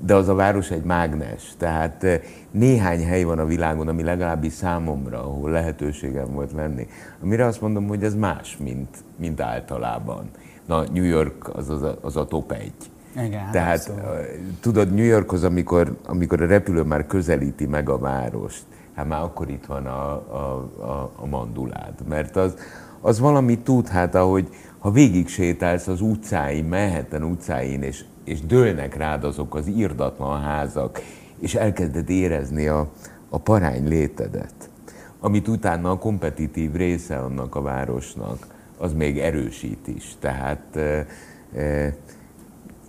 de 0.00 0.14
az 0.14 0.28
a 0.28 0.34
város 0.34 0.70
egy 0.70 0.84
mágnes. 0.84 1.54
Tehát 1.58 2.04
eh, 2.04 2.20
néhány 2.50 3.04
hely 3.06 3.22
van 3.22 3.38
a 3.38 3.44
világon, 3.44 3.88
ami 3.88 4.02
legalábbis 4.02 4.52
számomra, 4.52 5.18
ahol 5.18 5.50
lehetőségem 5.50 6.32
volt 6.32 6.52
lenni, 6.52 6.86
amire 7.22 7.44
azt 7.44 7.60
mondom, 7.60 7.86
hogy 7.86 8.04
ez 8.04 8.14
más, 8.14 8.56
mint, 8.56 8.96
mint 9.16 9.40
általában. 9.40 10.30
Na, 10.66 10.84
New 10.92 11.04
York 11.04 11.56
az, 11.56 11.68
az, 11.68 11.82
a, 11.82 11.98
az 12.00 12.16
a 12.16 12.24
top 12.24 12.52
egy. 12.52 12.72
Igen, 13.26 13.50
Tehát. 13.50 13.88
Eh, 13.88 14.02
tudod, 14.60 14.94
New 14.94 15.04
Yorkhoz, 15.04 15.44
amikor, 15.44 15.96
amikor 16.06 16.42
a 16.42 16.46
repülő 16.46 16.82
már 16.82 17.06
közelíti 17.06 17.66
meg 17.66 17.88
a 17.88 17.98
várost, 17.98 18.64
hát 18.94 19.08
már 19.08 19.22
akkor 19.22 19.50
itt 19.50 19.66
van 19.66 19.86
a, 19.86 20.10
a, 20.12 20.68
a, 20.80 21.12
a 21.16 21.26
mandulád. 21.26 21.94
Mert 22.08 22.36
az, 22.36 22.54
az 23.00 23.18
valami 23.18 23.58
tud, 23.58 23.88
hát 23.88 24.14
ahogy 24.14 24.48
ha 24.78 24.90
végig 24.90 25.28
sétálsz 25.28 25.86
az 25.86 26.00
utcáin, 26.00 26.64
Manhattan 26.64 27.22
utcáin, 27.22 27.82
és 27.82 28.04
és 28.24 28.40
dőlnek 28.40 28.96
rád 28.96 29.24
azok 29.24 29.54
az 29.54 29.68
írdatlan 29.68 30.40
házak, 30.40 31.00
és 31.38 31.54
elkezded 31.54 32.10
érezni 32.10 32.66
a, 32.66 32.90
a 33.28 33.38
parány 33.38 33.88
létedet, 33.88 34.70
amit 35.20 35.48
utána 35.48 35.90
a 35.90 35.98
kompetitív 35.98 36.72
része 36.72 37.16
annak 37.16 37.54
a 37.54 37.62
városnak, 37.62 38.46
az 38.78 38.92
még 38.92 39.18
erősít 39.18 39.88
is. 39.88 40.16
Tehát 40.20 40.76
e, 40.76 41.06
e, 41.60 41.96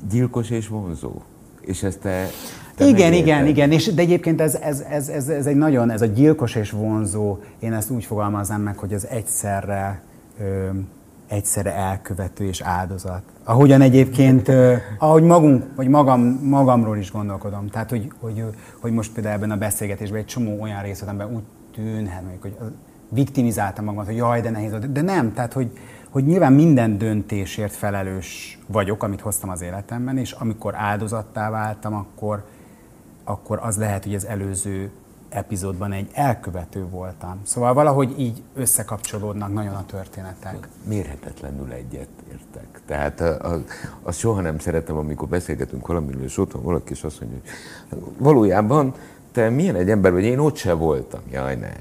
gyilkos 0.10 0.50
és 0.50 0.68
vonzó. 0.68 1.22
És 1.62 1.84
ezt 1.84 2.00
te, 2.00 2.28
te 2.76 2.86
igen, 2.86 3.14
igen, 3.14 3.46
igen, 3.46 3.72
és 3.72 3.94
de 3.94 4.02
egyébként 4.02 4.42
ez, 4.42 4.56
ez, 4.56 4.80
ez, 4.80 5.10
ez, 5.10 5.30
ez 5.30 5.46
egy 5.46 5.56
nagyon, 5.56 5.90
ez 5.90 6.02
a 6.02 6.06
gyilkos 6.06 6.56
és 6.56 6.72
vonzó, 6.72 7.38
én 7.60 7.74
ezt 7.74 7.90
úgy 7.90 8.06
fogalmaznám 8.06 8.62
meg, 8.62 8.78
hogy 8.78 8.94
az 8.94 9.08
egyszerre 9.08 10.02
ö, 10.40 10.70
egyszerre 11.28 11.74
elkövető 11.74 12.46
és 12.46 12.62
áldozat. 12.62 13.22
Ahogyan 13.44 13.82
egyébként, 13.82 14.52
ahogy 14.98 15.24
magunk, 15.24 15.64
vagy 15.76 15.88
magam, 15.88 16.22
magamról 16.44 16.98
is 16.98 17.12
gondolkodom. 17.12 17.68
Tehát, 17.68 17.90
hogy, 17.90 18.12
hogy, 18.20 18.44
hogy 18.80 18.92
most 18.92 19.14
például 19.14 19.36
ebben 19.36 19.52
a 19.52 19.58
beszélgetésben 19.58 20.20
egy 20.20 20.26
csomó 20.26 20.62
olyan 20.62 20.82
rész 20.82 21.00
volt, 21.00 21.12
amiben 21.12 21.36
úgy 21.36 21.44
tűnhet, 21.74 22.24
hogy 22.42 22.56
viktimizáltam 23.10 23.86
magamat, 23.86 24.06
hogy 24.06 24.16
jaj, 24.16 24.42
de 24.42 24.50
nehéz. 24.50 24.72
De 24.92 25.02
nem, 25.02 25.34
tehát, 25.34 25.54
hogy, 25.54 25.72
hogy 26.10 26.26
nyilván 26.26 26.54
minden 26.54 26.98
döntésért 26.98 27.74
felelős 27.74 28.60
vagyok, 28.68 29.04
amit 29.04 29.22
hoztam 29.22 29.50
az 29.50 29.62
életemben, 29.62 30.18
és 30.18 30.32
amikor 30.32 30.76
áldozattá 30.76 31.50
váltam, 31.50 31.94
akkor, 31.94 32.46
akkor 33.24 33.60
az 33.62 33.78
lehet, 33.78 34.04
hogy 34.04 34.16
az 34.16 34.26
előző 34.26 34.92
epizódban 35.30 35.92
egy 35.92 36.10
elkövető 36.14 36.88
voltam. 36.88 37.40
Szóval 37.44 37.74
valahogy 37.74 38.20
így 38.20 38.44
összekapcsolódnak 38.56 39.54
nagyon 39.54 39.74
a 39.74 39.86
történetek. 39.86 40.68
Mérhetetlenül 40.88 41.72
egyet 41.72 42.10
értek. 42.32 42.82
Tehát 42.86 43.24
azt 44.02 44.20
soha 44.20 44.42
nem 44.42 44.60
szeretem, 44.60 44.98
amikor 44.98 45.28
beszélgetünk 45.28 45.88
valamiről, 45.88 46.24
és 46.24 46.38
ott 46.38 46.52
van 46.52 46.64
valaki, 46.64 46.92
és 46.92 47.04
azt 47.04 47.22
mondja, 47.22 47.40
hogy 47.90 48.00
valójában 48.18 48.94
te 49.32 49.50
milyen 49.50 49.76
egy 49.76 49.90
ember 49.90 50.12
vagy, 50.12 50.24
én 50.24 50.40
ott 50.40 50.56
se 50.56 50.74
voltam. 50.74 51.20
Jaj, 51.32 51.56
ne, 51.56 51.74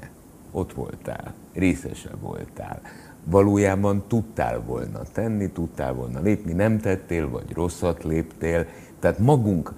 ott 0.51 0.73
voltál, 0.73 1.33
részese 1.53 2.09
voltál. 2.21 2.81
Valójában 3.23 4.03
tudtál 4.07 4.61
volna 4.65 4.99
tenni, 5.11 5.49
tudtál 5.49 5.93
volna 5.93 6.19
lépni, 6.21 6.53
nem 6.53 6.79
tettél, 6.79 7.29
vagy 7.29 7.53
rosszat 7.53 8.03
léptél. 8.03 8.65
Tehát 8.99 9.19
magunk, 9.19 9.73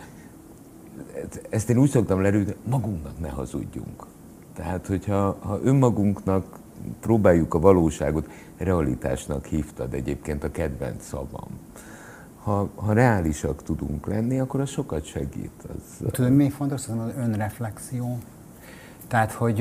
ezt 1.49 1.69
én 1.69 1.77
úgy 1.77 1.89
szoktam 1.89 2.21
lerülni, 2.21 2.55
magunknak 2.63 3.19
ne 3.19 3.29
hazudjunk. 3.29 4.05
Tehát, 4.53 4.87
hogyha 4.87 5.37
ha 5.39 5.59
önmagunknak 5.63 6.59
próbáljuk 6.99 7.53
a 7.53 7.59
valóságot, 7.59 8.29
realitásnak 8.57 9.45
hívtad 9.45 9.93
egyébként 9.93 10.43
a 10.43 10.51
kedvenc 10.51 11.05
szavam. 11.05 11.59
Ha, 12.43 12.69
ha 12.75 12.93
reálisak 12.93 13.63
tudunk 13.63 14.07
lenni, 14.07 14.39
akkor 14.39 14.59
az 14.59 14.69
sokat 14.69 15.05
segít. 15.05 15.67
Az... 15.75 16.11
Tudod, 16.11 16.31
mi 16.31 16.49
fontos? 16.49 16.87
Az 16.87 17.13
önreflexió. 17.17 18.17
Tehát, 19.07 19.31
hogy 19.31 19.59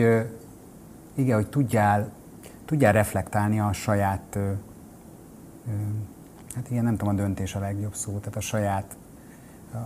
igen, 1.14 1.34
hogy 1.34 1.48
tudjál, 1.48 2.12
tudjál 2.64 2.92
reflektálni 2.92 3.60
a 3.60 3.72
saját, 3.72 4.38
hát 6.54 6.70
igen, 6.70 6.84
nem 6.84 6.96
tudom, 6.96 7.14
a 7.14 7.16
döntés 7.16 7.54
a 7.54 7.58
legjobb 7.58 7.94
szó, 7.94 8.18
tehát 8.18 8.36
a 8.36 8.40
saját 8.40 8.96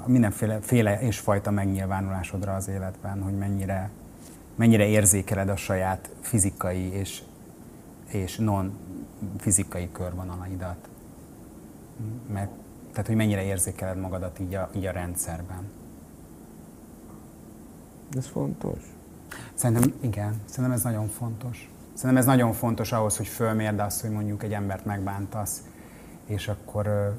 mindenféle 0.06 0.60
féle 0.60 1.00
és 1.00 1.18
fajta 1.18 1.50
megnyilvánulásodra 1.50 2.54
az 2.54 2.68
életben, 2.68 3.22
hogy 3.22 3.38
mennyire, 3.38 3.90
mennyire 4.54 4.86
érzékeled 4.86 5.48
a 5.48 5.56
saját 5.56 6.10
fizikai 6.20 6.92
és, 6.92 7.22
és 8.06 8.36
non-fizikai 8.36 9.88
körvonalaidat. 9.92 10.88
Meg, 12.32 12.48
tehát, 12.90 13.06
hogy 13.06 13.16
mennyire 13.16 13.42
érzékeled 13.42 13.98
magadat 13.98 14.38
így 14.38 14.54
a, 14.54 14.70
így 14.74 14.86
a 14.86 14.90
rendszerben. 14.90 15.70
Ez 18.16 18.26
fontos. 18.26 18.78
Szerintem 19.54 19.94
igen, 20.00 20.40
szerintem 20.44 20.72
ez 20.72 20.82
nagyon 20.82 21.08
fontos. 21.08 21.70
Szerintem 21.92 22.16
ez 22.16 22.24
nagyon 22.24 22.52
fontos 22.52 22.92
ahhoz, 22.92 23.16
hogy 23.16 23.26
fölmérd 23.26 23.78
azt, 23.78 24.00
hogy 24.00 24.10
mondjuk 24.10 24.42
egy 24.42 24.52
embert 24.52 24.84
megbántasz, 24.84 25.62
és 26.26 26.48
akkor 26.48 27.14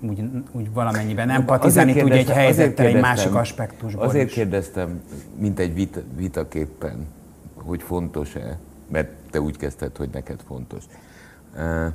úgy, 0.00 0.30
úgy 0.52 0.72
valamennyiben 0.72 1.30
empatizálni 1.30 1.94
tudja 1.94 2.14
egy 2.14 2.30
helyzettel 2.30 2.86
egy 2.86 3.00
másik 3.00 3.34
aspektusból 3.34 4.04
Azért 4.04 4.26
is. 4.26 4.32
kérdeztem, 4.32 5.02
mint 5.36 5.58
egy 5.58 5.74
vita, 5.74 6.00
vitaképpen, 6.16 7.06
hogy 7.54 7.82
fontos-e, 7.82 8.58
mert 8.88 9.08
te 9.30 9.40
úgy 9.40 9.56
kezdted, 9.56 9.96
hogy 9.96 10.08
neked 10.12 10.40
fontos. 10.46 10.84
Uh, 11.56 11.86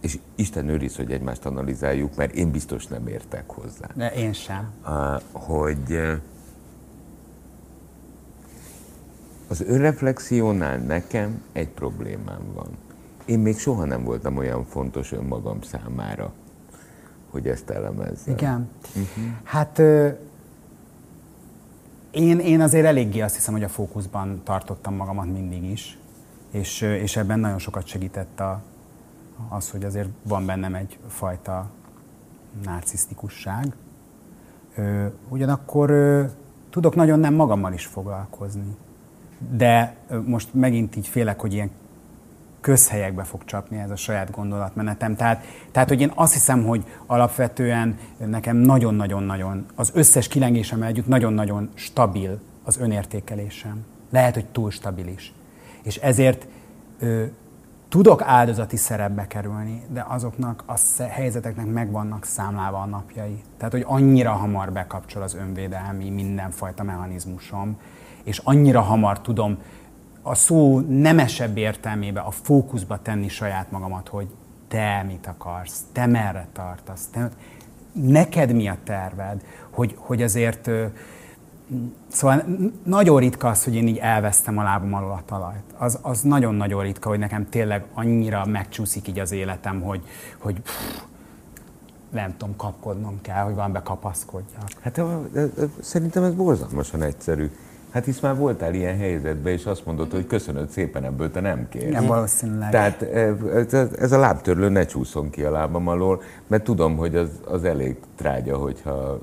és 0.00 0.18
Isten 0.34 0.68
őriz, 0.68 0.96
hogy 0.96 1.12
egymást 1.12 1.46
analizáljuk, 1.46 2.16
mert 2.16 2.34
én 2.34 2.50
biztos 2.50 2.86
nem 2.86 3.06
értek 3.06 3.50
hozzá. 3.50 3.86
De 3.94 4.12
én 4.12 4.32
sem. 4.32 4.72
Uh, 4.86 5.20
hogy 5.32 6.00
az 9.48 9.60
önreflexiónál 9.60 10.76
nekem 10.78 11.42
egy 11.52 11.68
problémám 11.68 12.42
van 12.54 12.68
én 13.28 13.38
még 13.38 13.58
soha 13.58 13.84
nem 13.84 14.04
voltam 14.04 14.36
olyan 14.36 14.64
fontos 14.64 15.12
önmagam 15.12 15.62
számára, 15.62 16.32
hogy 17.30 17.48
ezt 17.48 17.70
elemezzem. 17.70 18.34
Igen. 18.34 18.68
Uh-huh. 18.86 19.24
Hát 19.42 19.78
én, 22.10 22.38
én 22.38 22.60
azért 22.60 22.86
eléggé 22.86 23.20
azt 23.20 23.34
hiszem, 23.34 23.54
hogy 23.54 23.62
a 23.62 23.68
fókuszban 23.68 24.40
tartottam 24.44 24.94
magamat 24.94 25.32
mindig 25.32 25.64
is, 25.64 25.98
és, 26.50 26.80
és 26.80 27.16
ebben 27.16 27.40
nagyon 27.40 27.58
sokat 27.58 27.86
segített 27.86 28.40
a, 28.40 28.62
az, 29.48 29.70
hogy 29.70 29.84
azért 29.84 30.08
van 30.22 30.46
bennem 30.46 30.74
egy 30.74 30.98
fajta 31.08 31.70
narcisztikusság. 32.64 33.72
Ö, 34.74 35.06
ugyanakkor 35.28 35.90
ö, 35.90 36.24
tudok 36.70 36.94
nagyon 36.94 37.18
nem 37.18 37.34
magammal 37.34 37.72
is 37.72 37.86
foglalkozni. 37.86 38.76
De 39.50 39.96
ö, 40.08 40.20
most 40.20 40.54
megint 40.54 40.96
így 40.96 41.08
félek, 41.08 41.40
hogy 41.40 41.52
ilyen 41.52 41.70
közhelyekbe 42.60 43.22
fog 43.22 43.44
csapni 43.44 43.78
ez 43.78 43.90
a 43.90 43.96
saját 43.96 44.30
gondolatmenetem. 44.30 45.16
Tehát, 45.16 45.44
tehát, 45.72 45.88
hogy 45.88 46.00
én 46.00 46.12
azt 46.14 46.32
hiszem, 46.32 46.64
hogy 46.64 46.84
alapvetően 47.06 47.98
nekem 48.16 48.56
nagyon-nagyon-nagyon, 48.56 49.66
az 49.74 49.90
összes 49.94 50.28
kilengésem 50.28 50.82
együtt 50.82 51.06
nagyon-nagyon 51.06 51.70
stabil 51.74 52.40
az 52.64 52.78
önértékelésem. 52.78 53.84
Lehet, 54.10 54.34
hogy 54.34 54.46
túl 54.46 54.70
stabil 54.70 55.06
is. 55.06 55.32
És 55.82 55.96
ezért 55.96 56.46
ö, 56.98 57.24
tudok 57.88 58.22
áldozati 58.22 58.76
szerepbe 58.76 59.26
kerülni, 59.26 59.82
de 59.88 60.04
azoknak 60.08 60.62
a 60.66 60.78
helyzeteknek 61.08 61.66
megvannak 61.66 62.24
számlálva 62.24 62.78
a 62.80 62.86
napjai. 62.86 63.42
Tehát, 63.56 63.72
hogy 63.72 63.84
annyira 63.86 64.32
hamar 64.32 64.72
bekapcsol 64.72 65.22
az 65.22 65.34
önvédelmi 65.34 66.10
mindenfajta 66.10 66.82
mechanizmusom, 66.82 67.76
és 68.22 68.38
annyira 68.44 68.80
hamar 68.80 69.20
tudom 69.20 69.58
a 70.28 70.34
szó 70.34 70.80
nemesebb 70.80 71.56
értelmébe 71.56 72.20
a 72.20 72.30
fókuszba 72.30 73.02
tenni 73.02 73.28
saját 73.28 73.70
magamat, 73.70 74.08
hogy 74.08 74.26
te 74.68 75.04
mit 75.06 75.26
akarsz, 75.26 75.84
te 75.92 76.06
merre 76.06 76.46
tartasz, 76.52 77.06
te, 77.12 77.30
neked 77.92 78.52
mi 78.52 78.68
a 78.68 78.76
terved, 78.84 79.42
hogy, 79.70 79.94
hogy 79.96 80.22
azért 80.22 80.70
Szóval 82.08 82.44
nagyon 82.82 83.18
ritka 83.18 83.48
az, 83.48 83.64
hogy 83.64 83.74
én 83.74 83.88
így 83.88 83.96
elvesztem 83.96 84.58
a 84.58 84.62
lábam 84.62 84.94
alól 84.94 85.10
a 85.10 85.22
talajt. 85.26 85.62
Az, 85.76 85.98
az 86.02 86.20
nagyon-nagyon 86.20 86.82
ritka, 86.82 87.08
hogy 87.08 87.18
nekem 87.18 87.48
tényleg 87.48 87.84
annyira 87.94 88.44
megcsúszik 88.46 89.08
így 89.08 89.18
az 89.18 89.32
életem, 89.32 89.80
hogy, 89.80 90.02
hogy 90.38 90.60
pff, 90.60 91.00
nem 92.10 92.36
tudom, 92.36 92.56
kapkodnom 92.56 93.20
kell, 93.20 93.44
hogy 93.44 93.54
van 93.54 93.72
bekapaszkodjak. 93.72 94.68
Hát 94.80 95.00
szerintem 95.80 96.24
ez 96.24 96.34
borzalmasan 96.34 97.02
egyszerű. 97.02 97.50
Hát 97.90 98.04
hisz 98.04 98.20
már 98.20 98.36
voltál 98.36 98.74
ilyen 98.74 98.96
helyzetben, 98.96 99.52
és 99.52 99.64
azt 99.64 99.86
mondod, 99.86 100.10
hogy 100.10 100.26
köszönöd 100.26 100.70
szépen, 100.70 101.04
ebből 101.04 101.30
te 101.30 101.40
nem 101.40 101.68
kérsz. 101.68 101.92
Nem 101.92 102.06
valószínűleg. 102.06 102.70
Tehát 102.70 103.02
ez 103.98 104.12
a 104.12 104.18
lábtörlő 104.18 104.68
ne 104.68 104.84
csúszom 104.84 105.30
ki 105.30 105.42
a 105.42 105.50
lábam 105.50 105.88
alól, 105.88 106.22
mert 106.46 106.64
tudom, 106.64 106.96
hogy 106.96 107.16
az, 107.16 107.28
az 107.44 107.64
elég 107.64 107.96
trágya, 108.16 108.56
hogyha... 108.56 109.20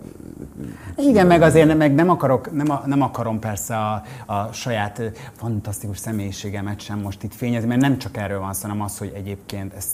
Igen, 0.98 1.28
meg 1.28 1.42
azért 1.42 1.78
meg 1.78 1.94
nem, 1.94 2.10
akarok, 2.10 2.52
nem, 2.52 2.70
a, 2.70 2.82
nem 2.86 3.02
akarom 3.02 3.40
persze 3.40 3.76
a, 3.76 4.04
a 4.26 4.52
saját 4.52 5.02
fantasztikus 5.38 5.98
személyiségemet 5.98 6.80
sem 6.80 7.00
most 7.00 7.24
itt 7.24 7.34
fényezni, 7.34 7.68
mert 7.68 7.82
nem 7.82 7.98
csak 7.98 8.18
erről 8.18 8.40
van 8.40 8.54
szó, 8.54 8.68
hanem 8.68 8.82
az, 8.82 8.98
hogy 8.98 9.12
egyébként 9.16 9.74
ez, 9.74 9.86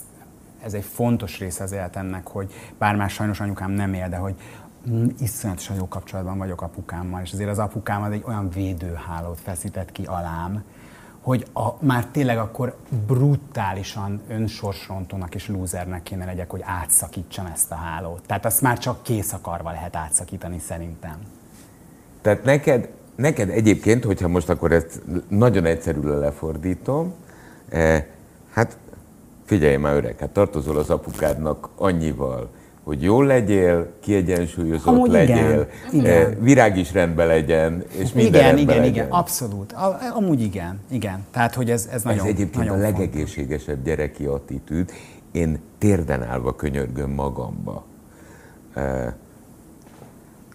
ez 0.64 0.72
egy 0.72 0.84
fontos 0.84 1.38
része 1.38 1.62
az 1.62 1.72
életemnek, 1.72 2.26
hogy 2.26 2.52
bár 2.78 2.96
már 2.96 3.10
sajnos 3.10 3.40
anyukám 3.40 3.70
nem 3.70 3.94
él, 3.94 4.08
de 4.08 4.16
hogy 4.16 4.34
iszonyatosan 5.18 5.76
jó 5.76 5.88
kapcsolatban 5.88 6.38
vagyok 6.38 6.62
apukámmal, 6.62 7.20
és 7.22 7.32
azért 7.32 7.50
az 7.50 7.58
apukám 7.58 8.02
az 8.02 8.12
egy 8.12 8.24
olyan 8.26 8.50
védőhálót 8.50 9.40
feszített 9.40 9.92
ki 9.92 10.04
alám, 10.04 10.64
hogy 11.20 11.46
a, 11.52 11.68
már 11.78 12.06
tényleg 12.06 12.38
akkor 12.38 12.76
brutálisan 13.06 14.20
önsorsrontónak 14.28 15.34
és 15.34 15.48
lúzernek 15.48 16.02
kéne 16.02 16.24
legyek, 16.24 16.50
hogy 16.50 16.60
átszakítsam 16.64 17.46
ezt 17.46 17.70
a 17.70 17.74
hálót. 17.74 18.22
Tehát 18.26 18.44
azt 18.44 18.60
már 18.60 18.78
csak 18.78 19.02
kész 19.02 19.32
akarva 19.32 19.70
lehet 19.70 19.96
átszakítani 19.96 20.58
szerintem. 20.58 21.16
Tehát 22.20 22.44
neked, 22.44 22.88
neked 23.16 23.48
egyébként, 23.48 24.04
hogyha 24.04 24.28
most 24.28 24.48
akkor 24.48 24.72
ezt 24.72 25.02
nagyon 25.28 25.64
egyszerűen 25.64 26.18
lefordítom, 26.18 27.14
eh, 27.68 28.04
hát 28.52 28.76
figyelj 29.44 29.76
már 29.76 29.94
öreg, 29.94 30.18
hát 30.18 30.30
tartozol 30.30 30.78
az 30.78 30.90
apukádnak 30.90 31.68
annyival, 31.76 32.50
hogy 32.84 33.02
jól 33.02 33.26
legyél, 33.26 33.92
kiegyensúlyozott 34.00 34.86
Amúgy 34.94 35.10
legyél, 35.10 35.36
igen, 35.36 35.66
igen. 35.92 36.26
Eh, 36.26 36.36
virág 36.40 36.76
is 36.76 36.92
rendben 36.92 37.26
legyen, 37.26 37.84
és 37.98 38.12
minden 38.12 38.40
Igen, 38.40 38.58
igen, 38.58 38.66
legyen. 38.76 38.84
igen, 38.84 39.06
abszolút. 39.10 39.74
Amúgy 40.14 40.40
igen, 40.40 40.80
igen. 40.90 41.26
Tehát, 41.30 41.54
hogy 41.54 41.70
ez, 41.70 41.88
ez 41.92 42.02
nagyon 42.02 42.20
Ez 42.20 42.26
egyébként 42.26 42.64
nagyon 42.64 42.78
a 42.78 42.82
legegészségesebb 42.82 43.74
fontos. 43.74 43.84
gyereki 43.84 44.24
attitűd. 44.24 44.90
Én 45.32 45.58
térden 45.78 46.22
állva 46.22 46.56
könyörgöm 46.56 47.10
magamba. 47.10 47.84
Eh, 48.74 49.12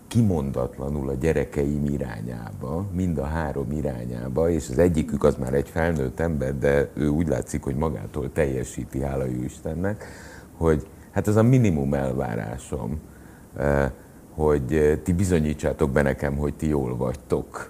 kimondatlanul 0.08 1.10
a 1.10 1.14
gyerekeim 1.14 1.86
irányába, 1.86 2.86
mind 2.92 3.18
a 3.18 3.26
három 3.26 3.72
irányába, 3.72 4.50
és 4.50 4.70
az 4.70 4.78
egyikük 4.78 5.24
az 5.24 5.36
már 5.36 5.54
egy 5.54 5.70
felnőtt 5.70 6.20
ember, 6.20 6.58
de 6.58 6.90
ő 6.94 7.08
úgy 7.08 7.28
látszik, 7.28 7.64
hogy 7.64 7.76
magától 7.76 8.32
teljesíti, 8.32 9.02
hála 9.02 9.26
jó 9.26 9.44
Istennek, 9.44 10.06
hogy 10.58 10.88
Hát 11.12 11.28
ez 11.28 11.36
a 11.36 11.44
minimum 11.44 11.94
elvárásom, 11.94 13.00
eh, 13.58 13.92
hogy 14.34 14.74
eh, 14.74 14.98
ti 15.04 15.14
bizonyítsátok 15.14 15.90
be 15.90 16.02
nekem, 16.02 16.36
hogy 16.36 16.54
ti 16.54 16.68
jól 16.68 16.98
vagytok. 16.98 17.70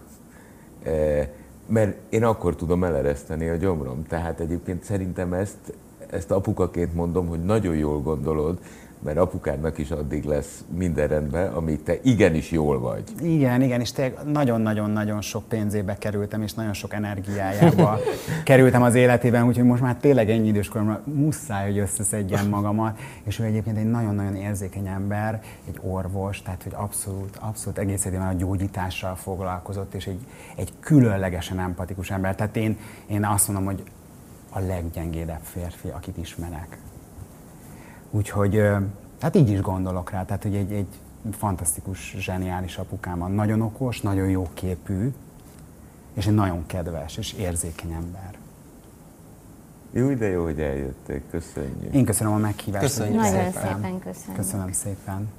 Eh, 0.84 1.28
mert 1.68 1.98
én 2.10 2.24
akkor 2.24 2.56
tudom 2.56 2.84
elereszteni 2.84 3.48
a 3.48 3.56
gyomrom. 3.56 4.04
Tehát 4.04 4.40
egyébként 4.40 4.84
szerintem 4.84 5.34
ezt, 5.34 5.74
ezt 6.10 6.32
apukaként 6.32 6.94
mondom, 6.94 7.28
hogy 7.28 7.44
nagyon 7.44 7.76
jól 7.76 8.02
gondolod, 8.02 8.60
mert 9.00 9.18
apukádnak 9.18 9.78
is 9.78 9.92
addig 9.92 10.24
lesz 10.24 10.64
minden 10.78 11.08
rendben, 11.08 11.54
amíg 11.54 11.84
te 11.84 11.94
igenis 12.04 12.52
jól 12.52 12.80
vagy. 12.80 13.04
Igen, 13.22 13.62
igen, 13.62 13.80
és 13.80 13.92
tényleg 13.92 14.18
nagyon-nagyon-nagyon 14.26 15.22
sok 15.22 15.44
pénzébe 15.48 15.98
kerültem, 15.98 16.42
és 16.42 16.54
nagyon 16.54 16.74
sok 16.74 16.94
energiájába 16.94 18.00
kerültem 18.44 18.82
az 18.82 18.96
életében, 18.96 19.46
úgyhogy 19.46 19.66
most 19.66 19.82
már 19.82 19.96
tényleg 19.96 20.30
ennyi 20.30 20.48
időskoromra 20.48 21.02
muszáj, 21.04 21.66
hogy 21.66 21.78
összeszedjem 21.78 22.48
magamat, 22.58 23.00
és 23.24 23.40
ő 23.40 23.44
egyébként 23.44 23.78
egy 23.78 23.90
nagyon-nagyon 23.90 24.36
érzékeny 24.36 24.88
ember, 24.88 25.42
egy 25.68 25.80
orvos, 25.82 26.42
tehát 26.42 26.64
hogy 26.64 26.74
abszolút, 26.76 27.38
abszolút 27.40 27.78
egész 27.78 28.06
egyébként 28.06 28.32
a 28.32 28.38
gyógyítással 28.38 29.16
foglalkozott, 29.16 29.94
és 29.94 30.08
egy, 30.08 30.20
egy 30.56 30.74
különlegesen 30.80 31.60
empatikus 31.60 32.12
ember. 32.12 32.36
Tehát 32.36 32.56
én, 32.56 32.78
én 33.08 33.26
azt 33.26 33.48
mondom, 33.48 33.66
hogy 33.66 33.84
a 34.50 34.60
leggyengédebb 34.60 35.44
férfi, 35.44 35.88
akit 35.88 36.18
ismerek. 36.18 36.78
Úgyhogy 38.12 38.62
hát 39.22 39.36
így 39.36 39.50
is 39.50 39.62
gondolok 39.62 40.10
rá, 40.10 40.26
tehát 40.26 40.44
hogy 40.44 40.56
egy, 40.56 40.72
egy 40.72 40.88
fantasztikus, 41.38 42.16
zseniális 42.20 42.78
apukám 42.78 43.20
van. 43.20 43.32
Nagyon 43.32 43.62
okos, 43.62 44.02
nagyon 44.02 44.30
jó 44.30 44.48
képű, 44.54 45.14
és 46.14 46.26
egy 46.26 46.36
nagyon 46.36 46.66
kedves 46.66 47.18
és 47.18 47.34
érzékeny 47.34 47.92
ember. 47.92 48.36
Jó, 49.92 50.14
de 50.14 50.28
jó, 50.28 50.44
hogy 50.44 50.62
eljötték. 50.62 51.24
Köszönjük. 51.32 51.94
Én 51.94 52.06
köszönöm 52.06 52.34
a 52.34 52.38
meghívást. 52.38 52.84
Köszönjük 52.84 53.16
Nagyon 53.22 53.52
szépen. 53.52 53.74
szépen 53.74 54.00
köszönöm. 54.00 54.36
Köszönöm 54.36 54.72
szépen. 54.72 55.30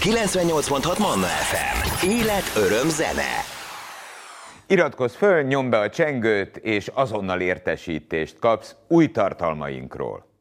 98.6 0.00 0.98
Manna 0.98 1.26
FM. 1.26 2.06
Élet, 2.08 2.42
öröm, 2.56 2.88
zene. 2.88 3.30
Iratkozz 4.66 5.14
föl, 5.14 5.42
nyomd 5.42 5.70
be 5.70 5.78
a 5.78 5.90
csengőt, 5.90 6.56
és 6.56 6.88
azonnal 6.88 7.40
értesítést 7.40 8.38
kapsz 8.38 8.74
új 8.88 9.10
tartalmainkról. 9.10 10.31